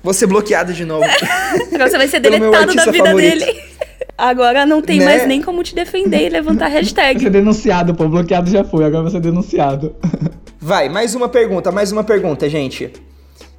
Vou 0.03 0.12
ser 0.12 0.26
bloqueado 0.26 0.72
de 0.72 0.84
novo. 0.84 1.05
Agora 1.74 1.91
você 1.91 1.97
vai 1.97 2.09
ser 2.09 2.20
deletado 2.20 2.74
da 2.74 2.84
vida 2.87 3.05
favorito. 3.07 3.39
dele. 3.47 3.61
Agora 4.18 4.64
não 4.64 4.80
tem 4.80 4.99
Né? 4.99 5.05
mais 5.05 5.26
nem 5.26 5.43
como 5.43 5.62
te 5.62 5.74
defender 5.74 6.26
e 6.26 6.28
levantar 6.28 6.68
hashtag. 6.68 7.20
ser 7.20 7.30
denunciado, 7.30 7.95
pô. 7.95 8.09
Bloqueado 8.09 8.49
já 8.51 8.64
foi, 8.64 8.84
agora 8.84 9.11
ser 9.11 9.20
denunciado. 9.20 9.95
Vai, 10.61 10.89
mais 10.89 11.14
uma 11.14 11.28
pergunta, 11.28 11.70
mais 11.72 11.93
uma 11.93 12.03
pergunta, 12.05 12.49
gente. 12.49 12.93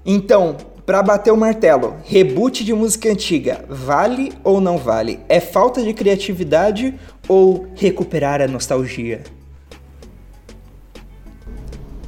Então, 0.06 0.56
pra 0.88 1.04
bater 1.04 1.32
o 1.34 1.38
martelo, 1.38 1.98
reboot 2.06 2.64
de 2.64 2.74
música 2.74 3.10
antiga, 3.12 3.66
vale 3.68 4.32
ou 4.42 4.62
não 4.62 4.78
vale? 4.78 5.20
É 5.28 5.42
falta 5.42 5.84
de 5.84 5.94
criatividade 5.94 6.94
ou 7.28 7.68
recuperar 7.76 8.42
a 8.42 8.48
nostalgia? 8.48 9.22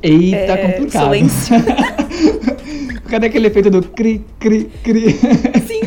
Eita, 0.01 0.38
É, 0.38 0.57
complicado. 0.71 1.03
silêncio. 1.03 1.55
Cadê 3.09 3.27
aquele 3.27 3.47
efeito 3.47 3.69
do 3.69 3.84
cri, 3.84 4.25
cri, 4.39 4.71
cri? 4.82 5.11
Sim. 5.67 5.82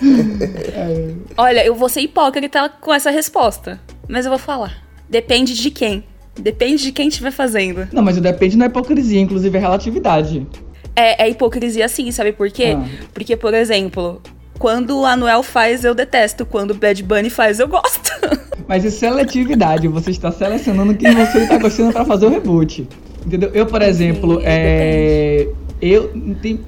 Olha, 1.36 1.66
eu 1.66 1.74
vou 1.74 1.88
ser 1.88 2.02
hipócrita 2.02 2.68
com 2.68 2.94
essa 2.94 3.10
resposta, 3.10 3.80
mas 4.08 4.24
eu 4.26 4.30
vou 4.30 4.38
falar. 4.38 4.80
Depende 5.08 5.54
de 5.54 5.70
quem. 5.72 6.04
Depende 6.40 6.84
de 6.84 6.92
quem 6.92 7.08
estiver 7.08 7.32
fazendo. 7.32 7.88
Não, 7.92 8.00
mas 8.00 8.16
o 8.16 8.20
depende 8.20 8.56
não 8.56 8.66
é 8.66 8.68
hipocrisia, 8.68 9.20
inclusive 9.20 9.58
é 9.58 9.60
relatividade. 9.60 10.46
É, 10.94 11.24
é 11.24 11.28
hipocrisia 11.28 11.88
sim, 11.88 12.10
sabe 12.10 12.32
por 12.32 12.50
quê? 12.50 12.76
Ah. 12.76 12.84
Porque, 13.14 13.36
por 13.36 13.54
exemplo, 13.54 14.20
quando 14.58 15.00
o 15.00 15.06
Anuel 15.06 15.42
faz, 15.42 15.84
eu 15.84 15.94
detesto. 15.94 16.44
Quando 16.44 16.72
o 16.72 16.74
Bad 16.74 17.02
Bunny 17.02 17.30
faz, 17.30 17.58
eu 17.58 17.66
gosto. 17.66 18.10
Mas 18.68 18.84
é 18.84 18.90
seletividade, 18.90 19.88
você 19.88 20.10
está 20.10 20.30
selecionando 20.30 20.94
quem 20.94 21.12
você 21.12 21.38
está 21.38 21.58
gostando 21.58 21.92
pra 21.92 22.04
fazer 22.04 22.26
o 22.26 22.28
reboot. 22.28 22.86
Entendeu? 23.26 23.50
Eu, 23.52 23.66
por 23.66 23.82
exemplo, 23.82 24.40
é. 24.44 25.48
Eu. 25.80 26.12
Tem, 26.40 26.60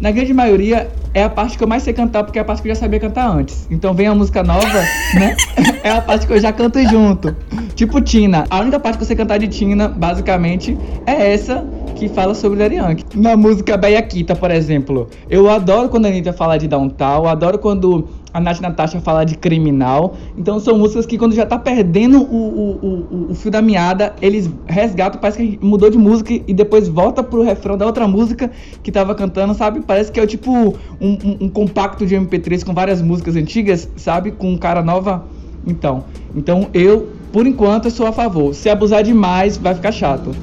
na 0.00 0.10
grande 0.10 0.32
maioria, 0.32 0.88
é 1.12 1.22
a 1.22 1.28
parte 1.28 1.58
que 1.58 1.64
eu 1.64 1.68
mais 1.68 1.82
sei 1.82 1.92
cantar, 1.92 2.22
porque 2.24 2.38
é 2.38 2.42
a 2.42 2.44
parte 2.44 2.62
que 2.62 2.68
eu 2.68 2.74
já 2.74 2.80
sabia 2.80 3.00
cantar 3.00 3.28
antes. 3.28 3.66
Então 3.70 3.92
vem 3.94 4.06
a 4.06 4.14
música 4.14 4.42
nova, 4.42 4.82
né? 5.14 5.36
É 5.82 5.90
a 5.90 6.00
parte 6.00 6.26
que 6.26 6.32
eu 6.32 6.40
já 6.40 6.52
canto 6.52 6.82
junto. 6.86 7.34
Tipo 7.74 8.00
Tina. 8.00 8.44
A 8.50 8.60
única 8.60 8.78
parte 8.78 8.98
que 8.98 9.04
eu 9.04 9.06
sei 9.06 9.16
cantar 9.16 9.38
de 9.38 9.48
Tina, 9.48 9.88
basicamente, 9.88 10.76
é 11.06 11.32
essa 11.32 11.64
que 11.94 12.08
fala 12.08 12.34
sobre 12.34 12.58
Daddy. 12.58 13.04
Na 13.14 13.36
música 13.36 13.76
Baiaquita, 13.76 14.34
por 14.36 14.50
exemplo. 14.50 15.08
Eu 15.30 15.48
adoro 15.48 15.88
quando 15.88 16.06
a 16.06 16.08
Anitta 16.08 16.32
fala 16.32 16.58
de 16.58 16.68
downtown, 16.68 17.26
adoro 17.26 17.58
quando 17.58 18.08
a 18.32 18.40
Nath 18.40 18.60
Natasha 18.60 19.00
fala 19.00 19.24
de 19.24 19.36
criminal. 19.36 20.14
Então 20.36 20.60
são 20.60 20.78
músicas 20.78 21.06
que 21.06 21.16
quando 21.16 21.34
já 21.34 21.46
tá 21.46 21.58
perdendo 21.58 22.22
o, 22.22 22.36
o, 22.36 22.86
o, 22.86 23.30
o 23.30 23.34
fio 23.34 23.50
da 23.50 23.62
meada, 23.62 24.14
eles 24.20 24.50
resgatam, 24.66 25.20
parece 25.20 25.38
que 25.38 25.58
mudou 25.64 25.90
de 25.90 25.98
música 25.98 26.32
e 26.32 26.54
depois 26.54 26.88
volta 26.88 27.22
pro 27.22 27.42
refrão 27.42 27.76
da 27.76 27.86
outra 27.86 28.06
música 28.06 28.50
que 28.82 28.92
tava 28.92 29.14
cantando, 29.14 29.54
sabe? 29.54 29.80
Parece 29.80 30.12
que 30.12 30.20
é 30.20 30.26
tipo 30.26 30.50
um, 30.52 30.74
um, 31.00 31.36
um 31.42 31.48
compacto 31.48 32.06
de 32.06 32.14
MP3 32.14 32.64
com 32.64 32.74
várias 32.74 33.00
músicas 33.00 33.36
antigas, 33.36 33.88
sabe? 33.96 34.30
Com 34.32 34.56
cara 34.58 34.82
nova. 34.82 35.24
Então, 35.66 36.04
então 36.34 36.68
eu, 36.72 37.08
por 37.32 37.46
enquanto, 37.46 37.86
eu 37.86 37.90
sou 37.90 38.06
a 38.06 38.12
favor. 38.12 38.54
Se 38.54 38.68
abusar 38.68 39.02
demais, 39.02 39.56
vai 39.56 39.74
ficar 39.74 39.92
chato. 39.92 40.34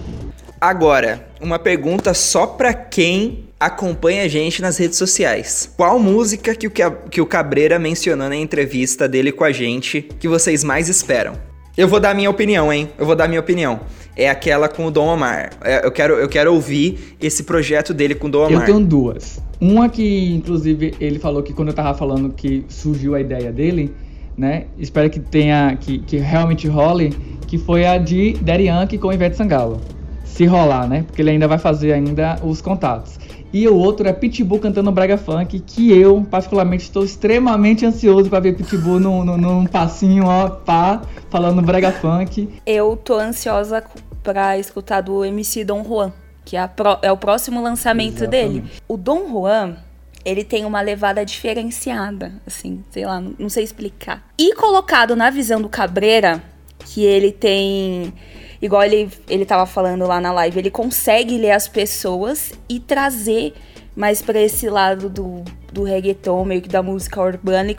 Agora, 0.60 1.28
uma 1.42 1.60
pergunta 1.60 2.14
só 2.14 2.48
pra 2.48 2.74
quem 2.74 3.45
acompanha 3.60 4.24
a 4.24 4.28
gente 4.28 4.62
nas 4.62 4.78
redes 4.78 4.98
sociais. 4.98 5.72
Qual 5.76 6.00
música 6.00 6.54
que 6.54 6.68
o, 6.68 6.72
que 6.72 7.22
o 7.22 7.26
Cabreira 7.26 7.80
mencionou 7.80 8.30
na 8.30 8.36
entrevista 8.36 9.08
dele 9.08 9.32
com 9.32 9.44
a 9.44 9.52
gente 9.52 10.02
que 10.02 10.28
vocês 10.28 10.64
mais 10.64 10.90
esperam? 10.90 11.34
Eu 11.78 11.90
vou 11.90 12.00
dar 12.00 12.16
minha 12.16 12.30
opinião, 12.30 12.72
hein? 12.72 12.90
Eu 12.98 13.06
vou 13.06 13.16
dar 13.16 13.28
minha 13.28 13.40
opinião. 13.40 13.82
É 14.16 14.30
aquela 14.30 14.70
com 14.70 14.86
o 14.86 14.92
Dom 14.92 15.08
Omar. 15.08 15.52
É, 15.62 15.86
eu, 15.86 15.92
quero, 15.92 16.14
eu 16.14 16.30
quero 16.30 16.54
ouvir 16.54 17.18
esse 17.22 17.44
projeto 17.44 17.94
dele 17.94 18.16
com 18.16 18.28
o 18.28 18.30
Dom 18.30 18.48
Omar. 18.48 18.62
Eu 18.62 18.66
tenho 18.66 18.80
duas. 18.80 19.42
Uma 19.60 19.90
que, 19.90 20.34
inclusive, 20.34 20.94
ele 21.02 21.20
falou 21.20 21.44
que 21.44 21.52
quando 21.52 21.70
eu 21.70 21.74
tava 21.74 21.98
falando 21.98 22.30
que 22.30 22.64
surgiu 22.70 23.14
a 23.14 23.20
ideia 23.20 23.52
dele, 23.52 23.94
né? 24.38 24.68
Espero 24.78 25.10
que 25.10 25.20
tenha, 25.20 25.76
que, 25.76 26.00
que 26.00 26.18
realmente 26.18 26.66
role, 26.66 27.10
que 27.46 27.58
foi 27.58 27.86
a 27.86 27.98
de 27.98 28.34
Daddy 28.42 28.68
Yankee 28.68 28.98
com 28.98 29.12
Ivete 29.12 29.36
Sangalo. 29.36 29.82
Se 30.24 30.46
rolar, 30.46 30.88
né? 30.88 31.04
Porque 31.06 31.22
ele 31.22 31.32
ainda 31.32 31.48
vai 31.48 31.58
fazer 31.58 31.92
ainda 31.92 32.40
os 32.42 32.62
contatos. 32.62 33.18
E 33.54 33.68
o 33.68 33.76
outro 33.76 34.08
é 34.08 34.12
Pitbull 34.12 34.60
cantando 34.60 34.92
Braga 34.92 35.18
Funk, 35.18 35.60
que 35.62 35.92
eu, 35.98 36.26
particularmente, 36.30 36.84
estou 36.84 37.06
extremamente 37.06 37.86
ansioso 37.86 38.30
para 38.30 38.40
ver 38.42 38.56
Pitbull 38.58 39.00
num, 39.00 39.24
num, 39.24 39.38
num 39.38 39.66
passinho, 39.66 40.26
ó, 40.26 40.50
pá, 40.50 41.02
falando 41.30 41.62
Braga 41.62 41.92
Funk. 41.94 42.50
Eu 42.66 42.98
tô 42.98 43.14
ansiosa 43.18 43.84
pra 44.22 44.58
escutar 44.58 45.02
do 45.02 45.24
MC 45.24 45.64
Dom 45.64 45.84
Juan, 45.86 46.12
que 46.44 46.58
é, 46.58 46.60
a 46.60 46.68
pró- 46.68 47.00
é 47.02 47.12
o 47.12 47.18
próximo 47.18 47.62
lançamento 47.62 48.28
dele. 48.28 48.64
O 48.90 48.98
Dom 48.98 49.30
Juan, 49.30 49.78
ele 50.26 50.44
tem 50.44 50.66
uma 50.66 50.82
levada 50.82 51.24
diferenciada, 51.26 52.34
assim, 52.46 52.84
sei 52.92 53.06
lá, 53.06 53.22
não, 53.22 53.34
não 53.40 53.50
sei 53.50 53.64
explicar. 53.64 54.24
E 54.38 54.54
colocado 54.56 55.16
na 55.16 55.30
visão 55.30 55.62
do 55.62 55.70
Cabreira, 55.70 56.44
que 56.80 57.04
ele 57.04 57.32
tem. 57.32 58.14
Igual 58.62 58.84
ele, 58.84 59.10
ele 59.30 59.46
tava 59.46 59.66
falando 59.66 60.06
lá 60.06 60.20
na 60.20 60.32
live, 60.32 60.60
ele 60.60 60.72
consegue 60.72 61.38
ler 61.38 61.52
as 61.52 61.68
pessoas 61.68 62.54
e 62.70 62.80
trazer 62.80 63.54
mais 63.96 64.22
pra 64.22 64.40
esse 64.40 64.70
lado 64.70 65.10
do, 65.10 65.44
do 65.72 65.84
reggaeton, 65.84 66.44
meio 66.46 66.62
que 66.62 66.70
da 66.70 66.84
música 66.84 67.22
urbana. 67.22 67.74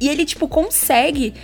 E, 0.00 0.08
ele, 0.08 0.24
tipo, 0.24 0.48
consegue 0.48 1.34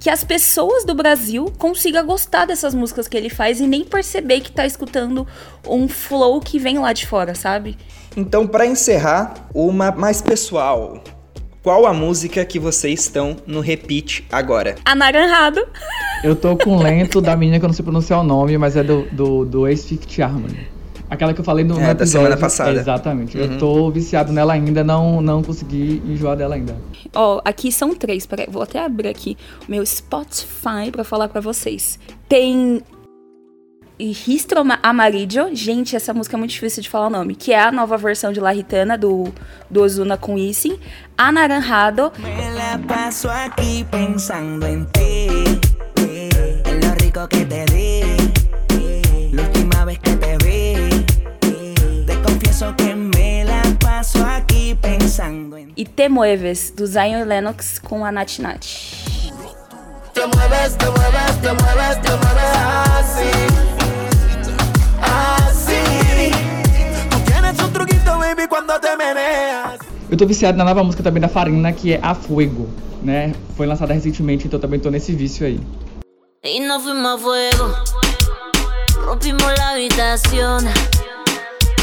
que 0.00 0.10
as 0.10 0.22
pessoas 0.22 0.84
do 0.84 0.94
Brasil 0.94 1.52
consigam 1.58 2.04
gostar 2.04 2.44
dessas 2.44 2.74
músicas 2.74 3.08
que 3.08 3.16
ele 3.16 3.30
faz 3.30 3.60
e 3.60 3.66
nem 3.66 3.84
perceber 3.84 4.40
que 4.40 4.52
tá 4.52 4.66
escutando 4.66 5.26
um 5.66 5.88
flow 5.88 6.40
que 6.40 6.58
vem 6.58 6.78
lá 6.78 6.92
de 6.92 7.06
fora, 7.06 7.34
sabe? 7.34 7.76
Então, 8.16 8.46
pra 8.46 8.66
encerrar, 8.66 9.48
uma 9.54 9.90
mais 9.90 10.20
pessoal. 10.20 11.02
Qual 11.66 11.84
a 11.84 11.92
música 11.92 12.44
que 12.44 12.60
vocês 12.60 13.00
estão 13.00 13.34
no 13.44 13.58
repeat 13.58 14.24
agora? 14.30 14.76
Anaranjado. 14.84 15.66
Eu 16.22 16.36
tô 16.36 16.56
com 16.56 16.76
o 16.76 16.80
lento 16.80 17.20
da 17.20 17.34
menina 17.34 17.58
que 17.58 17.64
eu 17.64 17.68
não 17.68 17.74
sei 17.74 17.82
pronunciar 17.82 18.20
o 18.20 18.22
nome, 18.22 18.56
mas 18.56 18.76
é 18.76 18.84
do, 18.84 19.02
do, 19.10 19.44
do 19.44 19.66
Ex-Fifth 19.66 20.16
Harmony. 20.20 20.68
Aquela 21.10 21.34
que 21.34 21.40
eu 21.40 21.44
falei 21.44 21.64
no, 21.64 21.74
no 21.74 21.80
É, 21.80 21.86
da 21.86 21.90
episódio. 21.90 22.12
semana 22.12 22.36
passada. 22.36 22.70
Exatamente. 22.78 23.36
Uhum. 23.36 23.42
Eu 23.44 23.58
tô 23.58 23.90
viciado 23.90 24.32
nela 24.32 24.52
ainda, 24.52 24.84
não, 24.84 25.20
não 25.20 25.42
consegui 25.42 26.00
enjoar 26.06 26.36
dela 26.36 26.54
ainda. 26.54 26.76
Ó, 27.12 27.40
aqui 27.44 27.72
são 27.72 27.92
três. 27.96 28.26
Peraí, 28.26 28.46
vou 28.48 28.62
até 28.62 28.78
abrir 28.78 29.08
aqui 29.08 29.36
o 29.66 29.68
meu 29.68 29.84
Spotify 29.84 30.92
pra 30.92 31.02
falar 31.02 31.26
pra 31.26 31.40
vocês. 31.40 31.98
Tem 32.28 32.80
Ristro 33.98 34.60
Ama- 34.60 34.78
Amarillo. 34.82 35.48
Gente, 35.54 35.96
essa 35.96 36.12
música 36.12 36.36
é 36.36 36.38
muito 36.38 36.50
difícil 36.50 36.82
de 36.82 36.88
falar 36.90 37.06
o 37.06 37.10
nome. 37.10 37.34
Que 37.34 37.52
é 37.52 37.60
a 37.60 37.72
nova 37.72 37.96
versão 37.96 38.32
de 38.32 38.40
La 38.40 38.50
Ritana, 38.50 38.96
do, 38.98 39.32
do 39.70 39.80
Ozuna 39.82 40.16
com 40.16 40.36
Issing. 40.38 40.78
Anaranjado. 41.16 42.12
Me 42.18 42.50
la 42.50 42.78
paso 42.86 43.30
aquí 43.30 43.84
pensando 43.90 44.66
en 44.66 44.84
ti, 44.86 45.28
eh, 46.00 46.62
en 46.66 46.80
lo 46.80 46.94
rico 46.96 47.26
que 47.28 47.44
te 47.46 47.64
di, 47.66 48.02
eh, 48.74 49.30
la 49.32 49.42
última 49.42 49.84
vez 49.86 49.98
que 49.98 50.14
te 50.16 50.36
vi, 50.44 51.04
eh, 51.48 52.04
te 52.06 52.16
confieso 52.22 52.74
que 52.76 52.94
me 52.94 53.44
la 53.44 53.62
paso 53.80 54.22
aquí 54.26 54.74
pensando 54.80 55.56
en 55.56 55.72
ti. 55.74 55.82
E 55.82 55.86
Te 55.86 56.10
Mueves, 56.10 56.70
do 56.76 56.86
Zion 56.86 57.24
Lennox 57.26 57.78
com 57.78 58.04
a 58.04 58.12
Nat 58.12 58.38
Nat. 58.40 58.66
Te 60.16 60.26
mueves, 60.26 60.78
te 60.78 60.86
mueves, 60.86 61.42
te 61.42 61.52
mueves, 61.52 62.00
te 62.00 62.08
mueves 62.08 62.56
así. 62.96 63.30
Así. 65.02 66.30
Tú 67.10 67.18
tienes 67.26 67.58
un 67.62 67.70
truquito, 67.70 68.18
baby, 68.18 68.48
cuando 68.48 68.80
te 68.80 68.96
meneas. 68.96 69.78
Eu 70.10 70.16
tô 70.16 70.24
viciado 70.24 70.56
na 70.56 70.64
nova 70.64 70.82
música 70.82 71.02
também 71.02 71.20
da 71.20 71.28
Farina, 71.28 71.70
que 71.70 71.92
é 71.92 72.00
A 72.02 72.14
Fuego, 72.14 72.66
né? 73.02 73.34
Foi 73.58 73.66
lançada 73.66 73.92
recentemente, 73.92 74.46
então 74.46 74.58
também 74.58 74.80
tô 74.80 74.90
nesse 74.90 75.12
vício 75.12 75.46
aí. 75.46 75.60
Y 76.42 76.60
nos 76.60 76.82
fuimos 76.82 77.12
a 77.12 77.18
fuego. 77.18 77.74
Rompimos 79.04 79.52
la 79.58 79.72
habitación. 79.72 80.64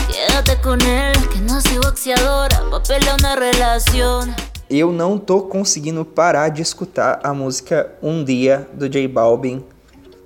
Quédate 0.09 0.59
con 0.63 0.81
él, 0.81 1.13
que 1.29 1.39
no 1.39 1.61
soy 1.61 1.77
boxeadora. 1.77 2.63
Pa' 2.71 2.81
pelear 2.81 3.15
una 3.19 3.35
relación. 3.35 4.33
Eu 4.75 4.91
não 4.91 5.19
tô 5.19 5.43
conseguindo 5.43 6.03
parar 6.03 6.49
de 6.49 6.63
escutar 6.63 7.19
a 7.23 7.31
música 7.31 7.91
Um 8.01 8.23
Dia 8.23 8.67
do 8.73 8.89
J 8.89 9.07
Balvin, 9.07 9.63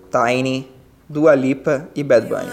Tiny, 0.10 0.72
Dua 1.10 1.36
Lipa 1.36 1.89
e 1.93 2.02
Bad 2.02 2.28
Bunny. 2.28 2.50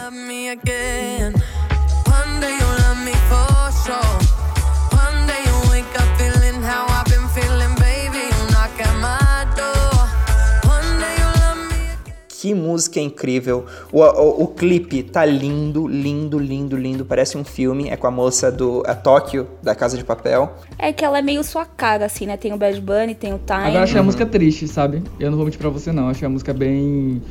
Que 12.44 12.52
música 12.52 13.00
incrível! 13.00 13.64
O, 13.90 14.02
o, 14.02 14.42
o 14.42 14.48
clipe 14.48 15.02
tá 15.02 15.24
lindo, 15.24 15.88
lindo, 15.88 16.38
lindo, 16.38 16.76
lindo. 16.76 17.02
Parece 17.02 17.38
um 17.38 17.42
filme. 17.42 17.88
É 17.88 17.96
com 17.96 18.06
a 18.06 18.10
moça 18.10 18.52
do 18.52 18.82
a 18.86 18.94
Tóquio, 18.94 19.48
da 19.62 19.74
Casa 19.74 19.96
de 19.96 20.04
Papel. 20.04 20.52
É 20.78 20.92
que 20.92 21.02
ela 21.02 21.20
é 21.20 21.22
meio 21.22 21.42
sua 21.42 21.64
cara, 21.64 22.04
assim, 22.04 22.26
né? 22.26 22.36
Tem 22.36 22.52
o 22.52 22.58
Bad 22.58 22.78
Bunny, 22.82 23.14
tem 23.14 23.32
o 23.32 23.38
Time. 23.38 23.60
Agora 23.60 23.76
eu 23.76 23.82
achei 23.84 23.98
a 23.98 24.02
música 24.02 24.26
triste, 24.26 24.68
sabe? 24.68 25.02
Eu 25.18 25.30
não 25.30 25.38
vou 25.38 25.46
mentir 25.46 25.58
pra 25.58 25.70
você 25.70 25.90
não, 25.90 26.02
eu 26.02 26.10
achei 26.10 26.26
a 26.26 26.28
música 26.28 26.52
bem 26.52 27.22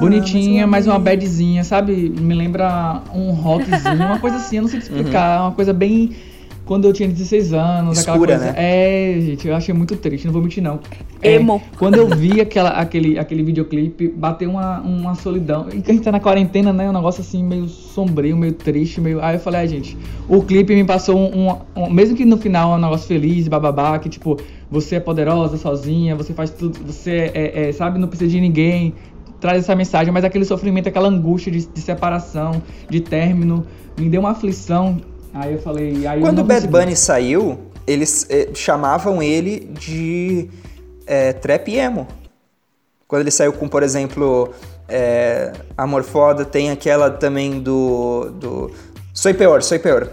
bonitinha, 0.00 0.66
mas 0.66 0.88
uma 0.88 0.98
badzinha, 0.98 1.62
sabe? 1.62 2.10
Me 2.10 2.34
lembra 2.34 3.04
um 3.14 3.30
rockzinho, 3.30 3.94
uma 3.94 4.18
coisa 4.18 4.34
assim, 4.34 4.56
eu 4.56 4.62
não 4.62 4.68
sei 4.68 4.80
te 4.80 4.82
explicar, 4.82 5.42
uma 5.42 5.52
coisa 5.52 5.72
bem 5.72 6.10
quando 6.66 6.84
eu 6.86 6.92
tinha 6.92 7.08
16 7.08 7.54
anos, 7.54 7.98
aquela 8.00 8.16
Escura, 8.16 8.36
coisa. 8.38 8.52
né? 8.52 8.58
É, 8.58 9.20
gente, 9.20 9.48
eu 9.48 9.54
achei 9.56 9.72
muito 9.72 9.96
triste, 9.96 10.26
não 10.26 10.32
vou 10.32 10.42
mentir 10.42 10.62
não. 10.62 10.80
É, 11.22 11.36
Emo. 11.36 11.62
quando 11.78 11.94
eu 11.96 12.06
vi 12.08 12.40
aquela, 12.40 12.70
aquele, 12.70 13.18
aquele 13.18 13.42
videoclipe, 13.42 14.08
bateu 14.08 14.50
uma, 14.50 14.80
uma 14.80 15.14
solidão. 15.14 15.68
E 15.72 15.80
que 15.80 15.90
a 15.90 15.94
gente 15.94 16.04
tá 16.04 16.12
na 16.12 16.20
quarentena, 16.20 16.72
né? 16.72 16.90
Um 16.90 16.92
negócio 16.92 17.20
assim, 17.22 17.42
meio 17.42 17.68
sombrio, 17.68 18.36
meio 18.36 18.52
triste, 18.52 19.00
meio. 19.00 19.22
Aí 19.22 19.36
eu 19.36 19.40
falei, 19.40 19.60
ai, 19.60 19.68
gente, 19.68 19.96
o 20.28 20.42
clipe 20.42 20.74
me 20.74 20.84
passou 20.84 21.16
um, 21.16 21.48
um- 21.50 21.56
um- 21.84 21.90
Mesmo 21.90 22.16
que 22.16 22.24
no 22.24 22.36
final 22.36 22.72
é 22.74 22.76
um 22.76 22.80
negócio 22.80 23.06
feliz, 23.08 23.48
bababá, 23.48 23.98
que 23.98 24.08
tipo, 24.08 24.36
você 24.70 24.96
é 24.96 25.00
poderosa 25.00 25.56
sozinha, 25.56 26.14
você 26.16 26.34
faz 26.34 26.50
tudo, 26.50 26.78
você 26.84 27.30
é, 27.32 27.68
é, 27.68 27.72
sabe, 27.72 27.98
não 27.98 28.08
precisa 28.08 28.30
de 28.30 28.40
ninguém. 28.40 28.92
traz 29.40 29.58
essa 29.58 29.76
mensagem, 29.76 30.12
mas 30.12 30.24
aquele 30.24 30.44
sofrimento, 30.44 30.88
aquela 30.88 31.08
angústia 31.08 31.52
de, 31.52 31.64
de 31.66 31.80
separação, 31.80 32.60
de 32.90 33.00
término, 33.00 33.64
me 33.98 34.08
deu 34.08 34.20
uma 34.20 34.30
aflição. 34.30 34.96
Aí 35.36 35.52
eu 35.52 35.58
falei. 35.60 36.06
Aí 36.06 36.20
Quando 36.20 36.40
o 36.40 36.44
Bad 36.44 36.66
consegui. 36.66 36.72
Bunny 36.72 36.96
saiu, 36.96 37.58
eles 37.86 38.26
eh, 38.30 38.48
chamavam 38.54 39.22
ele 39.22 39.60
de 39.78 40.48
eh, 41.06 41.32
trap 41.34 41.74
emo. 41.74 42.08
Quando 43.06 43.22
ele 43.22 43.30
saiu 43.30 43.52
com, 43.52 43.68
por 43.68 43.82
exemplo, 43.82 44.52
eh, 44.88 45.52
Amor 45.76 46.02
Foda, 46.02 46.44
tem 46.44 46.70
aquela 46.70 47.10
também 47.10 47.60
do. 47.60 48.30
do 48.30 48.70
Soy 49.12 49.34
Peor, 49.34 49.62
Soy 49.62 49.78
Peor. 49.78 50.10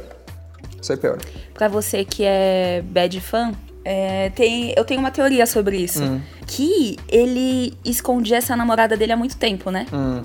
Soy 0.81 0.97
Peor. 0.97 1.17
Pra 1.53 1.67
você 1.67 2.03
que 2.03 2.23
é 2.25 2.83
bad 2.85 3.19
fan, 3.21 3.53
é, 3.85 4.29
tem, 4.31 4.73
eu 4.75 4.83
tenho 4.83 4.99
uma 4.99 5.11
teoria 5.11 5.45
sobre 5.45 5.77
isso. 5.77 6.03
Hum. 6.03 6.21
Que 6.45 6.97
ele 7.07 7.77
escondia 7.85 8.37
essa 8.37 8.55
namorada 8.55 8.97
dele 8.97 9.13
há 9.13 9.17
muito 9.17 9.37
tempo, 9.37 9.71
né? 9.71 9.85
Hum. 9.93 10.21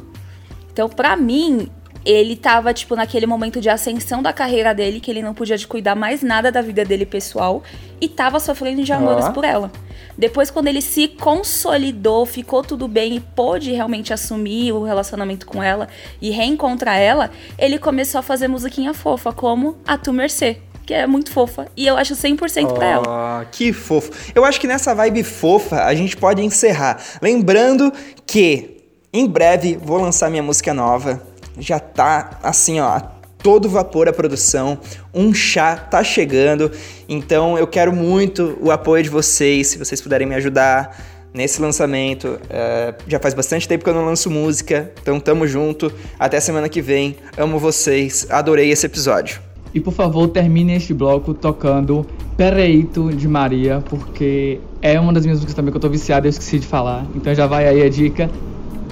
Então, 0.72 0.88
pra 0.88 1.16
mim, 1.16 1.68
ele 2.05 2.36
tava, 2.36 2.72
tipo, 2.72 2.96
naquele 2.96 3.26
momento 3.26 3.61
de 3.61 3.68
ascensão 3.68 4.22
da 4.22 4.32
carreira 4.32 4.74
dele, 4.74 5.01
que 5.01 5.11
ele 5.11 5.22
não 5.22 5.34
podia 5.34 5.57
de 5.57 5.66
cuidar 5.66 5.94
mais 5.94 6.22
nada 6.22 6.51
da 6.51 6.62
vida 6.62 6.84
dele 6.84 7.05
pessoal, 7.05 7.62
e 8.01 8.09
tava 8.09 8.40
sofrendo 8.40 8.82
de 8.82 8.92
amores 8.92 9.28
por 9.28 9.44
ela. 9.44 9.70
Depois, 10.16 10.51
quando 10.51 10.66
ele 10.66 10.82
se 10.82 11.09
consolidou, 11.09 12.26
ficou 12.26 12.62
tudo 12.62 12.88
bem 12.88 13.16
e 13.16 13.20
pôde 13.20 13.72
realmente 13.72 14.12
assumir 14.12 14.72
o 14.72 14.82
relacionamento 14.82 15.46
com 15.46 15.62
ela 15.62 15.88
e 16.20 16.30
reencontrar 16.30 16.99
ela, 16.99 17.30
ele 17.57 17.78
começou 17.78 18.18
a 18.18 18.22
fazer 18.22 18.49
musiquinha 18.49 18.92
fofa, 18.92 19.32
como 19.32 19.76
a 19.86 19.96
Tu 19.96 20.12
Mercê, 20.12 20.59
que 20.84 20.92
é 20.92 21.07
muito 21.07 21.30
fofa. 21.30 21.68
E 21.76 21.86
eu 21.86 21.96
acho 21.96 22.14
100% 22.14 22.72
pra 22.72 22.86
ela. 22.86 23.46
Que 23.53 23.72
fofo. 23.72 24.11
Eu 24.34 24.44
acho 24.44 24.61
que 24.61 24.66
nessa 24.66 24.94
vibe 24.94 25.22
fofa 25.22 25.84
a 25.84 25.94
gente 25.94 26.16
pode 26.16 26.42
encerrar. 26.42 27.01
Lembrando 27.22 27.92
que 28.26 28.78
em 29.12 29.26
breve 29.26 29.76
vou 29.76 30.01
lançar 30.01 30.30
minha 30.30 30.42
música 30.42 30.74
nova. 30.74 31.28
Já 31.59 31.78
tá 31.78 32.38
assim, 32.42 32.80
ó, 32.80 33.00
todo 33.42 33.68
vapor 33.68 34.09
a 34.09 34.12
produção. 34.12 34.78
Um 35.14 35.32
chá 35.32 35.76
tá 35.76 36.02
chegando. 36.02 36.70
Então 37.09 37.59
eu 37.59 37.66
quero 37.66 37.92
muito 37.92 38.59
o 38.61 38.70
apoio 38.70 39.02
de 39.02 39.11
vocês, 39.11 39.68
se 39.68 39.78
vocês 39.78 40.00
puderem 40.00 40.26
me 40.26 40.34
ajudar 40.34 40.96
nesse 41.32 41.61
lançamento. 41.61 42.38
É, 42.50 42.94
já 43.06 43.18
faz 43.18 43.34
bastante 43.34 43.68
tempo 43.68 43.84
que 43.84 43.90
eu 43.90 43.94
não 43.94 44.04
lanço 44.04 44.30
música, 44.30 44.90
então 45.00 45.20
tamo 45.20 45.46
junto. 45.46 45.92
Até 46.18 46.40
semana 46.40 46.68
que 46.68 46.80
vem. 46.80 47.16
Amo 47.36 47.59
vocês. 47.59 48.26
Adorei 48.30 48.70
esse 48.70 48.86
episódio. 48.86 49.40
E 49.72 49.80
por 49.80 49.92
favor, 49.92 50.28
termine 50.28 50.74
este 50.74 50.94
bloco 50.94 51.34
tocando 51.34 52.06
Pereito 52.36 53.12
de 53.12 53.28
Maria, 53.28 53.82
porque 53.88 54.61
é 54.80 54.98
uma 54.98 55.12
das 55.12 55.24
minhas 55.24 55.38
músicas 55.38 55.54
também 55.54 55.70
que 55.70 55.76
eu 55.76 55.80
tô 55.80 55.90
viciado 55.90 56.26
e 56.26 56.28
eu 56.28 56.30
esqueci 56.30 56.59
de 56.59 56.66
falar. 56.66 57.06
Então 57.14 57.34
já 57.34 57.46
vai 57.46 57.68
aí 57.68 57.82
a 57.82 57.88
dica. 57.88 58.30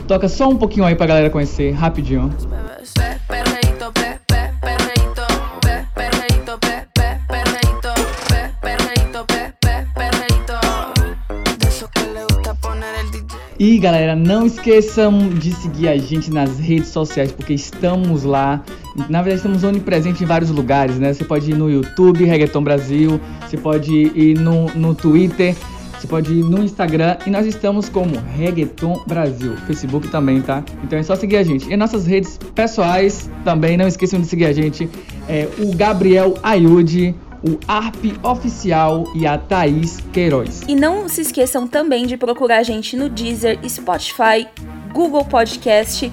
Toca 0.07 0.29
só 0.29 0.49
um 0.49 0.57
pouquinho 0.57 0.85
aí 0.85 0.95
pra 0.95 1.07
galera 1.07 1.31
conhecer, 1.31 1.73
rapidinho. 1.73 2.33
E 13.59 13.79
galera, 13.79 14.15
não 14.15 14.47
esqueçam 14.47 15.31
de 15.31 15.51
seguir 15.53 15.89
a 15.89 15.97
gente 15.97 16.31
nas 16.31 16.59
redes 16.59 16.89
sociais, 16.89 17.33
porque 17.33 17.55
estamos 17.55 18.23
lá. 18.23 18.63
Na 19.09 19.23
verdade, 19.23 19.37
estamos 19.37 19.65
onipresentes 19.65 20.21
em 20.21 20.27
vários 20.27 20.51
lugares, 20.51 20.99
né? 20.99 21.13
Você 21.13 21.25
pode 21.25 21.51
ir 21.51 21.55
no 21.55 21.71
YouTube, 21.71 22.25
Reggaeton 22.25 22.63
Brasil, 22.63 23.19
você 23.41 23.57
pode 23.57 23.93
ir 23.93 24.39
no, 24.39 24.67
no 24.75 24.95
Twitter, 24.95 25.57
você 26.07 26.09
pode 26.09 26.33
ir 26.33 26.45
no 26.45 26.63
Instagram 26.63 27.17
e 27.27 27.31
nós 27.31 27.47
estamos 27.47 27.89
como 27.89 28.17
Reggaeton 28.37 29.03
Brasil, 29.07 29.57
Facebook 29.67 30.09
também, 30.09 30.41
tá? 30.41 30.63
Então 30.85 30.99
é 30.99 31.03
só 31.03 31.17
seguir 31.17 31.37
a 31.37 31.43
gente. 31.43 31.69
E 31.69 31.77
nossas 31.77 32.07
redes 32.07 32.39
pessoais 32.55 33.29
também, 33.45 33.77
não 33.77 33.89
esqueçam 33.89 34.21
de 34.21 34.27
seguir 34.27 34.47
a 34.47 34.53
gente. 34.53 34.89
É 35.29 35.49
o 35.59 35.75
Gabriel 35.75 36.35
Ayude, 36.43 37.15
o 37.43 37.59
Arp 37.67 37.97
Oficial 38.23 39.05
e 39.15 39.27
a 39.27 39.37
Thaís 39.37 39.99
Queiroz. 40.13 40.63
E 40.69 40.77
não 40.77 41.09
se 41.09 41.23
esqueçam 41.23 41.67
também 41.67 42.07
de 42.07 42.17
procurar 42.17 42.59
a 42.59 42.63
gente 42.63 42.97
no 42.97 43.09
Deezer, 43.09 43.59
Spotify, 43.69 44.47
Google 44.93 45.25
Podcast, 45.25 46.11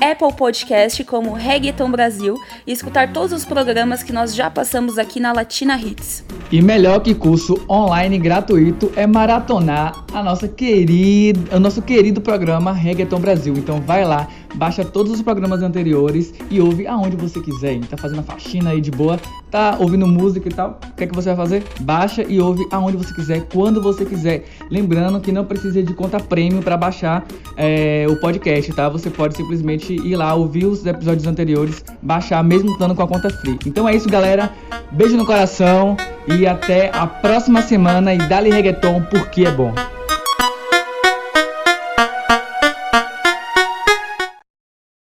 Apple 0.00 0.34
Podcast 0.34 1.02
como 1.04 1.32
Reggaeton 1.32 1.90
Brasil 1.90 2.38
e 2.66 2.72
escutar 2.72 3.14
todos 3.14 3.32
os 3.32 3.46
programas 3.46 4.02
que 4.02 4.12
nós 4.12 4.34
já 4.34 4.50
passamos 4.50 4.98
aqui 4.98 5.18
na 5.18 5.32
Latina 5.32 5.80
Hits. 5.80 6.22
E 6.52 6.60
melhor 6.60 7.00
que 7.00 7.14
curso 7.14 7.64
online 7.68 8.18
gratuito 8.18 8.92
é 8.94 9.06
maratonar 9.06 10.04
a 10.12 10.22
nossa 10.22 10.46
querida, 10.46 11.56
o 11.56 11.58
nosso 11.58 11.80
querido 11.80 12.20
programa 12.20 12.72
Reggaeton 12.72 13.18
Brasil. 13.18 13.54
Então 13.56 13.80
vai 13.80 14.04
lá, 14.04 14.28
baixa 14.54 14.84
todos 14.84 15.12
os 15.12 15.22
programas 15.22 15.62
anteriores 15.62 16.32
e 16.50 16.60
ouve 16.60 16.86
aonde 16.86 17.16
você 17.16 17.40
quiser. 17.40 17.72
hein? 17.72 17.80
Tá 17.88 17.96
fazendo 17.96 18.20
a 18.20 18.22
faxina 18.22 18.70
aí 18.70 18.80
de 18.80 18.90
boa, 18.90 19.18
tá 19.50 19.76
ouvindo 19.78 20.06
música 20.06 20.48
e 20.48 20.52
tal. 20.52 20.78
O 20.92 20.96
que 20.96 21.04
é 21.04 21.06
que 21.06 21.14
você 21.14 21.28
vai 21.28 21.36
fazer? 21.36 21.64
Baixa 21.80 22.22
e 22.22 22.40
ouve 22.40 22.66
aonde 22.70 22.96
você 22.96 23.14
quiser, 23.14 23.46
quando 23.52 23.82
você 23.82 24.04
quiser. 24.04 24.44
Lembrando 24.70 25.20
que 25.20 25.32
não 25.32 25.44
precisa 25.44 25.82
de 25.82 25.92
conta 25.94 26.18
premium 26.20 26.60
para 26.60 26.76
baixar 26.76 27.24
é, 27.56 28.06
o 28.08 28.16
podcast, 28.16 28.72
tá? 28.72 28.88
Você 28.88 29.10
pode 29.10 29.36
simplesmente 29.36 29.94
ir 29.94 30.16
lá 30.16 30.34
ouvir 30.34 30.66
os 30.66 30.84
episódios 30.84 31.26
anteriores, 31.26 31.84
baixar 32.02 32.42
mesmo 32.42 32.70
estando 32.70 32.94
com 32.94 33.02
a 33.02 33.08
conta 33.08 33.30
free. 33.30 33.58
Então 33.66 33.88
é 33.88 33.94
isso, 33.94 34.08
galera. 34.08 34.50
Beijo 34.92 35.16
no 35.16 35.26
coração 35.26 35.96
e 36.26 36.46
até 36.46 36.90
a 36.94 37.06
próxima 37.06 37.62
semana 37.62 38.14
e 38.14 38.18
dale 38.18 38.50
reggaeton 38.50 39.02
porque 39.10 39.44
é 39.44 39.50
bom. 39.50 39.72